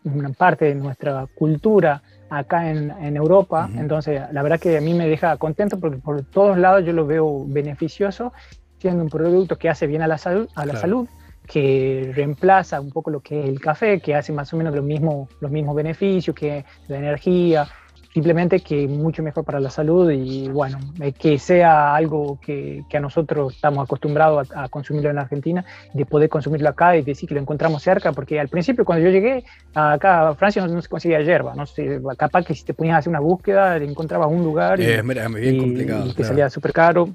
una 0.03 0.29
parte 0.29 0.65
de 0.65 0.75
nuestra 0.75 1.27
cultura 1.36 2.01
acá 2.29 2.69
en, 2.69 2.91
en 2.91 3.17
Europa. 3.17 3.69
Entonces, 3.75 4.21
la 4.32 4.43
verdad 4.43 4.60
que 4.60 4.77
a 4.77 4.82
mí 4.82 4.93
me 4.93 5.08
deja 5.08 5.36
contento 5.38 5.79
porque 5.79 5.97
por 5.97 6.23
todos 6.25 6.58
lados 6.58 6.86
yo 6.86 6.93
lo 6.93 7.05
veo 7.05 7.45
beneficioso, 7.47 8.34
siendo 8.77 9.03
un 9.03 9.10
producto 9.10 9.58
que 9.58 9.69
hace 9.69 9.88
bien 9.88 10.01
a 10.01 10.08
la 10.08 10.17
salud, 10.17 10.47
a 10.55 10.65
la 10.65 10.75
salud 10.75 11.08
que 11.49 12.12
reemplaza 12.13 12.79
un 12.79 12.91
poco 12.91 13.10
lo 13.10 13.21
que 13.21 13.41
es 13.41 13.49
el 13.49 13.60
café, 13.60 13.99
que 13.99 14.13
hace 14.13 14.32
más 14.32 14.53
o 14.53 14.58
menos 14.58 14.75
lo 14.75 14.84
mismo, 14.84 15.27
los 15.41 15.49
mismos 15.49 15.75
beneficios, 15.75 16.36
que 16.36 16.63
la 16.88 16.97
energía, 16.97 17.67
simplemente 18.13 18.60
que 18.60 18.88
mucho 18.88 19.22
mejor 19.22 19.43
para 19.43 19.60
la 19.60 19.69
salud 19.69 20.10
y 20.12 20.48
bueno, 20.50 20.80
eh, 21.02 21.12
que 21.12 21.38
sea 21.38 21.95
algo 21.95 22.39
que, 22.41 22.84
que 22.89 22.98
a 22.98 23.00
nosotros 23.00 23.56
estamos 23.56 23.84
acostumbrados 23.84 24.50
a, 24.56 24.67
consumirlo 24.69 25.10
en 25.10 25.19
Argentina, 25.19 25.65
de 25.93 26.06
poder 26.06 26.30
consumirlo 26.30 26.69
acá 26.69 26.95
y 26.98 27.02
decir 27.02 27.28
que 27.28 27.36
lo 27.36 27.41
encontramos 27.41 27.84
cerca, 27.84 28.12
porque 28.12 28.39
al 28.39 28.48
principio 28.48 28.86
cuando 28.86 29.06
yo 29.06 29.12
llegué 29.12 29.43
acá 29.74 30.30
a 30.30 30.36
Francia 30.36 30.65
no, 30.65 30.82
se 30.82 30.88
conseguía 30.88 31.22
hierba, 31.22 31.54
no 31.56 31.65
sé, 31.65 32.02
capaz 32.17 32.45
que 32.45 32.56
si 32.56 32.63
te 32.63 32.74
ponías 32.74 32.95
a 32.95 32.98
hacer 33.00 33.10
una 33.10 33.19
búsqueda 33.19 33.78
encontrabas 33.78 34.30
un 34.30 34.43
lugar 34.43 34.80
y, 34.80 34.86
es 34.86 35.06
bien 35.06 35.58
complicado, 35.58 36.06
y 36.08 36.13
te 36.13 36.24
salía 36.24 36.50
súper 36.50 36.74
caro, 36.74 37.10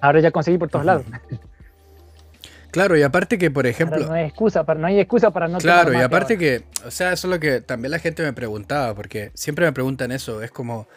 ahora 0.00 0.20
ya 0.20 0.30
conseguí 0.30 0.58
por 0.58 0.68
todos 0.68 0.84
lados. 0.84 1.04
Claro, 2.74 2.96
y 2.96 3.02
aparte 3.02 3.38
que, 3.38 3.50
por 3.50 3.66
ejemplo... 3.66 4.04
no, 4.04 4.12
hay 4.12 4.24
excusa 4.24 4.64
para, 4.64 4.80
no 4.80 4.88
hay 4.88 4.98
excusa 4.98 5.30
para 5.30 5.46
no 5.46 5.58
Claro, 5.58 5.92
y 5.92 6.02
aparte 6.02 6.36
que, 6.36 6.64
o 6.84 6.90
sea, 6.90 7.12
eso 7.12 7.28
es 7.28 7.30
lo 7.32 7.38
que 7.38 7.60
también 7.60 7.92
la 7.92 8.00
gente 8.00 8.24
me 8.24 8.32
preguntaba, 8.32 8.94
porque 8.94 9.30
siempre 9.34 9.64
me 9.64 9.72
preguntan 9.72 10.12
eso, 10.12 10.42
es 10.42 10.50
como... 10.50 10.88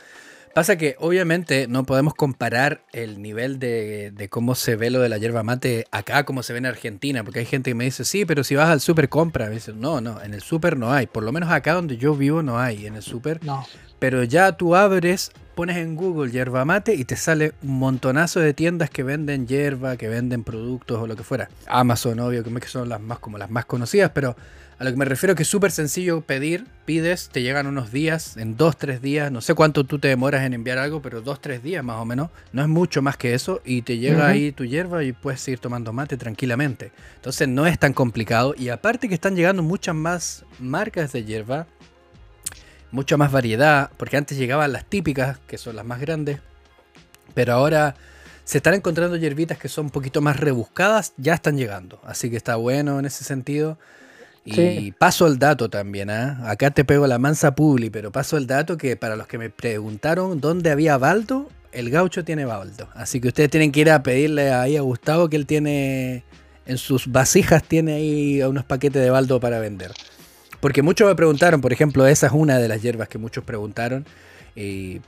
Pasa 0.56 0.76
que 0.76 0.96
obviamente 0.98 1.68
no 1.68 1.84
podemos 1.84 2.16
comparar 2.16 2.82
el 2.92 3.22
nivel 3.22 3.60
de, 3.60 4.10
de, 4.10 4.28
cómo 4.28 4.56
se 4.56 4.76
ve 4.76 4.90
lo 4.90 5.00
de 5.00 5.08
la 5.08 5.20
hierba 5.20 5.44
mate 5.44 5.86
acá 5.92 6.24
como 6.24 6.42
se 6.42 6.52
ve 6.52 6.58
en 6.58 6.66
Argentina, 6.66 7.24
porque 7.24 7.42
hay 7.42 7.46
gente 7.46 7.70
que 7.70 7.76
me 7.76 7.84
dice, 7.84 8.04
sí, 8.06 8.26
pero 8.26 8.44
si 8.44 8.56
vas 8.56 8.70
al 8.70 8.82
súper 8.82 9.08
compra, 9.08 9.46
me 9.46 9.52
dicen, 9.52 9.80
no, 9.80 10.02
no, 10.02 10.20
en 10.20 10.34
el 10.34 10.42
súper 10.42 10.76
no 10.76 10.92
hay, 10.92 11.06
por 11.06 11.22
lo 11.22 11.32
menos 11.32 11.52
acá 11.52 11.74
donde 11.74 11.98
yo 11.98 12.16
vivo 12.16 12.42
no 12.42 12.58
hay, 12.60 12.88
en 12.88 12.96
el 12.96 13.04
súper. 13.04 13.46
No. 13.46 13.68
Pero 14.00 14.24
ya 14.24 14.54
tú 14.54 14.76
abres 14.76 15.32
pones 15.58 15.78
en 15.78 15.96
Google 15.96 16.32
yerba 16.32 16.66
mate 16.66 16.94
y 16.94 17.04
te 17.04 17.16
sale 17.16 17.52
un 17.64 17.80
montonazo 17.80 18.40
de 18.40 18.54
tiendas 18.54 18.92
que 18.92 19.02
venden 19.02 19.48
hierba, 19.48 19.98
que 19.98 20.08
venden 20.08 20.44
productos 20.44 21.00
o 21.02 21.08
lo 21.08 21.16
que 21.16 21.24
fuera. 21.24 21.50
Amazon, 21.66 22.20
obvio, 22.20 22.44
que 22.44 22.68
son 22.68 22.88
las 22.90 23.02
más 23.02 23.18
como 23.18 23.40
las 23.40 23.50
más 23.50 23.66
conocidas, 23.66 24.12
pero 24.14 24.36
a 24.78 24.84
lo 24.84 24.92
que 24.92 24.98
me 24.98 25.06
refiero 25.06 25.34
que 25.34 25.42
es 25.42 25.50
súper 25.50 25.72
sencillo 25.72 26.22
pedir, 26.22 26.68
pides, 26.86 27.30
te 27.30 27.42
llegan 27.42 27.66
unos 27.66 27.92
días, 27.92 28.38
en 28.38 28.56
dos, 28.56 28.78
tres 28.78 29.02
días, 29.02 29.32
no 29.32 29.42
sé 29.42 29.56
cuánto 29.56 29.84
tú 29.84 29.98
te 29.98 30.10
demoras 30.10 30.44
en 30.44 30.54
enviar 30.54 30.78
algo, 30.78 31.02
pero 31.02 31.22
dos, 31.22 31.42
tres 31.42 31.64
días 31.64 31.84
más 31.84 32.00
o 32.00 32.06
menos, 32.06 32.30
no 32.54 32.62
es 32.62 32.68
mucho 32.68 33.02
más 33.02 33.18
que 33.18 33.34
eso, 33.34 33.60
y 33.66 33.82
te 33.82 33.98
llega 33.98 34.28
ahí 34.28 34.52
tu 34.52 34.64
hierba 34.64 35.04
y 35.04 35.12
puedes 35.12 35.42
seguir 35.42 35.58
tomando 35.58 35.92
mate 35.92 36.18
tranquilamente. 36.18 36.92
Entonces 37.16 37.48
no 37.48 37.66
es 37.66 37.80
tan 37.80 37.94
complicado, 37.94 38.54
y 38.56 38.70
aparte 38.70 39.10
que 39.10 39.16
están 39.16 39.36
llegando 39.36 39.64
muchas 39.64 39.96
más 39.96 40.46
marcas 40.60 41.12
de 41.14 41.26
hierba, 41.26 41.66
mucha 42.92 43.18
más 43.18 43.32
variedad, 43.32 43.92
porque 43.98 44.18
antes 44.18 44.38
llegaban 44.38 44.72
las 44.72 44.86
típicas, 44.86 45.40
que 45.48 45.58
son 45.58 45.76
las 45.76 45.86
más 45.86 46.00
grandes, 46.00 46.40
pero 47.34 47.54
ahora 47.54 47.96
se 48.44 48.60
están 48.60 48.74
encontrando 48.76 49.18
hierbitas 49.18 49.58
que 49.58 49.68
son 49.68 49.86
un 49.86 49.92
poquito 49.92 50.22
más 50.22 50.40
rebuscadas, 50.40 51.14
ya 51.18 51.34
están 51.34 51.58
llegando, 51.58 52.00
así 52.04 52.30
que 52.30 52.38
está 52.38 52.56
bueno 52.56 53.00
en 53.00 53.06
ese 53.06 53.24
sentido. 53.24 53.78
Y 54.46 54.94
paso 54.94 55.28
el 55.28 55.40
dato 55.40 55.70
también, 55.70 56.10
¿ah? 56.10 56.50
acá 56.50 56.72
te 56.72 56.86
pego 56.86 57.06
la 57.06 57.20
mansa 57.20 57.54
publi, 57.54 57.90
pero 57.90 58.14
paso 58.14 58.38
el 58.38 58.48
dato 58.48 58.78
que 58.78 58.96
para 58.96 59.18
los 59.18 59.28
que 59.28 59.38
me 59.38 59.50
preguntaron 59.50 60.40
dónde 60.40 60.72
había 60.72 60.98
baldo, 60.98 61.50
el 61.74 61.90
gaucho 61.90 62.24
tiene 62.24 62.46
baldo. 62.46 62.88
Así 62.94 63.20
que 63.20 63.28
ustedes 63.28 63.50
tienen 63.50 63.74
que 63.74 63.82
ir 63.82 63.92
a 63.92 64.04
pedirle 64.04 64.54
ahí 64.54 64.78
a 64.78 64.82
Gustavo 64.82 65.28
que 65.28 65.36
él 65.36 65.46
tiene 65.46 66.24
en 66.66 66.78
sus 66.78 67.12
vasijas, 67.12 67.62
tiene 67.64 67.96
ahí 67.96 68.42
unos 68.44 68.64
paquetes 68.64 69.02
de 69.02 69.10
baldo 69.10 69.42
para 69.42 69.60
vender. 69.60 69.92
Porque 70.60 70.82
muchos 70.82 71.08
me 71.08 71.16
preguntaron, 71.16 71.62
por 71.62 71.72
ejemplo, 71.72 72.08
esa 72.08 72.28
es 72.28 72.34
una 72.34 72.58
de 72.60 72.68
las 72.68 72.82
hierbas 72.82 73.08
que 73.08 73.18
muchos 73.18 73.44
preguntaron, 73.44 74.06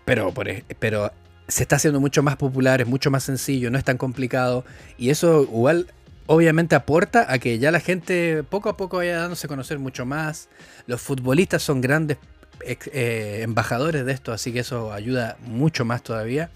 pero, 0.06 0.34
pero 0.80 1.12
se 1.48 1.64
está 1.64 1.78
haciendo 1.78 2.00
mucho 2.00 2.22
más 2.22 2.36
popular, 2.36 2.82
es 2.82 2.88
mucho 2.88 3.10
más 3.10 3.24
sencillo, 3.24 3.72
no 3.72 3.78
es 3.78 3.84
tan 3.84 3.98
complicado, 3.98 4.64
y 4.98 5.10
eso 5.10 5.42
igual 5.44 5.88
obviamente 6.28 6.76
aporta 6.76 7.26
a 7.34 7.40
que 7.40 7.58
ya 7.58 7.72
la 7.72 7.80
gente 7.80 8.44
poco 8.44 8.70
a 8.70 8.78
poco 8.78 8.98
vaya 8.98 9.18
dándose 9.18 9.48
a 9.48 9.50
conocer 9.50 9.80
mucho 9.80 10.06
más. 10.06 10.48
Los 10.86 11.02
futbolistas 11.02 11.64
son 11.64 11.82
grandes 11.82 12.18
eh, 12.62 13.40
embajadores 13.42 14.06
de 14.06 14.12
esto, 14.12 14.32
así 14.32 14.54
que 14.54 14.60
eso 14.60 14.94
ayuda 14.94 15.38
mucho 15.42 15.86
más 15.86 16.04
todavía. 16.04 16.52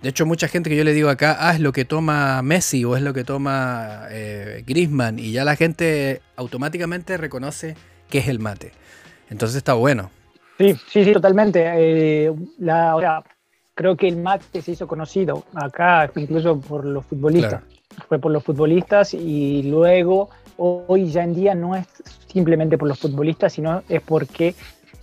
De 0.00 0.10
hecho, 0.10 0.26
mucha 0.26 0.46
gente 0.46 0.70
que 0.70 0.76
yo 0.76 0.84
le 0.84 0.92
digo 0.92 1.08
acá, 1.08 1.38
ah, 1.40 1.54
es 1.54 1.60
lo 1.60 1.72
que 1.72 1.84
toma 1.84 2.40
Messi 2.42 2.84
o 2.84 2.96
es 2.96 3.02
lo 3.02 3.12
que 3.12 3.24
toma 3.24 4.02
eh, 4.10 4.62
Grisman, 4.64 5.18
y 5.18 5.32
ya 5.32 5.44
la 5.44 5.56
gente 5.56 6.22
automáticamente 6.36 7.16
reconoce 7.16 7.74
que 8.08 8.18
es 8.18 8.28
el 8.28 8.38
mate. 8.38 8.72
Entonces 9.30 9.56
está 9.56 9.74
bueno. 9.74 10.10
Sí, 10.58 10.74
sí, 10.88 11.04
sí, 11.04 11.12
totalmente. 11.12 11.64
Eh, 11.64 12.32
la, 12.58 13.22
creo 13.74 13.96
que 13.96 14.08
el 14.08 14.16
mate 14.16 14.62
se 14.62 14.72
hizo 14.72 14.86
conocido 14.86 15.44
acá, 15.54 16.10
incluso 16.16 16.58
por 16.60 16.84
los 16.84 17.04
futbolistas. 17.04 17.62
Fue 18.08 18.18
por 18.18 18.32
los 18.32 18.44
futbolistas 18.44 19.14
y 19.14 19.62
luego, 19.64 20.28
hoy 20.56 21.10
ya 21.10 21.22
en 21.22 21.34
día 21.34 21.54
no 21.54 21.74
es 21.74 21.86
simplemente 22.26 22.76
por 22.76 22.88
los 22.88 22.98
futbolistas, 22.98 23.52
sino 23.54 23.82
es 23.88 24.02
porque 24.02 24.54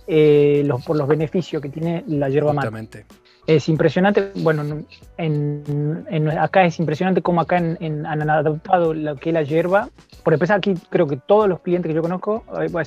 eh, 0.06 0.62
los, 0.64 0.84
por 0.84 0.96
los 0.96 1.08
beneficios 1.08 1.62
que 1.62 1.68
tiene 1.68 2.04
la 2.06 2.28
yerba 2.28 2.52
mate. 2.52 3.04
Es 3.46 3.68
impresionante, 3.68 4.32
bueno, 4.36 4.84
en, 5.18 6.28
acá 6.38 6.64
es 6.64 6.78
impresionante 6.78 7.20
cómo 7.20 7.42
acá 7.42 7.58
en, 7.58 8.06
han 8.06 8.30
adoptado 8.30 8.94
lo 8.94 9.16
que 9.16 9.30
es 9.30 9.34
la 9.34 9.42
hierba. 9.42 9.90
Por 10.22 10.32
empezar, 10.32 10.58
aquí 10.58 10.74
creo 10.88 11.06
que 11.06 11.18
todos 11.18 11.46
los 11.46 11.60
clientes 11.60 11.90
que 11.90 11.94
yo 11.94 12.00
conozco, 12.00 12.42
eh, 12.58 12.84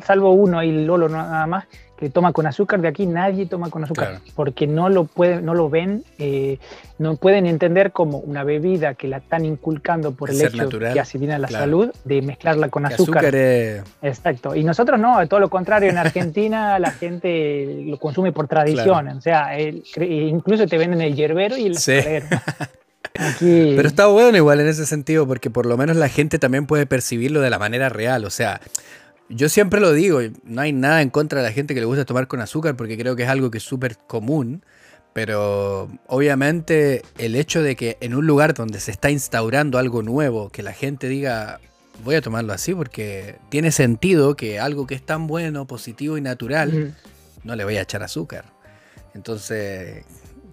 salvo 0.00 0.32
uno, 0.32 0.58
ahí 0.58 0.84
Lolo 0.84 1.08
nada 1.08 1.46
más, 1.46 1.66
que 2.04 2.10
toma 2.10 2.34
con 2.34 2.46
azúcar, 2.46 2.82
de 2.82 2.88
aquí 2.88 3.06
nadie 3.06 3.46
toma 3.46 3.70
con 3.70 3.82
azúcar, 3.82 4.20
porque 4.34 4.66
no 4.66 4.90
lo, 4.90 5.04
pueden, 5.04 5.42
no 5.42 5.54
lo 5.54 5.70
ven, 5.70 6.04
eh, 6.18 6.58
no 6.98 7.16
pueden 7.16 7.46
entender 7.46 7.92
como 7.92 8.18
una 8.18 8.44
bebida 8.44 8.92
que 8.92 9.08
la 9.08 9.16
están 9.16 9.46
inculcando 9.46 10.12
por 10.12 10.28
el, 10.28 10.38
hecho 10.42 10.68
que 10.68 11.00
hace 11.00 11.16
bien 11.16 11.30
a 11.30 11.38
la 11.38 11.48
salud, 11.48 11.90
de 12.04 12.20
mezclarla 12.20 12.68
con 12.68 12.84
azúcar. 12.84 13.34
Exacto. 14.02 14.54
Y 14.54 14.64
nosotros 14.64 15.00
no, 15.00 15.26
todo 15.28 15.40
lo 15.40 15.48
contrario, 15.48 15.88
en 15.88 15.96
Argentina 15.96 16.78
la 16.78 16.90
gente 16.90 17.84
lo 17.86 17.98
consume 17.98 18.32
por 18.32 18.48
tradición, 18.48 19.08
o 19.08 19.20
sea, 19.22 19.58
incluso 19.58 20.66
te 20.66 20.76
venden 20.76 21.00
el 21.00 21.16
hierbero 21.16 21.56
y 21.56 21.68
el 21.68 21.78
sí. 21.78 22.00
Pero 23.38 23.86
está 23.86 24.06
bueno 24.06 24.36
igual 24.36 24.60
en 24.60 24.66
ese 24.66 24.86
sentido, 24.86 25.26
porque 25.26 25.48
por 25.48 25.66
lo 25.66 25.76
menos 25.76 25.96
la 25.96 26.08
gente 26.08 26.38
también 26.38 26.66
puede 26.66 26.84
percibirlo 26.84 27.40
de 27.40 27.48
la 27.48 27.60
manera 27.60 27.88
real. 27.88 28.24
O 28.24 28.30
sea, 28.30 28.60
yo 29.28 29.48
siempre 29.48 29.80
lo 29.80 29.92
digo, 29.92 30.20
no 30.44 30.60
hay 30.60 30.72
nada 30.72 31.02
en 31.02 31.10
contra 31.10 31.40
de 31.40 31.48
la 31.48 31.52
gente 31.52 31.74
que 31.74 31.80
le 31.80 31.86
gusta 31.86 32.04
tomar 32.04 32.28
con 32.28 32.40
azúcar 32.40 32.76
porque 32.76 32.98
creo 32.98 33.16
que 33.16 33.24
es 33.24 33.28
algo 33.28 33.50
que 33.50 33.58
es 33.58 33.64
súper 33.64 33.96
común. 33.98 34.64
Pero 35.12 35.88
obviamente 36.08 37.02
el 37.18 37.36
hecho 37.36 37.62
de 37.62 37.76
que 37.76 37.96
en 38.00 38.14
un 38.16 38.26
lugar 38.26 38.52
donde 38.52 38.80
se 38.80 38.90
está 38.90 39.10
instaurando 39.10 39.78
algo 39.78 40.02
nuevo, 40.02 40.50
que 40.50 40.64
la 40.64 40.72
gente 40.72 41.08
diga, 41.08 41.60
voy 42.02 42.16
a 42.16 42.20
tomarlo 42.20 42.52
así 42.52 42.74
porque 42.74 43.36
tiene 43.48 43.70
sentido 43.70 44.34
que 44.34 44.58
algo 44.58 44.88
que 44.88 44.96
es 44.96 45.06
tan 45.06 45.28
bueno, 45.28 45.66
positivo 45.66 46.18
y 46.18 46.20
natural, 46.20 46.94
no 47.44 47.54
le 47.54 47.64
voy 47.64 47.76
a 47.76 47.82
echar 47.82 48.02
azúcar. 48.02 48.46
Entonces, 49.14 50.04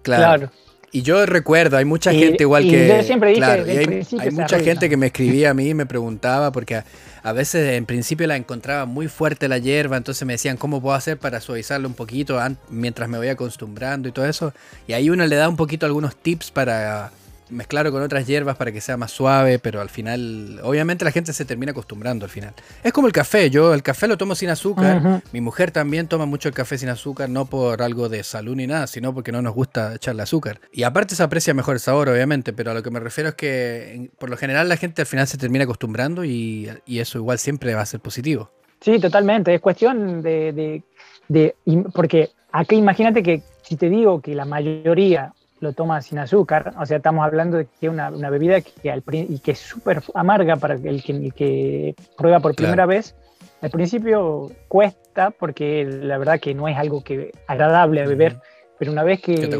claro. 0.02 0.50
Y 0.94 1.00
yo 1.00 1.24
recuerdo, 1.24 1.78
hay 1.78 1.86
mucha 1.86 2.12
gente 2.12 2.44
igual 2.44 2.64
que. 2.64 2.86
Yo 2.86 3.02
siempre 3.02 3.30
dije, 3.30 3.44
hay, 3.44 4.06
hay 4.18 4.30
mucha 4.30 4.60
gente 4.60 4.90
que 4.90 4.98
me 4.98 5.06
escribía 5.08 5.50
a 5.50 5.54
mí 5.54 5.70
y 5.70 5.74
me 5.74 5.86
preguntaba, 5.86 6.52
porque 6.52 6.82
a, 7.22 7.32
veces 7.32 7.78
en 7.78 7.86
principio 7.86 8.26
la 8.26 8.36
encontraba 8.36 8.84
muy 8.84 9.08
fuerte 9.08 9.48
la 9.48 9.56
hierba, 9.56 9.96
entonces 9.96 10.26
me 10.26 10.34
decían 10.34 10.58
cómo 10.58 10.82
puedo 10.82 10.94
hacer 10.94 11.16
para 11.16 11.40
suavizarlo 11.40 11.88
un 11.88 11.94
poquito 11.94 12.38
mientras 12.68 13.08
me 13.08 13.16
voy 13.16 13.28
acostumbrando 13.28 14.06
y 14.06 14.12
todo 14.12 14.26
eso. 14.26 14.52
Y 14.86 14.92
ahí 14.92 15.08
uno 15.08 15.26
le 15.26 15.36
da 15.36 15.48
un 15.48 15.56
poquito 15.56 15.86
algunos 15.86 16.14
tips 16.14 16.50
para 16.50 17.10
mezclarlo 17.52 17.92
con 17.92 18.02
otras 18.02 18.26
hierbas 18.26 18.56
para 18.56 18.72
que 18.72 18.80
sea 18.80 18.96
más 18.96 19.12
suave, 19.12 19.58
pero 19.58 19.80
al 19.80 19.90
final, 19.90 20.60
obviamente 20.62 21.04
la 21.04 21.12
gente 21.12 21.32
se 21.32 21.44
termina 21.44 21.72
acostumbrando 21.72 22.24
al 22.24 22.30
final. 22.30 22.54
Es 22.82 22.92
como 22.92 23.06
el 23.06 23.12
café, 23.12 23.50
yo 23.50 23.74
el 23.74 23.82
café 23.82 24.08
lo 24.08 24.18
tomo 24.18 24.34
sin 24.34 24.48
azúcar, 24.50 25.22
mi 25.32 25.40
mujer 25.40 25.70
también 25.70 26.08
toma 26.08 26.26
mucho 26.26 26.48
el 26.48 26.54
café 26.54 26.78
sin 26.78 26.88
azúcar, 26.88 27.28
no 27.28 27.44
por 27.46 27.82
algo 27.82 28.08
de 28.08 28.22
salud 28.24 28.56
ni 28.56 28.66
nada, 28.66 28.86
sino 28.86 29.14
porque 29.14 29.32
no 29.32 29.42
nos 29.42 29.54
gusta 29.54 29.94
echarle 29.94 30.22
azúcar. 30.22 30.60
Y 30.72 30.82
aparte 30.82 31.14
se 31.14 31.22
aprecia 31.22 31.54
mejor 31.54 31.74
el 31.74 31.80
sabor, 31.80 32.08
obviamente, 32.08 32.52
pero 32.52 32.70
a 32.70 32.74
lo 32.74 32.82
que 32.82 32.90
me 32.90 33.00
refiero 33.00 33.30
es 33.30 33.34
que 33.34 34.10
por 34.18 34.30
lo 34.30 34.36
general 34.36 34.68
la 34.68 34.76
gente 34.76 35.02
al 35.02 35.06
final 35.06 35.26
se 35.26 35.38
termina 35.38 35.64
acostumbrando 35.64 36.24
y, 36.24 36.70
eso 36.86 37.18
igual 37.18 37.38
siempre 37.38 37.74
va 37.74 37.82
a 37.82 37.86
ser 37.86 38.00
positivo. 38.00 38.50
Sí, 38.80 38.98
totalmente, 38.98 39.54
es 39.54 39.60
cuestión 39.60 40.22
de, 40.22 40.52
de, 40.52 40.82
de 41.28 41.54
porque 41.92 42.30
aquí 42.52 42.76
imagínate 42.76 43.22
que 43.22 43.42
si 43.62 43.76
te 43.76 43.88
digo 43.88 44.20
que 44.20 44.34
la 44.34 44.44
mayoría 44.44 45.32
lo 45.62 45.72
toma 45.72 46.02
sin 46.02 46.18
azúcar, 46.18 46.74
o 46.78 46.84
sea, 46.84 46.96
estamos 46.96 47.24
hablando 47.24 47.56
de 47.56 47.68
que 47.80 47.88
una, 47.88 48.10
una 48.10 48.30
bebida 48.30 48.60
que, 48.60 48.90
al, 48.90 49.04
y 49.12 49.38
que 49.38 49.52
es 49.52 49.60
súper 49.60 50.02
amarga 50.12 50.56
para 50.56 50.74
el 50.74 51.04
que, 51.04 51.30
que 51.30 51.94
prueba 52.18 52.40
por 52.40 52.54
primera 52.56 52.84
vez. 52.84 53.14
Al 53.60 53.70
principio 53.70 54.50
cuesta 54.66 55.30
porque 55.30 55.84
la 55.84 56.18
verdad 56.18 56.40
que 56.40 56.52
no 56.52 56.66
es 56.66 56.76
algo 56.76 57.04
que 57.04 57.30
agradable 57.46 58.02
a 58.02 58.08
beber, 58.08 58.38
pero 58.76 58.90
una 58.90 59.04
vez 59.04 59.20
que, 59.20 59.36
te, 59.36 59.54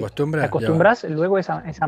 acostumbras, 0.45 1.05
luego 1.05 1.39
esa, 1.39 1.63
esa, 1.69 1.87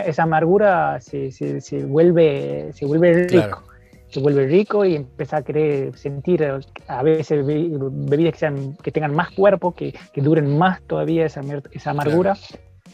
esa, 0.00 0.22
amargura 0.22 1.00
se, 1.00 1.32
se, 1.32 1.62
se, 1.62 1.84
vuelve, 1.86 2.70
se 2.74 2.84
vuelve 2.84 3.26
rico. 3.26 3.62
Se 4.08 4.20
vuelve 4.20 4.46
rico 4.46 4.84
y 4.84 4.94
empieza 4.94 5.38
a 5.38 5.42
querer 5.42 5.96
sentir 5.96 6.46
a 6.86 7.02
veces 7.02 7.44
bebidas 7.44 8.34
que, 8.34 8.38
sean, 8.38 8.76
que 8.76 8.92
tengan 8.92 9.12
más 9.12 9.30
cuerpo, 9.30 9.74
que, 9.74 9.92
que 10.12 10.20
duren 10.20 10.56
más 10.56 10.82
todavía 10.82 11.26
esa, 11.26 11.40
esa 11.72 11.90
amargura 11.90 12.36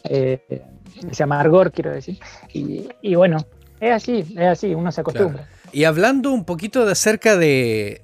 eh, 0.03 0.63
ese 1.09 1.23
amargor, 1.23 1.71
quiero 1.71 1.91
decir. 1.91 2.19
Y, 2.53 3.15
bueno, 3.15 3.37
es 3.79 3.91
así, 3.91 4.25
es 4.31 4.47
así, 4.47 4.73
uno 4.73 4.91
se 4.91 5.01
acostumbra. 5.01 5.47
Y 5.73 5.85
hablando 5.85 6.31
un 6.31 6.43
poquito 6.43 6.85
de 6.85 6.91
acerca 6.91 7.37
de, 7.37 8.01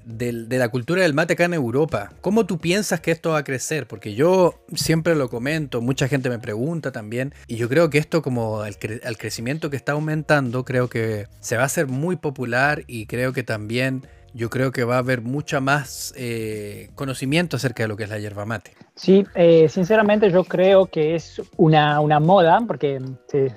la 0.50 0.70
cultura 0.70 1.02
del 1.02 1.14
mate 1.14 1.34
acá 1.34 1.46
en 1.46 1.54
Europa, 1.54 2.14
¿cómo 2.22 2.46
tú 2.46 2.60
piensas 2.60 3.02
que 3.02 3.12
esto 3.12 3.32
va 3.32 3.40
a 3.40 3.44
crecer? 3.44 3.88
Porque 3.88 4.14
yo 4.16 4.64
siempre 4.74 5.16
lo 5.16 5.30
comento, 5.30 5.82
mucha 5.82 6.08
gente 6.08 6.30
me 6.30 6.40
pregunta 6.40 6.94
también, 6.94 7.34
y 7.46 7.58
yo 7.58 7.68
creo 7.68 7.90
que 7.90 7.98
esto 7.98 8.22
como 8.22 8.64
el, 8.64 8.78
el 9.04 9.18
crecimiento 9.18 9.70
que 9.70 9.76
está 9.76 9.92
aumentando, 9.92 10.64
creo 10.64 10.88
que 10.88 11.28
se 11.42 11.58
va 11.58 11.64
a 11.64 11.66
hacer 11.66 11.88
muy 11.88 12.16
popular 12.16 12.86
y 12.88 13.06
creo 13.06 13.34
que 13.34 13.44
también 13.44 14.08
yo 14.34 14.50
creo 14.50 14.72
que 14.72 14.84
va 14.84 14.96
a 14.96 15.00
haber 15.00 15.22
mucha 15.22 15.60
más 15.60 16.14
eh, 16.16 16.90
conocimiento 16.96 17.58
acerca 17.58 17.84
de 17.84 17.88
lo 17.88 17.98
que 17.98 18.04
es 18.04 18.10
la 18.10 18.20
yerba 18.20 18.46
mate. 18.46 18.72
Sí, 18.96 19.26
eh, 19.36 19.70
sinceramente 19.70 20.32
yo 20.32 20.44
creo 20.44 20.88
que 20.88 21.16
es 21.16 21.42
una, 21.56 22.00
una 22.00 22.20
moda, 22.20 22.62
porque 22.68 23.02
se, 23.28 23.52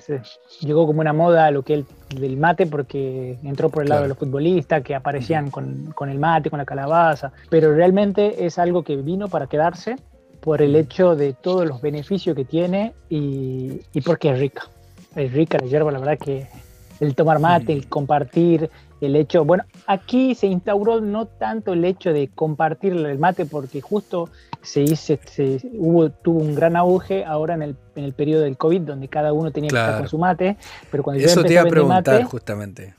llegó 0.61 0.85
como 0.85 1.01
una 1.01 1.13
moda 1.13 1.49
lo 1.51 1.63
que 1.63 1.85
el 2.09 2.37
mate, 2.37 2.67
porque 2.67 3.37
entró 3.43 3.69
por 3.69 3.83
el 3.83 3.89
lado 3.89 4.03
de 4.03 4.09
los 4.09 4.17
futbolistas 4.17 4.83
que 4.83 4.95
aparecían 4.95 5.49
con, 5.49 5.91
con, 5.93 6.09
el 6.09 6.19
mate, 6.19 6.49
con 6.49 6.59
la 6.59 6.65
calabaza, 6.65 7.31
pero 7.49 7.73
realmente 7.73 8.45
es 8.45 8.59
algo 8.59 8.83
que 8.83 8.95
vino 8.97 9.29
para 9.29 9.47
quedarse 9.47 9.95
por 10.41 10.61
el 10.61 10.75
hecho 10.75 11.15
de 11.15 11.33
todos 11.33 11.67
los 11.67 11.81
beneficios 11.81 12.35
que 12.35 12.45
tiene 12.45 12.93
y, 13.09 13.81
y 13.93 14.01
porque 14.01 14.31
es 14.31 14.39
rica. 14.39 14.63
Es 15.15 15.31
rica 15.33 15.57
la 15.59 15.67
hierba, 15.67 15.91
la 15.91 15.99
verdad 15.99 16.17
que 16.17 16.47
el 17.01 17.15
tomar 17.15 17.39
mate, 17.39 17.73
el 17.73 17.87
compartir, 17.87 18.69
el 19.01 19.15
hecho, 19.15 19.43
bueno, 19.43 19.63
aquí 19.87 20.35
se 20.35 20.45
instauró 20.45 21.01
no 21.01 21.25
tanto 21.25 21.73
el 21.73 21.83
hecho 21.83 22.13
de 22.13 22.29
compartir 22.29 22.93
el 22.93 23.17
mate, 23.17 23.47
porque 23.47 23.81
justo 23.81 24.29
se, 24.61 24.83
hizo, 24.83 25.17
se 25.25 25.59
hubo, 25.73 26.11
tuvo 26.11 26.39
un 26.39 26.53
gran 26.53 26.75
auge 26.75 27.25
ahora 27.25 27.55
en 27.55 27.63
el, 27.63 27.75
en 27.95 28.03
el 28.03 28.13
periodo 28.13 28.43
del 28.43 28.55
COVID, 28.55 28.81
donde 28.81 29.07
cada 29.07 29.33
uno 29.33 29.51
tenía 29.51 29.71
que 29.71 29.75
estar 29.75 29.97
con 29.97 30.07
su 30.07 30.19
mate, 30.19 30.57
pero 30.91 31.01
cuando 31.01 31.23
Eso 31.23 31.27
yo 31.27 31.41
empecé 31.41 31.47
te 31.47 31.53
iba 31.53 31.63
a, 31.63 31.65
preguntar 31.65 32.13
mate, 32.13 32.25
justamente. 32.25 32.93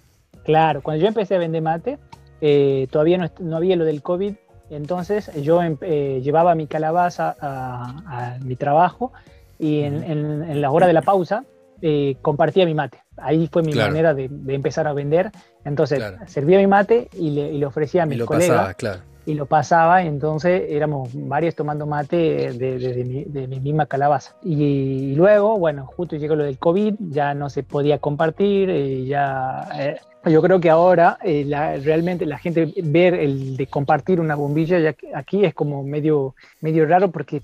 Claro, 0.44 0.82
cuando 0.82 1.00
yo 1.00 1.06
empecé 1.06 1.36
a 1.36 1.38
vender 1.38 1.62
mate, 1.62 1.98
eh, 2.40 2.88
todavía 2.90 3.18
no, 3.18 3.30
no, 3.38 3.56
había 3.56 3.76
lo 3.76 3.84
del 3.84 4.02
COVID, 4.02 4.34
entonces 4.70 5.30
yo 5.40 5.62
em, 5.62 5.76
eh, 5.82 6.20
llevaba 6.24 6.56
mi 6.56 6.66
calabaza 6.66 7.36
a, 7.40 8.38
mi 8.42 8.56
trabajo 8.56 9.12
y 9.60 9.82
en, 9.82 10.02
en, 10.02 10.42
en 10.42 10.60
la 10.60 10.72
hora 10.72 10.88
de 10.88 10.92
la 10.92 11.02
pausa 11.02 11.44
eh, 11.80 12.16
compartía 12.22 12.66
mi 12.66 12.74
mate. 12.74 13.01
Ahí 13.16 13.48
fue 13.52 13.62
mi 13.62 13.74
manera 13.74 14.14
de, 14.14 14.30
empezar 14.48 14.86
a 14.86 14.92
vender. 14.92 15.30
Entonces, 15.64 16.02
servía 16.26 16.58
mi 16.58 16.66
mate 16.66 17.08
y 17.12 17.30
le, 17.30 17.66
ofrecía 17.66 18.04
a 18.04 18.06
mis 18.06 18.22
colegas. 18.24 18.76
Y 19.24 19.34
lo 19.34 19.46
pasaba, 19.46 20.02
entonces 20.02 20.64
éramos 20.68 21.10
varios 21.14 21.54
tomando 21.54 21.86
mate 21.86 22.52
de, 22.52 23.46
mi, 23.48 23.60
misma 23.60 23.86
calabaza. 23.86 24.34
Y, 24.42 25.14
luego, 25.14 25.58
bueno, 25.58 25.86
justo 25.86 26.16
llegó 26.16 26.34
lo 26.34 26.44
del 26.44 26.58
COVID, 26.58 26.94
ya 27.10 27.32
no 27.34 27.48
se 27.48 27.62
podía 27.62 27.98
compartir, 27.98 28.70
y 28.70 29.06
ya... 29.06 29.68
Eh, 29.78 29.96
yo 30.30 30.40
creo 30.40 30.60
que 30.60 30.70
ahora 30.70 31.18
eh, 31.24 31.44
realmente 31.82 32.26
la 32.26 32.38
gente 32.38 32.72
ver 32.84 33.14
el 33.14 33.56
de 33.56 33.66
compartir 33.66 34.20
una 34.20 34.36
bombilla 34.36 34.78
ya 34.78 34.94
aquí 35.14 35.44
es 35.44 35.52
como 35.52 35.82
medio, 35.82 36.36
medio 36.60 36.86
raro 36.86 37.10
porque 37.10 37.42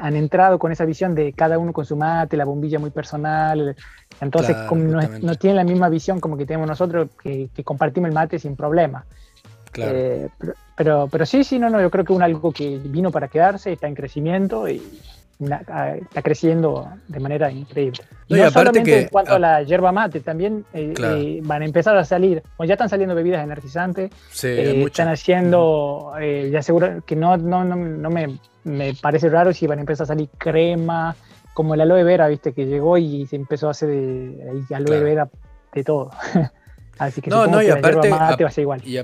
han 0.00 0.16
entrado 0.16 0.58
con 0.58 0.72
esa 0.72 0.84
visión 0.84 1.14
de 1.14 1.32
cada 1.32 1.58
uno 1.58 1.72
con 1.72 1.84
su 1.84 1.96
mate, 1.96 2.36
la 2.36 2.44
bombilla 2.44 2.78
muy 2.78 2.90
personal. 2.90 3.76
Entonces, 4.20 4.56
como 4.68 4.82
no, 4.82 5.34
tienen 5.36 5.56
la 5.56 5.64
misma 5.64 5.88
visión 5.88 6.20
como 6.20 6.36
que 6.36 6.46
tenemos 6.46 6.68
nosotros, 6.68 7.08
que, 7.22 7.48
compartimos 7.64 8.08
el 8.08 8.14
mate 8.14 8.38
sin 8.38 8.56
problema. 8.56 9.04
Eh, 9.74 10.28
pero, 10.76 11.08
pero, 11.10 11.26
sí, 11.26 11.44
sí, 11.44 11.58
no, 11.58 11.70
no, 11.70 11.80
yo 11.80 11.90
creo 11.90 12.04
que 12.04 12.12
es 12.12 12.20
algo 12.20 12.52
que 12.52 12.78
vino 12.78 13.12
para 13.12 13.28
quedarse, 13.28 13.72
está 13.72 13.86
en 13.86 13.94
crecimiento 13.94 14.68
y 14.68 14.82
está 15.40 16.22
creciendo 16.22 16.88
de 17.06 17.20
manera 17.20 17.50
increíble. 17.50 18.00
Y 18.26 18.34
no, 18.34 18.50
solamente 18.50 19.02
en 19.02 19.08
cuanto 19.08 19.34
a 19.34 19.38
la 19.38 19.62
yerba 19.62 19.92
mate, 19.92 20.20
también 20.20 20.64
eh, 20.74 20.94
eh, 21.02 21.40
van 21.42 21.62
a 21.62 21.64
empezar 21.64 21.96
a 21.96 22.04
salir, 22.04 22.42
o 22.56 22.64
ya 22.64 22.74
están 22.74 22.88
saliendo 22.88 23.14
bebidas 23.14 23.42
energizantes, 23.42 24.10
están 24.42 25.08
haciendo, 25.08 26.12
ya 26.50 26.62
seguro 26.62 27.02
que 27.06 27.16
no, 27.16 27.36
no, 27.36 27.64
no, 27.64 27.76
no 27.76 28.10
me 28.10 28.38
me 28.68 28.94
parece 28.94 29.28
raro 29.28 29.52
si 29.52 29.66
van 29.66 29.78
a 29.78 29.82
empezar 29.82 30.04
a 30.04 30.08
salir 30.08 30.28
crema, 30.38 31.16
como 31.54 31.74
el 31.74 31.80
aloe 31.80 32.04
vera, 32.04 32.28
viste, 32.28 32.52
que 32.52 32.66
llegó 32.66 32.98
y 32.98 33.26
se 33.26 33.36
empezó 33.36 33.68
a 33.68 33.70
hacer 33.72 33.88
de, 33.88 34.64
aloe 34.74 35.02
vera 35.02 35.28
de 35.72 35.84
todo. 35.84 36.10
Así 36.98 37.20
que 37.20 37.30
no, 37.30 37.46
no, 37.46 37.62
y 37.62 37.70
aparte, 37.70 38.10
va 38.10 38.28
a 38.30 38.50
ser 38.50 38.62
igual. 38.62 38.82
Y 38.84 38.98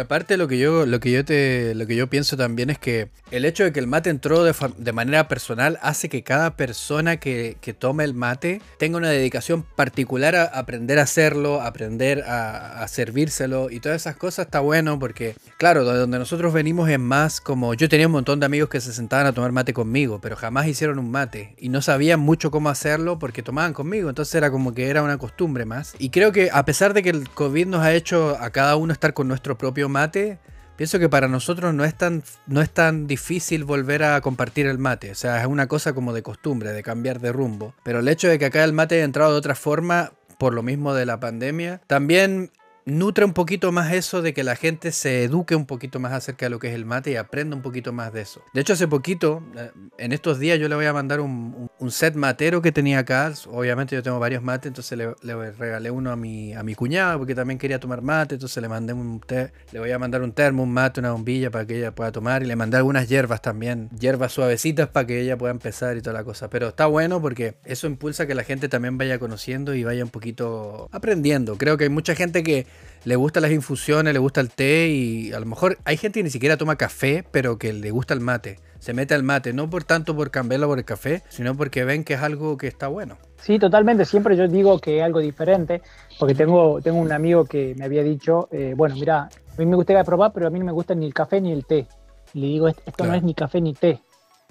aparte 0.00 0.36
lo 0.36 0.48
que 0.48 0.58
yo 0.58 0.84
lo 0.84 0.98
que 0.98 1.12
yo 1.12 1.24
te 1.24 1.74
lo 1.74 1.86
que 1.86 1.94
yo 1.94 2.08
pienso 2.08 2.36
también 2.36 2.70
es 2.70 2.78
que 2.78 3.08
el 3.30 3.44
hecho 3.44 3.62
de 3.62 3.72
que 3.72 3.78
el 3.78 3.86
mate 3.86 4.10
entró 4.10 4.42
de, 4.42 4.92
manera 4.92 5.28
personal 5.28 5.78
hace 5.80 6.08
que 6.08 6.22
cada 6.22 6.56
persona 6.56 7.18
que, 7.18 7.56
tome 7.78 8.04
el 8.04 8.14
mate 8.14 8.60
tenga 8.78 8.96
una 8.96 9.10
dedicación 9.10 9.62
particular 9.62 10.34
a 10.34 10.44
aprender 10.44 10.98
a 10.98 11.02
hacerlo, 11.02 11.60
aprender 11.60 12.24
a, 12.26 12.86
servírselo 12.88 13.70
y 13.70 13.80
todas 13.80 14.02
esas 14.02 14.16
cosas 14.16 14.46
está 14.46 14.60
bueno 14.60 14.98
porque 14.98 15.34
claro, 15.58 15.84
de 15.84 15.98
donde 15.98 16.18
nosotros 16.18 16.52
venimos 16.52 16.88
es 16.88 16.98
más 16.98 17.40
como 17.40 17.74
yo 17.74 17.88
tenía 17.88 18.06
un 18.06 18.12
montón 18.12 18.40
de 18.40 18.46
amigos 18.46 18.68
que 18.68 18.80
se 18.80 18.92
sentaban 18.92 19.26
a 19.26 19.32
tomar 19.32 19.52
mate 19.52 19.72
conmigo, 19.72 20.20
pero 20.20 20.36
jamás 20.36 20.66
hicieron 20.66 20.98
un 20.98 21.10
mate 21.10 21.54
y 21.58 21.68
no 21.68 21.80
sabían 21.80 22.20
mucho 22.20 22.50
cómo 22.50 22.70
hacerlo 22.70 23.18
porque 23.18 23.42
tomaban 23.42 23.72
conmigo, 23.72 24.08
entonces 24.08 24.34
era 24.34 24.50
como 24.50 24.74
que 24.74 24.88
era 24.88 25.02
una 25.02 25.18
costumbre 25.18 25.64
más. 25.64 25.94
Y 25.98 26.10
creo 26.10 26.32
que 26.32 26.50
a 26.52 26.64
pesar 26.64 26.92
de 26.94 27.02
que 27.02 27.10
el 27.10 27.28
COVID 27.28 27.66
nos 27.66 27.82
ha 27.82 27.94
hecho 27.94 28.36
a 28.40 28.50
cada 28.50 28.76
uno 28.76 28.92
estar 28.92 29.14
con 29.14 29.28
nuestro 29.28 29.58
propio 29.58 29.75
mate, 29.88 30.38
pienso 30.76 30.98
que 30.98 31.08
para 31.08 31.28
nosotros 31.28 31.74
no 31.74 31.84
es 31.84 31.94
tan, 31.94 32.22
no 32.46 32.62
es 32.62 32.70
tan 32.70 33.06
difícil 33.06 33.64
volver 33.64 34.02
a 34.02 34.20
compartir 34.20 34.66
el 34.66 34.78
mate. 34.78 35.10
O 35.10 35.14
sea, 35.14 35.40
es 35.40 35.46
una 35.46 35.66
cosa 35.66 35.92
como 35.92 36.12
de 36.12 36.22
costumbre, 36.22 36.72
de 36.72 36.82
cambiar 36.82 37.20
de 37.20 37.32
rumbo. 37.32 37.74
Pero 37.82 38.00
el 38.00 38.08
hecho 38.08 38.28
de 38.28 38.38
que 38.38 38.46
acá 38.46 38.64
el 38.64 38.72
mate 38.72 38.96
haya 38.96 39.04
entrado 39.04 39.32
de 39.32 39.38
otra 39.38 39.54
forma, 39.54 40.12
por 40.38 40.54
lo 40.54 40.62
mismo 40.62 40.94
de 40.94 41.06
la 41.06 41.20
pandemia, 41.20 41.80
también 41.86 42.50
nutre 42.86 43.24
un 43.24 43.32
poquito 43.32 43.72
más 43.72 43.92
eso 43.92 44.22
de 44.22 44.32
que 44.32 44.44
la 44.44 44.54
gente 44.54 44.92
se 44.92 45.24
eduque 45.24 45.56
un 45.56 45.66
poquito 45.66 45.98
más 45.98 46.12
acerca 46.12 46.46
de 46.46 46.50
lo 46.50 46.60
que 46.60 46.68
es 46.68 46.74
el 46.74 46.84
mate 46.84 47.10
y 47.10 47.16
aprenda 47.16 47.56
un 47.56 47.62
poquito 47.62 47.92
más 47.92 48.12
de 48.12 48.20
eso. 48.20 48.42
De 48.54 48.60
hecho, 48.60 48.74
hace 48.74 48.86
poquito, 48.86 49.42
eh, 49.56 49.72
en 49.98 50.12
estos 50.12 50.38
días, 50.38 50.60
yo 50.60 50.68
le 50.68 50.76
voy 50.76 50.86
a 50.86 50.92
mandar 50.92 51.20
un, 51.20 51.68
set 51.88 52.14
matero 52.14 52.62
que 52.62 52.72
tenía 52.72 53.00
acá. 53.00 53.32
Obviamente 53.48 53.96
yo 53.96 54.02
tengo 54.02 54.18
varios 54.20 54.42
mates, 54.42 54.68
entonces 54.68 54.98
le, 54.98 55.50
regalé 55.52 55.90
uno 55.90 56.12
a 56.12 56.16
mi, 56.16 56.54
a 56.54 56.62
mi 56.62 56.74
cuñada 56.74 57.18
porque 57.18 57.34
también 57.34 57.58
quería 57.58 57.80
tomar 57.80 58.02
mate, 58.02 58.36
entonces 58.36 58.60
le 58.62 58.68
mandé 58.68 58.92
un 58.92 59.20
té, 59.20 59.52
le 59.72 59.80
voy 59.80 59.90
a 59.90 59.98
mandar 59.98 60.22
un 60.22 60.32
termo, 60.32 60.62
un 60.62 60.72
mate, 60.72 61.00
una 61.00 61.12
bombilla 61.12 61.50
para 61.50 61.66
que 61.66 61.78
ella 61.78 61.92
pueda 61.92 62.12
tomar 62.12 62.42
y 62.42 62.46
le 62.46 62.54
mandé 62.54 62.76
algunas 62.76 63.08
hierbas 63.08 63.42
también, 63.42 63.88
hierbas 63.98 64.32
suavecitas 64.32 64.88
para 64.88 65.06
que 65.06 65.20
ella 65.20 65.36
pueda 65.36 65.52
empezar 65.52 65.96
y 65.96 66.02
toda 66.02 66.14
la 66.14 66.24
cosa. 66.24 66.50
Pero 66.50 66.68
está 66.68 66.86
bueno 66.86 67.20
porque 67.20 67.56
eso 67.64 67.88
impulsa 67.88 68.26
que 68.26 68.34
la 68.34 68.44
gente 68.44 68.68
también 68.68 68.96
vaya 68.96 69.18
conociendo 69.18 69.74
y 69.74 69.82
vaya 69.82 70.04
un 70.04 70.10
poquito 70.10 70.88
aprendiendo. 70.92 71.56
Creo 71.56 71.76
que 71.76 71.84
hay 71.84 71.90
mucha 71.90 72.14
gente 72.14 72.42
que 72.42 72.66
le 73.04 73.16
gustan 73.16 73.42
las 73.42 73.52
infusiones, 73.52 74.12
le 74.12 74.18
gusta 74.18 74.40
el 74.40 74.50
té 74.50 74.88
y 74.88 75.32
a 75.32 75.40
lo 75.40 75.46
mejor 75.46 75.78
hay 75.84 75.96
gente 75.96 76.20
que 76.20 76.24
ni 76.24 76.30
siquiera 76.30 76.56
toma 76.56 76.76
café, 76.76 77.24
pero 77.30 77.58
que 77.58 77.72
le 77.72 77.90
gusta 77.90 78.14
el 78.14 78.20
mate. 78.20 78.58
Se 78.78 78.92
mete 78.92 79.14
al 79.14 79.22
mate, 79.22 79.52
no 79.52 79.68
por 79.70 79.84
tanto 79.84 80.14
por 80.14 80.30
cambiarlo 80.30 80.68
por 80.68 80.78
el 80.78 80.84
café, 80.84 81.22
sino 81.28 81.56
porque 81.56 81.84
ven 81.84 82.04
que 82.04 82.14
es 82.14 82.20
algo 82.20 82.56
que 82.56 82.66
está 82.66 82.88
bueno. 82.88 83.16
Sí, 83.40 83.58
totalmente. 83.58 84.04
Siempre 84.04 84.36
yo 84.36 84.48
digo 84.48 84.78
que 84.78 84.98
es 84.98 85.04
algo 85.04 85.20
diferente, 85.20 85.82
porque 86.18 86.34
tengo, 86.34 86.80
tengo 86.80 86.98
un 86.98 87.12
amigo 87.12 87.44
que 87.44 87.74
me 87.76 87.84
había 87.84 88.02
dicho, 88.02 88.48
eh, 88.52 88.74
bueno, 88.76 88.94
mira, 88.94 89.22
a 89.22 89.56
mí 89.58 89.66
me 89.66 89.76
gustaría 89.76 90.04
probar, 90.04 90.32
pero 90.32 90.46
a 90.46 90.50
mí 90.50 90.58
no 90.58 90.64
me 90.64 90.72
gusta 90.72 90.94
ni 90.94 91.06
el 91.06 91.14
café 91.14 91.40
ni 91.40 91.52
el 91.52 91.64
té. 91.64 91.86
Le 92.34 92.46
digo, 92.46 92.68
esto 92.68 93.06
no 93.06 93.14
es 93.14 93.22
ni 93.22 93.34
café 93.34 93.60
ni 93.60 93.72
té, 93.72 94.00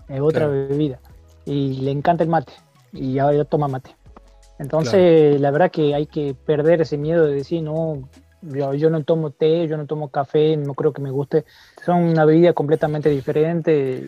es 0.08 0.20
otra 0.20 0.48
bebida. 0.48 1.00
Y 1.46 1.82
le 1.82 1.92
encanta 1.92 2.24
el 2.24 2.30
mate, 2.30 2.54
y 2.92 3.20
ahora 3.20 3.46
toma 3.46 3.68
mate. 3.68 3.96
Entonces, 4.58 5.40
la 5.40 5.52
verdad 5.52 5.72
que 5.72 5.94
hay 5.94 6.06
que 6.06 6.34
perder 6.34 6.82
ese 6.82 6.98
miedo 6.98 7.26
de 7.26 7.36
decir, 7.36 7.62
no, 7.62 8.10
yo, 8.54 8.90
no 8.90 9.04
tomo 9.04 9.32
té, 9.32 9.68
yo 9.68 9.78
no 9.78 9.86
tomo 9.86 10.10
café, 10.10 10.58
no 10.58 10.74
creo 10.74 10.94
que 10.94 11.02
me 11.02 11.12
guste. 11.12 11.46
Son 11.86 12.04
una 12.04 12.26
bebida 12.26 12.54
completamente 12.54 13.10
diferente 13.10 14.04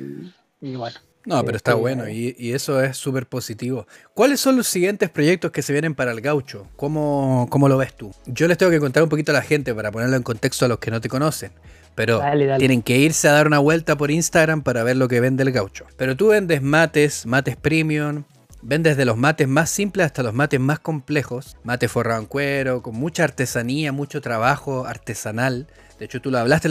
y, 0.61 0.75
bueno. 0.75 0.97
No, 1.25 1.43
pero 1.43 1.57
está 1.57 1.71
este, 1.71 1.81
bueno 1.81 2.07
y, 2.07 2.35
eso 2.53 2.81
es 2.81 2.95
súper 2.95 3.27
positivo. 3.27 3.85
¿Cuáles 4.13 4.39
son 4.39 4.55
los 4.55 4.67
siguientes 4.67 5.09
proyectos 5.09 5.51
que 5.51 5.61
se 5.61 5.73
vienen 5.73 5.93
para 5.93 6.11
el 6.11 6.21
gaucho? 6.21 6.67
¿Cómo, 6.77 7.47
¿Cómo, 7.49 7.67
lo 7.67 7.77
ves 7.77 7.93
tú? 7.93 8.11
Yo 8.25 8.47
les 8.47 8.57
tengo 8.57 8.71
que 8.71 8.79
contar 8.79 9.03
un 9.03 9.09
poquito 9.09 9.31
a 9.31 9.35
la 9.35 9.41
gente 9.41 9.75
para 9.75 9.91
ponerlo 9.91 10.15
en 10.15 10.23
contexto 10.23 10.65
a 10.65 10.67
los 10.69 10.79
que 10.79 10.89
no 10.89 11.01
te 11.01 11.09
conocen. 11.09 11.51
Pero 11.95 12.21
tienen 12.59 12.83
que 12.83 12.97
irse 12.97 13.27
a 13.27 13.31
dar 13.31 13.47
una 13.47 13.57
vuelta 13.57 13.97
por 13.97 14.11
Instagram 14.11 14.61
para 14.61 14.83
ver 14.83 14.97
lo 14.97 15.07
que 15.07 15.19
vende 15.19 15.41
el 15.43 15.51
gaucho. 15.51 15.85
Pero 15.97 16.15
tú 16.15 16.27
vendes 16.27 16.61
mates, 16.61 17.25
mates 17.25 17.55
premium, 17.55 18.23
Ven 18.69 18.83
desde 18.83 19.05
los 19.05 19.15
mates 19.15 19.47
más 19.47 19.69
simples 19.69 20.07
hasta 20.07 20.23
los 20.23 20.33
mates 20.33 20.59
más 20.59 20.79
complejos, 20.79 21.55
mate 21.63 21.87
forrado 21.87 22.19
en 22.19 22.25
cuero, 22.25 22.81
con 22.81 22.95
mucha 22.95 23.23
artesanía, 23.23 23.93
mucho 23.93 24.19
trabajo 24.19 24.85
artesanal, 24.85 25.67
de 25.99 26.05
hecho, 26.05 26.21
tú 26.21 26.31
lo 26.31 26.37
hablaste 26.37 26.67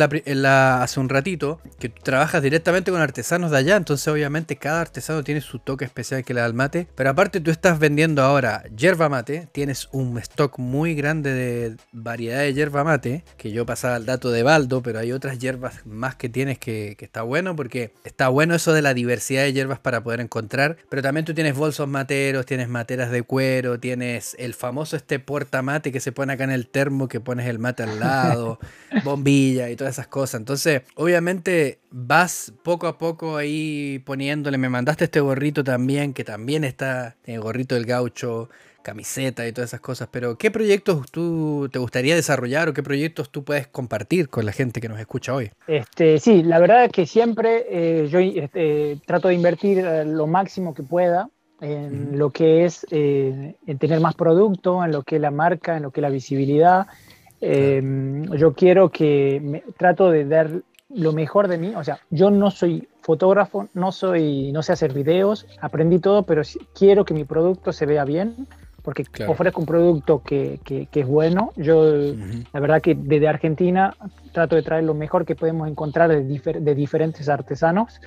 hace 0.46 1.00
un 1.00 1.08
ratito, 1.08 1.60
que 1.78 1.88
tú 1.88 2.02
trabajas 2.02 2.42
directamente 2.42 2.90
con 2.90 3.00
artesanos 3.00 3.50
de 3.50 3.58
allá, 3.58 3.76
entonces 3.76 4.06
obviamente 4.08 4.56
cada 4.56 4.80
artesano 4.80 5.24
tiene 5.24 5.40
su 5.40 5.58
toque 5.58 5.84
especial 5.84 6.24
que 6.24 6.34
le 6.34 6.40
da 6.40 6.46
al 6.46 6.54
mate. 6.54 6.86
Pero 6.94 7.10
aparte 7.10 7.40
tú 7.40 7.50
estás 7.50 7.78
vendiendo 7.78 8.22
ahora 8.22 8.64
yerba 8.76 9.08
mate, 9.08 9.48
tienes 9.52 9.88
un 9.92 10.18
stock 10.18 10.58
muy 10.58 10.94
grande 10.94 11.32
de 11.32 11.76
variedad 11.92 12.40
de 12.40 12.54
yerba 12.54 12.84
mate, 12.84 13.24
que 13.36 13.50
yo 13.50 13.66
pasaba 13.66 13.96
el 13.96 14.06
dato 14.06 14.30
de 14.30 14.42
Baldo, 14.42 14.82
pero 14.82 14.98
hay 14.98 15.12
otras 15.12 15.38
hierbas 15.38 15.84
más 15.86 16.14
que 16.14 16.28
tienes 16.28 16.58
que, 16.58 16.94
que 16.98 17.04
está 17.04 17.22
bueno, 17.22 17.56
porque 17.56 17.92
está 18.04 18.28
bueno 18.28 18.54
eso 18.54 18.72
de 18.72 18.82
la 18.82 18.94
diversidad 18.94 19.42
de 19.42 19.52
hierbas 19.52 19.78
para 19.78 20.02
poder 20.02 20.20
encontrar. 20.20 20.76
Pero 20.88 21.02
también 21.02 21.24
tú 21.24 21.34
tienes 21.34 21.56
bolsos 21.56 21.88
materos, 21.88 22.46
tienes 22.46 22.68
materas 22.68 23.10
de 23.10 23.22
cuero, 23.22 23.80
tienes 23.80 24.36
el 24.38 24.54
famoso 24.54 24.96
este 24.96 25.18
porta 25.18 25.62
mate 25.62 25.90
que 25.90 26.00
se 26.00 26.12
pone 26.12 26.32
acá 26.32 26.44
en 26.44 26.50
el 26.50 26.68
termo, 26.68 27.08
que 27.08 27.20
pones 27.20 27.46
el 27.46 27.58
mate 27.58 27.82
al 27.82 27.98
lado. 27.98 28.58
bombilla 29.16 29.70
y 29.70 29.76
todas 29.76 29.94
esas 29.94 30.06
cosas. 30.06 30.40
Entonces, 30.40 30.82
obviamente 30.94 31.78
vas 31.90 32.52
poco 32.62 32.86
a 32.86 32.98
poco 32.98 33.36
ahí 33.36 34.00
poniéndole. 34.04 34.58
Me 34.58 34.68
mandaste 34.68 35.04
este 35.04 35.20
gorrito 35.20 35.64
también, 35.64 36.12
que 36.12 36.24
también 36.24 36.64
está 36.64 37.16
el 37.24 37.40
gorrito 37.40 37.74
del 37.74 37.86
gaucho, 37.86 38.48
camiseta 38.82 39.46
y 39.46 39.52
todas 39.52 39.70
esas 39.70 39.80
cosas. 39.80 40.08
Pero, 40.10 40.38
¿qué 40.38 40.50
proyectos 40.50 41.10
tú 41.10 41.68
te 41.72 41.78
gustaría 41.78 42.14
desarrollar 42.14 42.68
o 42.68 42.74
qué 42.74 42.82
proyectos 42.82 43.30
tú 43.30 43.42
puedes 43.42 43.66
compartir 43.66 44.28
con 44.28 44.46
la 44.46 44.52
gente 44.52 44.80
que 44.80 44.88
nos 44.88 45.00
escucha 45.00 45.34
hoy? 45.34 45.50
Este, 45.66 46.18
sí, 46.18 46.42
la 46.42 46.58
verdad 46.60 46.84
es 46.84 46.92
que 46.92 47.06
siempre 47.06 47.66
eh, 47.68 48.08
yo 48.08 48.20
este, 48.20 48.98
trato 49.06 49.28
de 49.28 49.34
invertir 49.34 49.78
eh, 49.78 50.04
lo 50.04 50.26
máximo 50.26 50.74
que 50.74 50.82
pueda 50.82 51.28
en 51.60 52.18
lo 52.18 52.30
que 52.30 52.66
es 52.66 52.86
eh, 52.90 53.54
en 53.66 53.78
tener 53.78 53.98
más 54.00 54.14
producto, 54.14 54.84
en 54.84 54.92
lo 54.92 55.02
que 55.02 55.16
es 55.16 55.22
la 55.22 55.30
marca, 55.30 55.78
en 55.78 55.84
lo 55.84 55.90
que 55.90 56.00
es 56.00 56.02
la 56.02 56.10
visibilidad 56.10 56.86
Em, 57.41 58.24
yo 58.37 58.55
quiero 58.55 58.91
que 58.91 59.41
me, 59.43 59.62
trato 59.76 60.11
de 60.11 60.24
dar 60.24 60.51
lo 60.91 61.12
mejor 61.12 61.49
de 61.49 61.59
mí. 61.59 61.74
O 61.74 61.84
sea, 61.84 61.99
yo 62.11 62.30
no 62.30 62.51
soy 62.51 62.89
fotógrafo, 63.01 63.68
no 63.74 63.93
soy, 63.93 64.53
no 64.53 64.62
sé 64.62 64.72
hacer 64.72 64.93
videos, 64.93 65.47
aprendí 65.61 65.99
todo, 65.99 66.24
pero 66.24 66.43
quiero 66.74 67.05
que 67.05 67.14
mi 67.14 67.24
producto 67.24 67.72
se 67.72 67.87
vea 67.87 68.05
bien, 68.05 68.49
porque 68.82 69.05
ofrezco 69.26 69.61
un 69.61 69.66
producto 69.66 70.22
que, 70.22 70.61
que, 70.64 70.89
es 70.93 71.07
bueno. 71.07 71.53
Yo, 71.57 71.93
la 72.53 72.61
verdad 72.61 72.80
que 72.80 72.95
desde 72.95 73.28
Argentina 73.28 73.95
trato 74.32 74.55
de 74.55 74.62
traer 74.62 74.84
lo 74.84 74.95
mejor 74.95 75.24
que 75.24 75.34
podemos 75.34 75.68
encontrar 75.68 76.09
de, 76.09 76.22
de 76.22 76.74
diferentes 76.74 77.28
artesanos, 77.28 78.01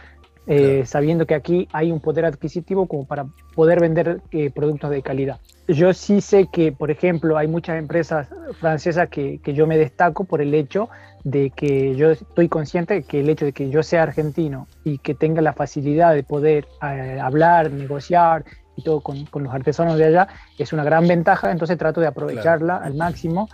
eh, 0.47 0.83
sabiendo 0.85 1.25
que 1.25 1.35
aquí 1.35 1.67
hay 1.71 1.91
un 1.91 1.99
poder 1.99 2.25
adquisitivo 2.25 2.87
como 2.87 3.05
para 3.05 3.27
poder 3.55 3.79
vender 3.79 4.21
eh, 4.31 4.49
productos 4.49 4.89
de 4.89 5.01
calidad. 5.01 5.39
Yo 5.67 5.93
sí 5.93 6.21
sé 6.21 6.47
que, 6.51 6.71
por 6.71 6.89
ejemplo, 6.89 7.37
hay 7.37 7.47
muchas 7.47 7.77
empresas 7.77 8.27
francesas 8.59 9.09
que, 9.09 9.39
que, 9.43 9.53
yo 9.53 9.67
me 9.67 9.77
destaco 9.77 10.23
por 10.23 10.41
el 10.41 10.55
hecho 10.55 10.89
de 11.23 11.51
que 11.51 11.95
yo 11.95 12.11
estoy 12.11 12.47
consciente 12.47 12.95
de 12.95 13.03
que 13.03 13.19
el 13.19 13.29
hecho 13.29 13.45
de 13.45 13.51
que 13.51 13.69
yo 13.69 13.83
sea 13.83 14.03
argentino 14.03 14.67
y 14.83 14.97
que 14.97 15.13
tenga 15.13 15.41
la 15.41 15.53
facilidad 15.53 16.15
de 16.15 16.23
poder 16.23 16.67
eh, 16.81 17.19
hablar, 17.21 17.71
negociar 17.71 18.45
y 18.75 18.83
todo 18.83 19.01
con, 19.01 19.25
con, 19.25 19.43
los 19.43 19.53
artesanos 19.53 19.97
de 19.97 20.05
allá 20.05 20.27
es 20.57 20.73
una 20.73 20.83
gran 20.83 21.07
ventaja, 21.07 21.51
entonces 21.51 21.77
trato 21.77 22.01
de 22.01 22.07
aprovecharla 22.07 22.77
al 22.77 22.95
máximo 22.95 23.49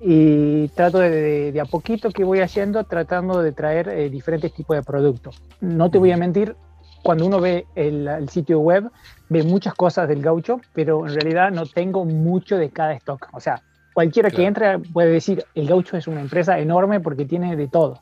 y 0.00 0.68
trato 0.68 0.98
de, 0.98 1.52
de, 1.52 1.60
a 1.60 1.66
poquito 1.66 2.10
que 2.10 2.24
voy 2.24 2.40
haciendo, 2.40 2.84
tratando 2.84 3.42
de 3.42 3.52
traer 3.52 3.88
eh, 3.88 4.08
diferentes 4.08 4.52
tipos 4.52 4.76
de 4.76 4.82
productos. 4.82 5.42
No 5.60 5.90
te 5.90 5.98
voy 5.98 6.10
a 6.12 6.16
mentir, 6.16 6.56
cuando 7.02 7.26
uno 7.26 7.40
ve 7.40 7.66
el, 7.74 8.08
el, 8.08 8.28
sitio 8.28 8.60
web, 8.60 8.90
ve 9.28 9.42
muchas 9.42 9.74
cosas 9.74 10.08
del 10.08 10.22
gaucho, 10.22 10.60
pero 10.74 11.06
en 11.06 11.14
realidad 11.14 11.50
no 11.50 11.66
tengo 11.66 12.04
mucho 12.04 12.56
de 12.56 12.70
cada 12.70 12.94
stock. 12.94 13.28
O 13.32 13.40
sea, 13.40 13.62
cualquiera 13.92 14.30
que 14.30 14.46
entre 14.46 14.78
puede 14.78 15.10
decir, 15.10 15.44
el 15.54 15.68
gaucho 15.68 15.96
es 15.96 16.06
una 16.06 16.20
empresa 16.20 16.58
enorme 16.58 17.00
porque 17.00 17.26
tiene 17.26 17.56
de 17.56 17.68
todo. 17.68 18.00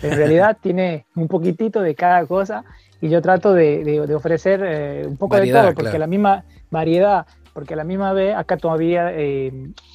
Pero 0.00 0.14
en 0.14 0.18
realidad 0.18 0.56
tiene 0.62 1.06
un 1.14 1.28
poquitito 1.28 1.80
de 1.80 1.94
cada 1.94 2.26
cosa 2.26 2.64
y 3.00 3.08
yo 3.08 3.22
trato 3.22 3.52
de, 3.52 3.84
de, 3.84 4.14
ofrecer 4.14 4.62
eh, 4.64 5.04
un 5.06 5.16
poco 5.16 5.36
de 5.36 5.52
todo, 5.52 5.74
porque 5.74 5.98
la 5.98 6.06
misma 6.06 6.44
variedad 6.70 7.26
porque 7.56 7.72
a 7.72 7.76
la 7.78 7.84
misma 7.84 8.12
vez 8.12 8.36
acá 8.36 8.58
todavía 8.58 9.10
eh, 9.14 9.50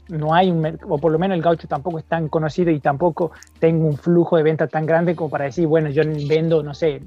no 0.07 0.34
hay 0.34 0.49
un, 0.49 0.80
o 0.89 0.97
por 0.97 1.12
lo 1.12 1.20
menos 1.20 1.36
el 1.36 1.43
gaucho 1.43 1.68
tampoco 1.68 1.99
es 1.99 2.05
tan 2.05 2.28
conocido 2.28 2.72
y 2.72 2.80
tampoco 2.80 3.34
tengo 3.59 3.86
un 3.86 3.97
flujo 3.97 4.36
de 4.36 4.41
venta 4.41 4.66
tan 4.66 4.88
grande 4.88 5.16
como 5.16 5.30
para 5.30 5.45
decir, 5.45 5.68
bueno, 5.68 5.91
yo 5.91 6.01
vendo, 6.28 6.64
no 6.64 6.74
sé, 6.74 7.03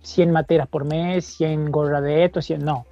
100 0.00 0.28
eh, 0.28 0.32
materas 0.32 0.68
por 0.68 0.86
mes, 0.86 1.26
100 1.36 1.70
gorras 1.70 2.02
de 2.02 2.24
esto, 2.24 2.40
100, 2.40 2.64
no, 2.64 2.86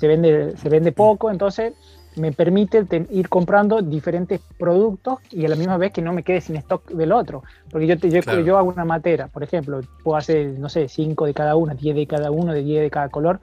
se, 0.00 0.08
vende, 0.08 0.56
se 0.56 0.70
vende 0.70 0.92
poco, 0.92 1.30
entonces 1.30 1.74
me 2.16 2.32
permite 2.32 2.86
ir 3.10 3.28
comprando 3.28 3.82
diferentes 3.82 4.40
productos 4.58 5.18
y 5.30 5.44
a 5.44 5.50
la 5.50 5.56
misma 5.56 5.76
vez 5.76 5.92
que 5.92 6.00
no 6.00 6.14
me 6.14 6.22
quede 6.22 6.40
sin 6.40 6.56
stock 6.56 6.90
del 6.92 7.12
otro. 7.12 7.42
Porque 7.70 7.86
yo, 7.86 7.94
yo, 7.96 8.40
yo 8.40 8.56
hago 8.56 8.70
una 8.70 8.86
matera, 8.86 9.28
por 9.28 9.42
ejemplo, 9.42 9.80
puedo 10.02 10.16
hacer, 10.16 10.58
no 10.58 10.70
sé, 10.70 10.88
5 10.88 11.26
de 11.26 11.34
cada 11.34 11.56
una, 11.56 11.74
10 11.74 11.94
de 11.94 12.06
cada 12.06 12.30
uno, 12.30 12.54
de 12.54 12.62
10 12.62 12.82
de 12.82 12.90
cada 12.90 13.10
color, 13.10 13.40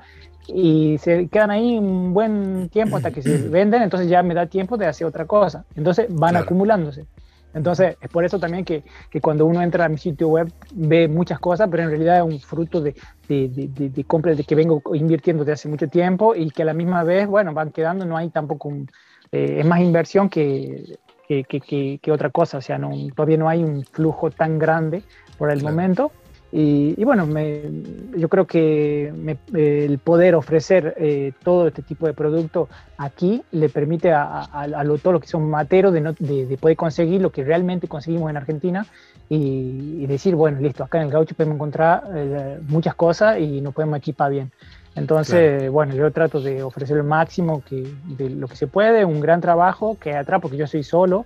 y 0.53 0.97
se 0.99 1.27
quedan 1.27 1.51
ahí 1.51 1.77
un 1.77 2.13
buen 2.13 2.69
tiempo 2.69 2.97
hasta 2.97 3.11
que 3.11 3.21
se 3.21 3.37
venden, 3.49 3.81
entonces 3.81 4.09
ya 4.09 4.23
me 4.23 4.33
da 4.33 4.45
tiempo 4.45 4.77
de 4.77 4.87
hacer 4.87 5.07
otra 5.07 5.25
cosa. 5.25 5.65
Entonces 5.75 6.07
van 6.09 6.35
acumulándose. 6.35 7.05
Entonces 7.53 7.97
es 7.99 8.09
por 8.09 8.23
eso 8.23 8.39
también 8.39 8.63
que, 8.63 8.83
que, 9.09 9.21
cuando 9.21 9.45
uno 9.45 9.61
entra 9.61 9.85
a 9.85 9.89
mi 9.89 9.97
sitio 9.97 10.27
web 10.27 10.51
ve 10.71 11.07
muchas 11.07 11.39
cosas, 11.39 11.67
pero 11.69 11.83
en 11.83 11.89
realidad 11.89 12.17
es 12.17 12.23
un 12.23 12.39
fruto 12.39 12.79
de, 12.79 12.93
de, 13.27 13.49
de, 13.49 13.89
de 13.89 14.03
compras 14.03 14.37
de 14.37 14.43
que 14.43 14.53
vengo 14.53 14.81
invirtiendo 14.93 15.43
desde 15.43 15.53
hace 15.53 15.67
mucho 15.67 15.87
tiempo 15.87 16.35
y 16.35 16.51
que 16.51 16.61
a 16.61 16.65
la 16.65 16.73
misma 16.73 17.03
vez, 17.03 17.27
bueno, 17.27 17.53
van 17.53 17.71
quedando, 17.71 18.05
no 18.05 18.17
hay 18.17 18.29
tampoco 18.29 18.69
un, 18.69 18.87
eh, 19.31 19.57
es 19.59 19.65
más 19.65 19.79
inversión 19.79 20.29
que, 20.29 20.99
que, 21.27 21.99
que, 22.01 22.11
otra 22.11 22.29
cosa, 22.29 22.57
o 22.57 22.61
sea, 22.61 22.77
no, 22.77 22.91
todavía 23.15 23.37
no 23.37 23.49
hay 23.49 23.63
un 23.63 23.83
flujo 23.83 24.31
tan 24.31 24.57
grande 24.57 25.03
por 25.37 25.51
el 25.51 25.61
momento 25.63 26.11
y, 26.51 27.03
bueno, 27.03 27.27
me, 27.27 27.61
yo 28.17 28.27
creo 28.27 28.47
que 28.47 29.13
el 29.53 29.99
poder 29.99 30.33
ofrecer 30.33 30.95
eh, 30.97 31.31
todo 31.43 31.67
este 31.67 31.83
tipo 31.83 32.07
de 32.07 32.13
producto 32.13 32.69
aquí 32.97 33.43
le 33.51 33.69
permite 33.69 34.11
a, 34.11 34.49
a, 34.51 34.83
todo 35.01 35.13
lo 35.13 35.19
que 35.19 35.27
son 35.27 35.47
materos 35.47 35.93
de, 35.93 36.01
de, 36.47 36.57
poder 36.57 36.75
conseguir 36.75 37.21
lo 37.21 37.31
que 37.31 37.43
realmente 37.43 37.87
conseguimos 37.87 38.31
en 38.31 38.37
Argentina 38.37 38.87
y, 39.29 40.07
decir, 40.07 40.33
bueno, 40.33 40.59
listo, 40.59 40.83
acá 40.83 40.97
en 40.97 41.05
el 41.05 41.11
gaucho 41.11 41.35
podemos 41.35 41.55
encontrar 41.55 42.03
eh, 42.15 42.59
muchas 42.67 42.95
cosas 42.95 43.39
y 43.39 43.61
nos 43.61 43.75
podemos 43.75 43.99
equipar 43.99 44.31
bien. 44.31 44.51
Entonces, 44.95 45.71
bueno, 45.71 45.93
yo 45.93 46.11
trato 46.11 46.41
de 46.41 46.63
ofrecer 46.63 46.97
el 46.97 47.03
máximo 47.03 47.63
que, 47.63 47.93
de 48.05 48.29
lo 48.29 48.47
que 48.47 48.55
se 48.55 48.67
puede, 48.67 49.05
un 49.05 49.21
gran 49.21 49.39
trabajo 49.39 49.97
que 49.99 50.15
atrás, 50.15 50.41
porque 50.41 50.57
yo 50.57 50.67
soy 50.67 50.83
solo, 50.83 51.25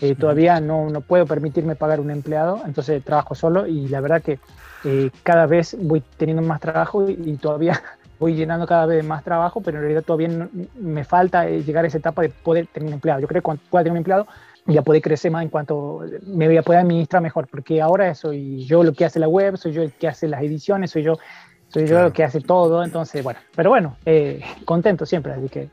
eh, 0.00 0.14
todavía 0.14 0.60
no, 0.60 0.90
no, 0.90 1.00
puedo 1.00 1.24
permitirme 1.24 1.76
pagar 1.76 2.00
un 2.00 2.10
empleado, 2.10 2.60
entonces 2.66 3.02
trabajo 3.04 3.34
solo 3.34 3.66
y 3.66 3.88
la 3.88 4.00
verdad 4.00 4.20
que 4.20 4.38
eh, 4.84 5.10
cada 5.22 5.46
vez 5.46 5.76
voy 5.80 6.02
teniendo 6.16 6.42
más 6.42 6.60
trabajo 6.60 7.08
y, 7.08 7.36
todavía 7.36 7.80
voy 8.18 8.34
llenando 8.34 8.66
cada 8.66 8.86
vez 8.86 9.04
más 9.04 9.24
trabajo, 9.24 9.60
pero 9.60 9.78
en 9.78 9.84
realidad 9.84 10.02
todavía 10.02 10.48
me 10.78 11.04
falta 11.04 11.48
eh, 11.48 11.62
llegar 11.62 11.84
a 11.84 11.88
esa 11.88 11.98
etapa 11.98 12.22
de 12.22 12.28
poder 12.28 12.66
tener 12.66 12.88
un 12.88 12.94
empleado. 12.94 13.20
Yo 13.20 13.28
creo 13.28 13.40
que 13.40 13.44
cuando 13.44 13.62
pueda 13.70 13.84
tener 13.84 13.92
un 13.92 13.98
empleado 13.98 14.26
ya 14.66 14.82
poder 14.82 15.02
crecer 15.02 15.30
más 15.30 15.42
en 15.42 15.50
cuanto 15.50 16.00
me 16.26 16.46
voy 16.46 16.56
a 16.56 16.62
poder 16.62 16.80
administrar 16.80 17.22
mejor, 17.22 17.46
porque 17.48 17.82
ahora 17.82 18.14
soy 18.14 18.64
yo 18.64 18.82
lo 18.82 18.92
que 18.94 19.04
hace 19.04 19.18
la 19.18 19.28
web, 19.28 19.56
soy 19.56 19.72
yo 19.72 19.82
el 19.82 19.92
que 19.92 20.08
hace 20.08 20.26
las 20.26 20.42
ediciones, 20.42 20.90
soy 20.90 21.02
yo 21.02 21.18
soy 21.74 21.88
yo 21.88 22.06
el 22.06 22.12
que 22.12 22.22
hace 22.22 22.40
todo, 22.40 22.84
entonces, 22.84 23.24
bueno, 23.24 23.40
pero 23.56 23.68
bueno, 23.68 23.96
eh, 24.06 24.40
contento 24.64 25.04
siempre, 25.04 25.32
así 25.32 25.48
que 25.48 25.68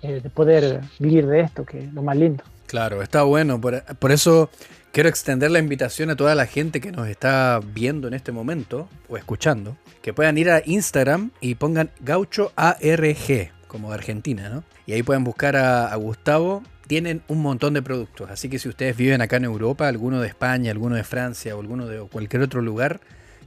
de 0.00 0.30
poder 0.30 0.80
vivir 0.98 1.26
de 1.26 1.40
esto, 1.40 1.64
que 1.64 1.80
es 1.80 1.92
lo 1.92 2.02
más 2.02 2.16
lindo. 2.16 2.44
Claro, 2.66 3.02
está 3.02 3.24
bueno. 3.24 3.60
Por, 3.60 3.82
por, 3.96 4.12
eso 4.12 4.48
quiero 4.92 5.08
extender 5.08 5.50
la 5.50 5.58
invitación 5.58 6.08
a 6.08 6.16
toda 6.16 6.34
la 6.34 6.46
gente 6.46 6.80
que 6.80 6.92
nos 6.92 7.08
está 7.08 7.60
viendo 7.74 8.08
en 8.08 8.14
este 8.14 8.32
momento 8.32 8.88
o 9.08 9.16
escuchando, 9.16 9.76
que 10.02 10.14
puedan 10.14 10.38
ir 10.38 10.50
a 10.50 10.62
Instagram 10.64 11.32
y 11.40 11.56
pongan 11.56 11.90
Gaucho 12.00 12.52
ARG, 12.56 13.50
como 13.66 13.88
de 13.88 13.94
Argentina, 13.94 14.48
¿no? 14.48 14.62
Y 14.86 14.92
ahí 14.92 15.02
pueden 15.02 15.24
buscar 15.24 15.56
a, 15.56 15.88
a 15.88 15.96
Gustavo. 15.96 16.62
Tienen 16.86 17.22
un 17.28 17.42
montón 17.42 17.74
de 17.74 17.82
productos, 17.82 18.30
así 18.30 18.48
que 18.48 18.58
si 18.58 18.68
ustedes 18.68 18.96
viven 18.96 19.20
acá 19.20 19.36
en 19.36 19.44
Europa, 19.44 19.86
alguno 19.86 20.20
de 20.20 20.28
España, 20.28 20.70
alguno 20.70 20.96
de 20.96 21.04
Francia 21.04 21.54
o 21.56 21.60
alguno 21.60 21.86
de 21.86 22.00
cualquier 22.08 22.42
otro 22.42 22.62
lugar 22.62 23.00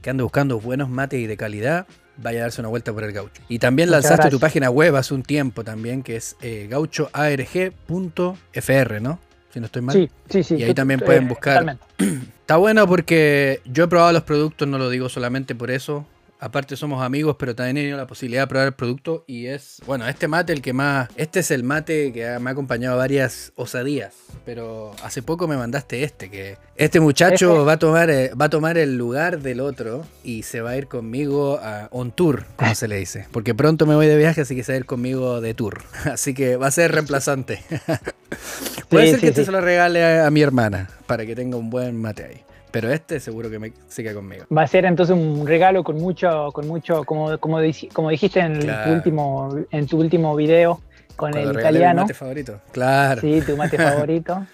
que 0.04 0.10
ande 0.10 0.22
buscando 0.22 0.60
buenos 0.60 0.90
mates 0.90 1.18
y 1.18 1.26
de 1.26 1.36
calidad, 1.38 1.86
vaya 2.18 2.40
a 2.40 2.42
darse 2.42 2.60
una 2.60 2.68
vuelta 2.68 2.92
por 2.92 3.04
el 3.04 3.12
gaucho. 3.12 3.40
Y 3.48 3.58
también 3.58 3.88
Muchas 3.88 4.04
lanzaste 4.04 4.30
tu 4.30 4.38
página 4.38 4.68
web 4.68 4.94
hace 4.96 5.14
un 5.14 5.22
tiempo 5.22 5.64
también, 5.64 6.02
que 6.02 6.16
es 6.16 6.36
eh, 6.42 6.66
gauchoarg.fr, 6.70 9.00
¿no? 9.00 9.18
Si 9.52 9.60
no 9.60 9.66
estoy 9.66 9.80
mal. 9.82 9.94
Sí, 9.96 10.10
sí, 10.28 10.42
sí. 10.42 10.56
Y 10.56 10.62
ahí 10.64 10.74
también 10.74 11.00
pueden 11.00 11.26
buscar- 11.26 11.60
totalmente. 11.60 11.84
Está 12.40 12.56
bueno 12.58 12.86
porque 12.86 13.62
yo 13.64 13.84
he 13.84 13.88
probado 13.88 14.12
los 14.12 14.22
productos, 14.24 14.68
no 14.68 14.76
lo 14.78 14.90
digo 14.90 15.08
solamente 15.08 15.54
por 15.54 15.70
eso. 15.70 16.04
Aparte 16.44 16.76
somos 16.76 17.02
amigos, 17.02 17.36
pero 17.38 17.54
también 17.54 17.78
he 17.78 17.80
tenido 17.80 17.96
la 17.96 18.06
posibilidad 18.06 18.42
de 18.42 18.46
probar 18.48 18.66
el 18.66 18.74
producto 18.74 19.24
y 19.26 19.46
es, 19.46 19.80
bueno, 19.86 20.06
este 20.06 20.28
mate 20.28 20.52
el 20.52 20.60
que 20.60 20.74
más, 20.74 21.08
este 21.16 21.40
es 21.40 21.50
el 21.50 21.62
mate 21.64 22.12
que 22.12 22.38
me 22.38 22.50
ha 22.50 22.52
acompañado 22.52 22.96
a 22.96 22.98
varias 22.98 23.52
osadías, 23.56 24.12
pero 24.44 24.92
hace 25.02 25.22
poco 25.22 25.48
me 25.48 25.56
mandaste 25.56 26.02
este, 26.04 26.30
que 26.30 26.58
este 26.76 27.00
muchacho 27.00 27.54
Ese- 27.54 27.64
va 27.64 27.72
a 27.72 27.78
tomar, 27.78 28.10
eh, 28.10 28.30
va 28.38 28.44
a 28.44 28.50
tomar 28.50 28.76
el 28.76 28.98
lugar 28.98 29.40
del 29.40 29.60
otro 29.60 30.04
y 30.22 30.42
se 30.42 30.60
va 30.60 30.70
a 30.72 30.76
ir 30.76 30.86
conmigo 30.86 31.58
a 31.62 31.88
on 31.92 32.12
tour, 32.12 32.44
como 32.56 32.74
se 32.74 32.88
le 32.88 32.96
dice, 32.98 33.26
porque 33.32 33.54
pronto 33.54 33.86
me 33.86 33.94
voy 33.94 34.06
de 34.06 34.18
viaje, 34.18 34.42
así 34.42 34.54
que 34.54 34.64
se 34.64 34.72
va 34.72 34.74
a 34.76 34.80
ir 34.80 34.84
conmigo 34.86 35.40
de 35.40 35.54
tour, 35.54 35.82
así 36.12 36.34
que 36.34 36.56
va 36.58 36.66
a 36.66 36.70
ser 36.70 36.92
reemplazante. 36.92 37.62
Puede 38.90 39.06
Sí, 39.06 39.10
ser 39.12 39.20
sí, 39.20 39.26
que 39.26 39.28
este 39.30 39.44
se 39.46 39.50
lo 39.52 39.60
regale 39.62 40.04
a, 40.04 40.26
a 40.26 40.30
mi 40.30 40.42
hermana 40.42 40.90
para 41.06 41.24
que 41.24 41.34
tenga 41.34 41.56
un 41.56 41.70
buen 41.70 41.96
mate 41.96 42.24
ahí. 42.24 42.40
Pero 42.74 42.92
este 42.92 43.20
seguro 43.20 43.48
que 43.48 43.60
me 43.60 43.72
siga 43.86 44.12
conmigo. 44.12 44.46
Va 44.54 44.62
a 44.62 44.66
ser 44.66 44.84
entonces 44.84 45.16
un 45.16 45.46
regalo 45.46 45.84
con 45.84 45.96
mucho, 45.96 46.50
con 46.52 46.66
mucho, 46.66 47.04
como, 47.04 47.38
como, 47.38 47.60
dijiste 47.60 48.40
en, 48.40 48.60
Claro. 48.62 48.90
tu 48.90 48.96
último, 48.96 49.56
en 49.70 49.86
tu 49.86 50.00
último 50.00 50.34
video 50.34 50.80
con 51.14 51.30
Cuando 51.30 51.50
el 51.52 51.60
italiano. 51.60 52.02
mate 52.02 52.14
favorito. 52.14 52.60
Claro. 52.72 53.20
Sí, 53.20 53.40
tu 53.46 53.56
mate 53.56 53.76
favorito. 53.78 54.44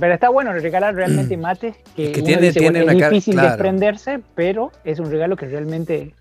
Pero 0.00 0.14
está 0.14 0.30
bueno 0.30 0.54
regalar 0.54 0.94
realmente 0.94 1.36
mates 1.36 1.76
que, 1.94 2.06
Es 2.06 2.12
que 2.12 2.20
uno 2.20 2.26
tiene- 2.28 2.42
dice, 2.46 2.60
tiene 2.60 2.82
bueno, 2.82 2.98
es 3.04 3.10
difícil 3.10 3.34
claro. 3.34 3.48
desprenderse, 3.50 4.20
pero 4.34 4.72
es 4.82 4.98
un 4.98 5.10
regalo 5.10 5.36
que 5.36 5.44
realmente 5.46 6.14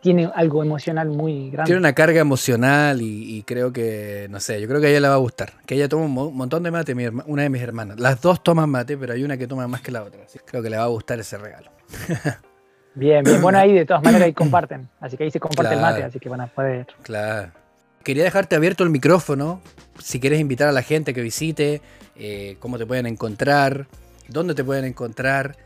tiene 0.00 0.30
algo 0.34 0.62
emocional 0.62 1.08
muy 1.08 1.50
grande. 1.50 1.68
Tiene 1.68 1.78
una 1.80 1.92
carga 1.92 2.20
emocional 2.20 3.02
y, 3.02 3.36
y 3.36 3.42
creo 3.42 3.72
que, 3.72 4.26
no 4.30 4.40
sé, 4.40 4.60
yo 4.60 4.66
creo 4.68 4.80
que 4.80 4.86
a 4.86 4.90
ella 4.90 5.00
le 5.00 5.08
va 5.08 5.14
a 5.14 5.18
gustar. 5.18 5.52
Que 5.66 5.74
ella 5.74 5.88
toma 5.88 6.04
un 6.06 6.12
mo- 6.12 6.30
montón 6.30 6.62
de 6.62 6.70
mate, 6.70 6.94
mi 6.94 7.04
herma- 7.04 7.24
una 7.26 7.42
de 7.42 7.50
mis 7.50 7.60
hermanas. 7.62 8.00
Las 8.00 8.20
dos 8.20 8.42
toman 8.42 8.70
mate, 8.70 8.96
pero 8.96 9.12
hay 9.12 9.22
una 9.24 9.36
que 9.36 9.46
toma 9.46 9.66
más 9.68 9.80
que 9.82 9.92
la 9.92 10.02
otra. 10.02 10.22
así 10.24 10.38
que 10.38 10.44
creo 10.44 10.62
que 10.62 10.70
le 10.70 10.76
va 10.78 10.84
a 10.84 10.88
gustar 10.88 11.18
ese 11.20 11.36
regalo. 11.38 11.70
Bien, 12.94 13.22
bien. 13.22 13.40
Bueno, 13.40 13.58
ahí 13.58 13.72
de 13.72 13.86
todas 13.86 14.02
maneras 14.02 14.26
ahí 14.26 14.32
comparten. 14.34 14.88
Así 15.00 15.16
que 15.16 15.24
ahí 15.24 15.30
se 15.30 15.38
comparte 15.40 15.74
el 15.74 15.80
mate, 15.80 16.02
así 16.02 16.18
que 16.18 16.28
van 16.28 16.40
a 16.40 16.46
poder. 16.48 16.86
Claro. 17.02 17.52
Quería 18.02 18.24
dejarte 18.24 18.56
abierto 18.56 18.82
el 18.82 18.90
micrófono. 18.90 19.60
Si 19.98 20.18
quieres 20.18 20.40
invitar 20.40 20.66
a 20.68 20.72
la 20.72 20.82
gente 20.82 21.14
que 21.14 21.20
visite, 21.20 21.82
eh, 22.16 22.56
cómo 22.58 22.78
te 22.78 22.86
pueden 22.86 23.06
encontrar, 23.06 23.86
dónde 24.28 24.54
te 24.54 24.64
pueden 24.64 24.84
encontrar. 24.86 25.56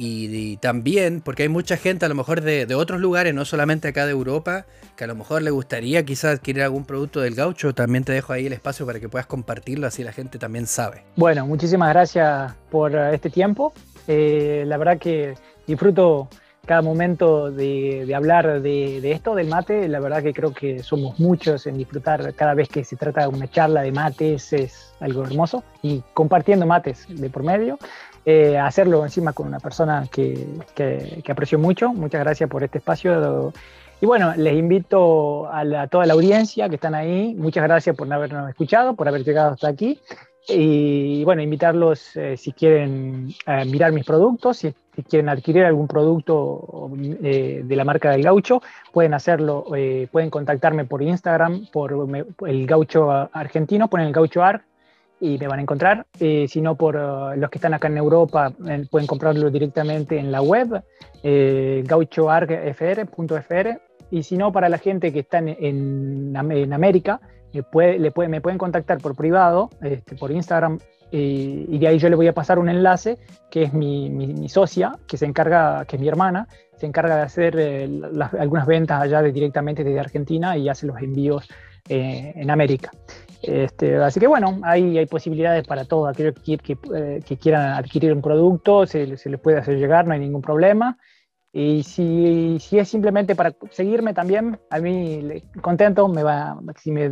Y, 0.00 0.56
también, 0.58 1.20
porque 1.20 1.42
hay 1.42 1.48
mucha 1.48 1.76
gente 1.76 2.06
a 2.06 2.08
lo 2.08 2.14
mejor 2.14 2.40
de, 2.40 2.72
otros 2.74 3.00
lugares, 3.00 3.34
no 3.34 3.44
solamente 3.44 3.88
acá 3.88 4.06
de 4.06 4.12
Europa, 4.12 4.64
que 4.96 5.04
a 5.04 5.06
lo 5.08 5.16
mejor 5.16 5.42
le 5.42 5.50
gustaría 5.50 6.04
quizás 6.04 6.36
adquirir 6.36 6.62
algún 6.62 6.84
producto 6.84 7.20
del 7.20 7.34
gaucho. 7.34 7.74
También 7.74 8.04
te 8.04 8.12
dejo 8.12 8.32
ahí 8.32 8.46
el 8.46 8.52
espacio 8.52 8.86
para 8.86 9.00
que 9.00 9.08
puedas 9.08 9.26
compartirlo, 9.26 9.88
así 9.88 10.04
la 10.04 10.12
gente 10.12 10.38
también 10.38 10.66
sabe. 10.66 11.02
Bueno, 11.16 11.46
muchísimas 11.46 11.90
gracias 11.90 12.54
por 12.70 12.94
eh, 12.94 13.14
este 13.14 13.28
tiempo. 13.28 13.72
Eh, 14.06 14.62
la 14.66 14.76
verdad 14.76 14.98
que 14.98 15.34
disfruto 15.66 16.28
cada 16.68 16.82
momento 16.82 17.50
de, 17.50 18.04
de 18.06 18.14
hablar 18.14 18.60
de, 18.60 19.00
de 19.00 19.12
esto, 19.12 19.34
del 19.34 19.48
mate. 19.48 19.88
La 19.88 20.00
verdad 20.00 20.22
que 20.22 20.32
creo 20.32 20.52
que 20.52 20.82
somos 20.82 21.18
muchos 21.18 21.66
en 21.66 21.78
disfrutar 21.78 22.34
cada 22.34 22.54
vez 22.54 22.68
que 22.68 22.84
se 22.84 22.94
trata 22.94 23.22
de 23.22 23.28
una 23.28 23.50
charla 23.50 23.82
de 23.82 23.90
mates, 23.90 24.52
es 24.52 24.92
algo 25.00 25.24
hermoso. 25.24 25.64
Y 25.82 26.02
compartiendo 26.14 26.66
mates 26.66 27.06
de 27.08 27.30
por 27.30 27.42
medio. 27.42 27.78
Eh, 28.30 28.58
hacerlo 28.58 29.02
encima 29.04 29.32
con 29.32 29.46
una 29.46 29.58
persona 29.58 30.04
que, 30.12 30.46
aprecio 31.30 31.58
mucho. 31.58 31.94
Muchas 31.94 32.20
gracias 32.20 32.50
por 32.50 32.62
este 32.62 32.76
espacio. 32.76 33.54
Y 34.02 34.04
bueno, 34.04 34.34
les 34.36 34.52
invito 34.52 35.48
a, 35.50 35.86
toda 35.86 36.04
la 36.04 36.12
audiencia 36.12 36.68
que 36.68 36.74
están 36.74 36.94
ahí. 36.94 37.34
Muchas 37.38 37.64
gracias 37.64 37.96
por 37.96 38.12
habernos 38.12 38.50
escuchado, 38.50 38.94
por 38.94 39.08
haber 39.08 39.24
llegado 39.24 39.52
hasta 39.52 39.68
aquí. 39.68 39.98
Y 40.46 41.24
bueno, 41.24 41.40
invitarlos 41.40 42.14
eh, 42.18 42.36
si 42.36 42.52
quieren 42.52 43.32
mirar 43.64 43.92
mis 43.92 44.04
productos, 44.04 44.58
si, 44.58 44.74
quieren 45.08 45.30
adquirir 45.30 45.64
algún 45.64 45.88
producto 45.88 46.90
eh, 47.22 47.62
de 47.64 47.76
la 47.76 47.84
marca 47.84 48.10
del 48.10 48.24
gaucho, 48.24 48.60
pueden 48.92 49.14
hacerlo, 49.14 49.64
pueden 50.12 50.28
contactarme 50.28 50.84
por 50.84 51.00
Instagram, 51.00 51.68
por 51.72 51.94
el 52.46 52.66
gaucho 52.66 53.10
argentino, 53.32 53.88
ponen 53.88 54.08
el 54.08 54.12
gaucho 54.12 54.42
ARG 54.42 54.67
y 55.20 55.36
me 55.38 55.46
van 55.48 55.58
a 55.58 55.62
encontrar. 55.62 56.06
Eh, 56.20 56.46
si 56.48 56.60
no, 56.60 56.74
por 56.76 56.96
eh, 56.96 57.36
los 57.36 57.50
que 57.50 57.58
están 57.58 57.74
acá 57.74 57.88
en 57.88 57.96
Europa, 57.98 58.52
eh, 58.66 58.84
pueden 58.90 59.06
comprarlo 59.06 59.50
directamente 59.50 60.18
en 60.18 60.30
la 60.32 60.40
web, 60.42 60.82
eh, 61.22 61.82
gauchoargfr.fr. 61.86 63.80
Y 64.10 64.22
si 64.22 64.36
no, 64.36 64.52
para 64.52 64.68
la 64.68 64.78
gente 64.78 65.12
que 65.12 65.20
está 65.20 65.38
en, 65.38 65.48
en 65.48 66.36
Am- 66.36 66.52
en 66.52 66.72
América, 66.72 67.20
le 67.52 67.62
puede- 67.62 67.98
me 68.28 68.40
pueden 68.40 68.58
contactar 68.58 68.98
por 68.98 69.14
privado, 69.14 69.70
este, 69.82 70.16
por 70.16 70.30
Instagram, 70.30 70.78
y, 71.10 71.78
de 71.78 71.88
ahí 71.88 71.98
yo 71.98 72.10
le 72.10 72.16
voy 72.16 72.26
a 72.28 72.34
pasar 72.34 72.58
un 72.58 72.68
enlace, 72.68 73.16
que 73.50 73.62
es 73.62 73.72
mi, 73.72 74.10
mi- 74.10 74.48
socia, 74.50 74.92
que 75.06 75.16
se 75.16 75.24
encarga, 75.26 75.84
que 75.86 75.96
es 75.96 76.00
mi 76.02 76.08
hermana, 76.08 76.46
se 76.76 76.86
encarga 76.86 77.16
de 77.16 77.22
hacer 77.22 77.88
algunas 78.38 78.66
ventas 78.66 79.00
allá 79.02 79.22
de, 79.22 79.32
directamente 79.32 79.82
desde 79.84 80.00
Argentina 80.00 80.56
y 80.56 80.68
hace 80.68 80.86
los 80.86 81.00
envíos 81.00 81.48
en 81.88 82.50
América. 82.50 82.90
Este, 83.42 83.96
así 83.96 84.18
que 84.18 84.26
bueno, 84.26 84.58
ahí 84.64 84.98
hay 84.98 85.06
posibilidades 85.06 85.66
para 85.66 85.84
todos 85.84 86.08
aquellos 86.08 86.34
que, 86.34 86.58
que, 86.58 86.76
eh, 86.94 87.20
que 87.24 87.36
quieran 87.36 87.72
adquirir 87.72 88.12
un 88.12 88.22
producto, 88.22 88.86
se, 88.86 89.16
se 89.16 89.30
les 89.30 89.40
puede 89.40 89.58
hacer 89.58 89.76
llegar, 89.76 90.06
no 90.06 90.14
hay 90.14 90.20
ningún 90.20 90.42
problema. 90.42 90.98
Y 91.50 91.82
si, 91.82 92.58
si 92.60 92.78
es 92.78 92.88
simplemente 92.90 93.34
para 93.34 93.54
seguirme 93.70 94.12
también, 94.12 94.60
a 94.68 94.78
mí 94.80 95.42
contento, 95.62 96.06
me 96.06 96.22
va, 96.22 96.58
si, 96.78 96.92
me, 96.92 97.10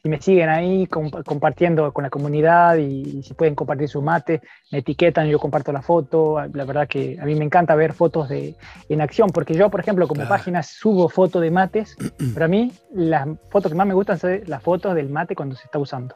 si 0.00 0.08
me 0.08 0.20
siguen 0.20 0.48
ahí 0.48 0.86
comp- 0.86 1.24
compartiendo 1.24 1.92
con 1.92 2.04
la 2.04 2.10
comunidad 2.10 2.76
y, 2.76 3.22
si 3.24 3.34
pueden 3.34 3.56
compartir 3.56 3.88
su 3.88 4.00
mate, 4.00 4.42
me 4.70 4.78
etiquetan, 4.78 5.26
yo 5.26 5.40
comparto 5.40 5.72
la 5.72 5.82
foto. 5.82 6.36
La 6.52 6.64
verdad 6.64 6.86
que 6.86 7.18
a 7.20 7.24
mí 7.24 7.34
me 7.34 7.44
encanta 7.44 7.74
ver 7.74 7.94
fotos 7.94 8.28
de, 8.28 8.54
en 8.88 9.00
acción, 9.00 9.30
porque 9.30 9.54
yo, 9.54 9.68
por 9.70 9.80
ejemplo, 9.80 10.06
como 10.06 10.20
Claro. 10.20 10.28
página 10.36 10.62
subo 10.62 11.08
fotos 11.08 11.42
de 11.42 11.50
mates, 11.50 11.96
pero 12.32 12.44
a 12.46 12.48
mí 12.48 12.72
las 12.92 13.26
fotos 13.50 13.72
que 13.72 13.76
más 13.76 13.88
me 13.88 13.94
gustan 13.94 14.18
son 14.18 14.40
las 14.46 14.62
fotos 14.62 14.94
del 14.94 15.10
mate 15.10 15.34
cuando 15.34 15.56
se 15.56 15.64
está 15.64 15.80
usando. 15.80 16.14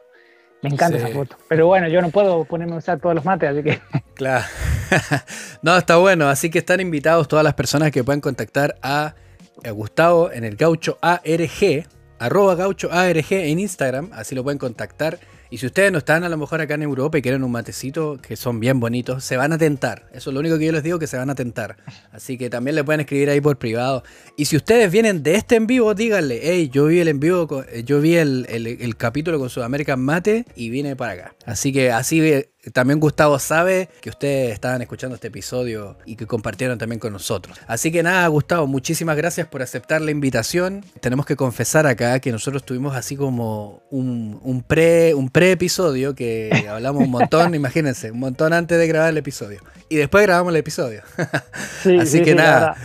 Me 0.61 0.69
encanta 0.69 0.97
Sí. 0.97 1.03
esa 1.03 1.13
foto. 1.13 1.35
Pero 1.49 1.67
bueno, 1.67 1.89
yo 1.89 2.01
no 2.01 2.09
puedo 2.09 2.45
ponerme 2.45 2.75
a 2.75 2.77
usar 2.77 2.99
todos 2.99 3.15
los 3.15 3.25
mates, 3.25 3.49
así 3.49 3.63
que 3.63 3.79
Claro. 4.13 4.45
no, 5.61 5.77
está 5.77 5.97
bueno. 5.97 6.29
Así 6.29 6.49
que 6.49 6.59
están 6.59 6.79
invitados 6.79 7.27
todas 7.27 7.43
las 7.43 7.53
personas 7.53 7.91
que 7.91 8.03
puedan 8.03 8.21
contactar 8.21 8.75
a, 8.81 9.15
a 9.63 9.71
Gustavo 9.71 10.31
en 10.31 10.43
el 10.43 10.55
gaucho 10.55 10.97
ARG, 11.01 11.85
arroba 12.19 12.55
gaucho 12.55 12.91
ARG 12.91 13.31
en 13.33 13.59
Instagram. 13.59 14.09
Así 14.13 14.35
lo 14.35 14.43
pueden 14.43 14.59
contactar. 14.59 15.19
Y 15.51 15.57
si 15.57 15.65
ustedes 15.65 15.91
no 15.91 15.97
están 15.97 16.23
a 16.23 16.29
lo 16.29 16.37
mejor 16.37 16.61
acá 16.61 16.75
en 16.75 16.83
Europa 16.83 17.17
y 17.17 17.23
quieren 17.23 17.43
un 17.43 17.51
matecito 17.51 18.19
que 18.21 18.35
son 18.35 18.59
bien 18.59 18.79
bonitos, 18.79 19.23
se 19.23 19.35
van 19.35 19.51
a 19.51 19.57
tentar. 19.57 20.05
Eso 20.13 20.29
es 20.29 20.33
lo 20.35 20.41
único 20.41 20.59
que 20.59 20.65
yo 20.67 20.71
les 20.71 20.83
digo, 20.83 20.99
que 20.99 21.07
se 21.07 21.17
van 21.17 21.31
a 21.31 21.33
tentar. 21.33 21.77
Así 22.11 22.37
que 22.37 22.51
también 22.51 22.75
le 22.75 22.83
pueden 22.83 22.99
escribir 23.01 23.31
ahí 23.31 23.41
por 23.41 23.57
privado. 23.57 24.03
Y 24.37 24.45
si 24.45 24.57
ustedes 24.57 24.91
vienen 24.91 25.23
de 25.23 25.33
este 25.33 25.55
en 25.55 25.65
vivo, 25.65 25.95
díganle, 25.95 26.39
hey, 26.43 26.69
yo 26.71 26.85
vi 26.85 26.99
el 26.99 27.07
en 27.07 27.19
vivo, 27.19 27.63
eh, 27.67 27.83
yo 27.83 27.99
vi 27.99 28.17
el, 28.17 28.45
el- 28.47 28.95
capítulo 28.95 29.39
con 29.39 29.49
Sudamerican 29.49 29.99
Mate 29.99 30.45
y 30.55 30.69
vine 30.69 30.95
para 30.95 31.13
acá. 31.13 31.35
Así 31.47 31.73
que 31.73 31.91
así 31.91 32.21
eh, 32.21 32.51
también 32.71 32.99
Gustavo 32.99 33.39
sabe 33.39 33.89
que 34.01 34.09
ustedes 34.09 34.53
estaban 34.53 34.81
escuchando 34.81 35.15
este 35.15 35.27
episodio 35.27 35.97
y 36.05 36.15
que 36.15 36.25
compartieron 36.25 36.77
también 36.77 36.99
con 36.99 37.13
nosotros. 37.13 37.57
Así 37.67 37.91
que 37.91 38.03
nada, 38.03 38.27
Gustavo, 38.27 38.67
muchísimas 38.67 39.17
gracias 39.17 39.47
por 39.47 39.61
aceptar 39.61 40.01
la 40.01 40.11
invitación. 40.11 40.83
Tenemos 41.01 41.25
que 41.25 41.35
confesar 41.35 41.87
acá 41.87 42.19
que 42.19 42.31
nosotros 42.31 42.63
tuvimos 42.63 42.95
así 42.95 43.15
como 43.15 43.83
un, 43.89 44.39
un 44.43 44.63
pre 44.63 45.13
un 45.13 45.29
pre 45.29 45.51
episodio 45.51 46.15
que 46.15 46.49
hablamos 46.69 47.03
un 47.03 47.11
montón, 47.11 47.55
imagínense, 47.55 48.11
un 48.11 48.19
montón 48.19 48.53
antes 48.53 48.77
de 48.77 48.87
grabar 48.87 49.09
el 49.09 49.17
episodio. 49.17 49.61
Y 49.89 49.95
después 49.95 50.23
grabamos 50.23 50.51
el 50.51 50.57
episodio. 50.57 51.01
sí, 51.83 51.97
Así 51.97 52.19
sí, 52.19 52.23
que 52.23 52.31
sí, 52.31 52.37
nada. 52.37 52.75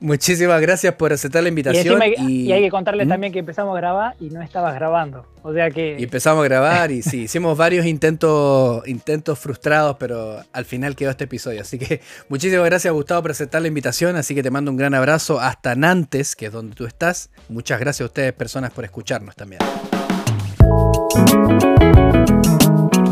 Muchísimas 0.00 0.60
gracias 0.60 0.94
por 0.94 1.12
aceptar 1.12 1.42
la 1.42 1.48
invitación. 1.48 2.00
hay, 2.00 2.14
y- 2.18 2.42
y 2.46 2.52
hay 2.52 2.62
que 2.62 2.70
contarles 2.70 3.06
¿Mm? 3.06 3.10
también 3.10 3.32
que 3.32 3.40
empezamos 3.40 3.74
a 3.76 3.80
grabar 3.80 4.14
y 4.20 4.30
no 4.30 4.40
estabas 4.42 4.74
grabando. 4.74 5.26
O 5.42 5.52
sea 5.52 5.70
que. 5.70 5.96
Y 5.98 6.04
empezamos 6.04 6.40
a 6.42 6.44
grabar 6.44 6.90
y 6.92 7.02
sí, 7.02 7.22
hicimos 7.22 7.56
varios 7.58 7.84
intentos, 7.86 8.86
intentos 8.86 9.38
frustrados, 9.38 9.96
pero 9.98 10.40
al 10.52 10.64
final 10.64 10.94
quedó 10.94 11.10
este 11.10 11.24
episodio. 11.24 11.60
Así 11.62 11.78
que 11.78 12.00
muchísimas 12.28 12.64
gracias 12.66 12.92
Gustavo 12.94 13.22
por 13.22 13.30
aceptar 13.32 13.60
la 13.62 13.68
invitación, 13.68 14.16
así 14.16 14.34
que 14.34 14.42
te 14.42 14.50
mando 14.50 14.70
un 14.70 14.76
gran 14.76 14.94
abrazo 14.94 15.40
hasta 15.40 15.74
Nantes, 15.74 16.36
que 16.36 16.46
es 16.46 16.52
donde 16.52 16.76
tú 16.76 16.86
estás. 16.86 17.30
Muchas 17.48 17.80
gracias 17.80 18.02
a 18.02 18.06
ustedes 18.06 18.32
personas 18.34 18.70
por 18.72 18.84
escucharnos 18.84 19.34
también. 19.36 19.60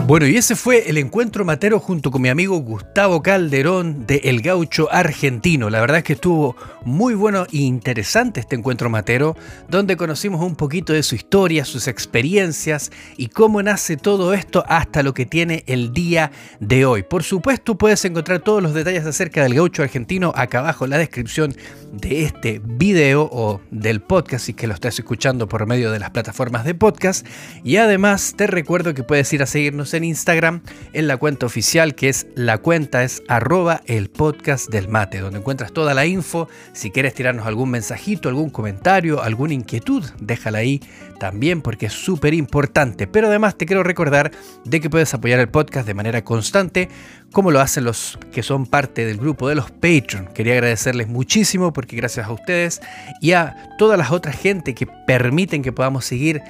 Bueno, 0.07 0.29
y 0.29 0.37
ese 0.37 0.55
fue 0.55 0.89
el 0.89 0.99
encuentro 0.99 1.45
matero 1.45 1.81
junto 1.81 2.13
con 2.13 2.23
mi 2.23 2.29
amigo 2.29 2.57
Gustavo 2.59 3.25
Calderón 3.25 4.07
de 4.07 4.21
El 4.23 4.41
Gaucho 4.41 4.89
Argentino. 4.93 5.69
La 5.69 5.81
verdad 5.81 5.99
es 5.99 6.05
que 6.05 6.13
estuvo 6.13 6.55
muy 6.85 7.15
bueno 7.15 7.45
e 7.53 7.57
interesante 7.57 8.39
este 8.39 8.55
encuentro 8.55 8.89
matero, 8.89 9.37
donde 9.69 9.97
conocimos 9.97 10.41
un 10.43 10.55
poquito 10.55 10.93
de 10.93 11.03
su 11.03 11.17
historia, 11.17 11.65
sus 11.65 11.89
experiencias 11.89 12.93
y 13.17 13.27
cómo 13.27 13.61
nace 13.65 13.97
todo 13.97 14.33
esto 14.33 14.65
hasta 14.69 15.03
lo 15.03 15.13
que 15.13 15.27
tiene 15.27 15.65
el 15.67 15.93
día 15.93 16.31
de 16.61 16.87
hoy. 16.87 17.03
Por 17.03 17.25
supuesto, 17.25 17.77
puedes 17.77 18.05
encontrar 18.05 18.39
todos 18.39 18.63
los 18.63 18.75
detalles 18.75 19.05
acerca 19.07 19.43
del 19.43 19.55
Gaucho 19.55 19.83
Argentino 19.83 20.33
acá 20.37 20.61
abajo 20.61 20.85
en 20.85 20.93
la 20.93 20.99
descripción 20.99 21.53
de 21.91 22.23
este 22.23 22.61
video 22.65 23.29
o 23.33 23.61
del 23.73 24.01
podcast, 24.01 24.47
si 24.47 24.55
que 24.55 24.69
lo 24.69 24.75
estás 24.75 24.97
escuchando 25.01 25.49
por 25.49 25.67
medio 25.67 25.91
de 25.91 25.99
las 25.99 26.11
plataformas 26.11 26.65
de 26.65 26.77
podcast. 26.77 27.27
Y 27.65 27.79
además 27.79 28.35
te 28.37 28.47
recuerdo 28.47 28.95
que 28.95 29.03
puedes 29.03 29.33
ir 29.33 29.43
a 29.43 29.47
seguirnos 29.47 29.96
en 29.97 30.05
Instagram 30.05 30.63
en 30.93 31.09
la 31.09 31.17
cuenta 31.17 31.47
oficial 31.47 31.95
que 31.95 32.09
es 32.09 32.27
la 32.35 32.59
cuenta 32.59 33.03
es 33.03 33.23
arroba 33.29 33.83
el 33.87 34.11
podcast 34.11 34.71
del 34.71 34.89
mate, 34.89 35.21
donde 35.21 35.39
encuentras 35.39 35.73
toda 35.73 35.95
la 35.95 36.07
info. 36.07 36.49
Si 36.73 36.91
quieres 36.91 37.15
tirarnos 37.15 37.47
algún 37.47 37.71
mensajito, 37.71 38.29
algún 38.29 38.51
comentario, 38.51 39.23
alguna 39.23 39.55
inquietud, 39.55 40.05
déjala 40.21 40.59
ahí 40.59 40.81
también 41.19 41.63
porque 41.63 41.87
es 41.87 41.93
súper 41.93 42.35
importante. 42.35 43.07
Pero 43.07 43.29
además 43.29 43.57
te 43.57 43.67
quiero 43.67 43.83
recordar 43.83 44.31
de 44.65 44.81
que 44.81 44.91
puedes 44.91 45.13
apoyar 45.15 45.41
el 45.41 45.49
podcast 45.49 45.87
de 45.87 45.95
manera 45.95 46.23
constante, 46.23 46.89
como 47.33 47.51
lo 47.51 47.61
hacen 47.61 47.85
los 47.85 48.19
que 48.33 48.43
son 48.43 48.67
parte 48.67 49.05
del 49.05 49.19
grupo 49.19 49.49
de 49.49 49.55
los 49.55 49.71
Patreon. 49.71 50.29
Quería 50.35 50.55
agradecerles 50.55 51.09
muchísimo 51.09 51.73
porque 51.73 51.97
gracias 51.97 52.27
a 52.27 52.33
ustedes 52.33 52.81
y 53.21 53.33
a 53.33 53.71
todas 53.79 53.99
las 53.99 54.11
otras 54.11 54.37
gente 54.37 54.75
que 54.75 54.87
permiten 55.07 55.63
que 55.63 55.73
podamos 55.73 56.05
seguir 56.05 56.43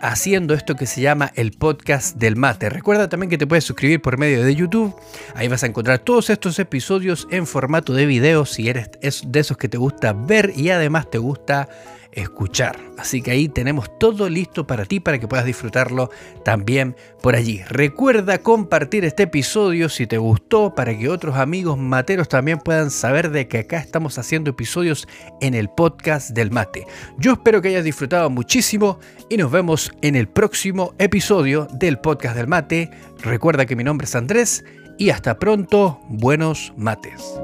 haciendo 0.00 0.54
esto 0.54 0.76
que 0.76 0.86
se 0.86 1.00
llama 1.00 1.32
el 1.34 1.52
podcast 1.52 2.16
del 2.16 2.36
mate. 2.36 2.68
Recuerda 2.68 3.08
también 3.08 3.30
que 3.30 3.38
te 3.38 3.46
puedes 3.46 3.64
suscribir 3.64 4.00
por 4.00 4.18
medio 4.18 4.44
de 4.44 4.54
YouTube. 4.54 4.94
Ahí 5.34 5.48
vas 5.48 5.62
a 5.62 5.66
encontrar 5.66 6.00
todos 6.00 6.30
estos 6.30 6.58
episodios 6.58 7.28
en 7.30 7.46
formato 7.46 7.92
de 7.92 8.06
video 8.06 8.46
si 8.46 8.68
eres 8.68 8.90
de 9.00 9.40
esos 9.40 9.56
que 9.56 9.68
te 9.68 9.78
gusta 9.78 10.12
ver 10.12 10.52
y 10.56 10.70
además 10.70 11.10
te 11.10 11.18
gusta 11.18 11.68
escuchar. 12.12 12.78
Así 12.98 13.22
que 13.22 13.30
ahí 13.30 13.48
tenemos 13.48 13.98
todo 13.98 14.28
listo 14.28 14.66
para 14.66 14.84
ti 14.84 15.00
para 15.00 15.18
que 15.18 15.28
puedas 15.28 15.46
disfrutarlo 15.46 16.10
también 16.44 16.96
por 17.22 17.34
allí. 17.34 17.62
Recuerda 17.68 18.38
compartir 18.38 19.04
este 19.04 19.24
episodio 19.24 19.88
si 19.88 20.06
te 20.06 20.18
gustó 20.18 20.74
para 20.74 20.96
que 20.96 21.08
otros 21.08 21.36
amigos 21.36 21.78
materos 21.78 22.28
también 22.28 22.58
puedan 22.58 22.90
saber 22.90 23.30
de 23.30 23.48
que 23.48 23.58
acá 23.58 23.78
estamos 23.78 24.18
haciendo 24.18 24.50
episodios 24.50 25.08
en 25.40 25.54
el 25.54 25.68
podcast 25.68 26.30
del 26.30 26.50
mate. 26.50 26.86
Yo 27.18 27.32
espero 27.32 27.62
que 27.62 27.68
hayas 27.68 27.84
disfrutado 27.84 28.28
muchísimo 28.30 28.98
y 29.28 29.36
nos 29.36 29.50
vemos 29.50 29.92
en 30.02 30.16
el 30.16 30.28
próximo 30.28 30.94
episodio 30.98 31.68
del 31.72 31.98
podcast 31.98 32.36
del 32.36 32.48
mate. 32.48 32.90
Recuerda 33.22 33.66
que 33.66 33.76
mi 33.76 33.84
nombre 33.84 34.06
es 34.06 34.14
Andrés 34.14 34.64
y 34.98 35.10
hasta 35.10 35.38
pronto, 35.38 36.00
buenos 36.08 36.74
mates. 36.76 37.40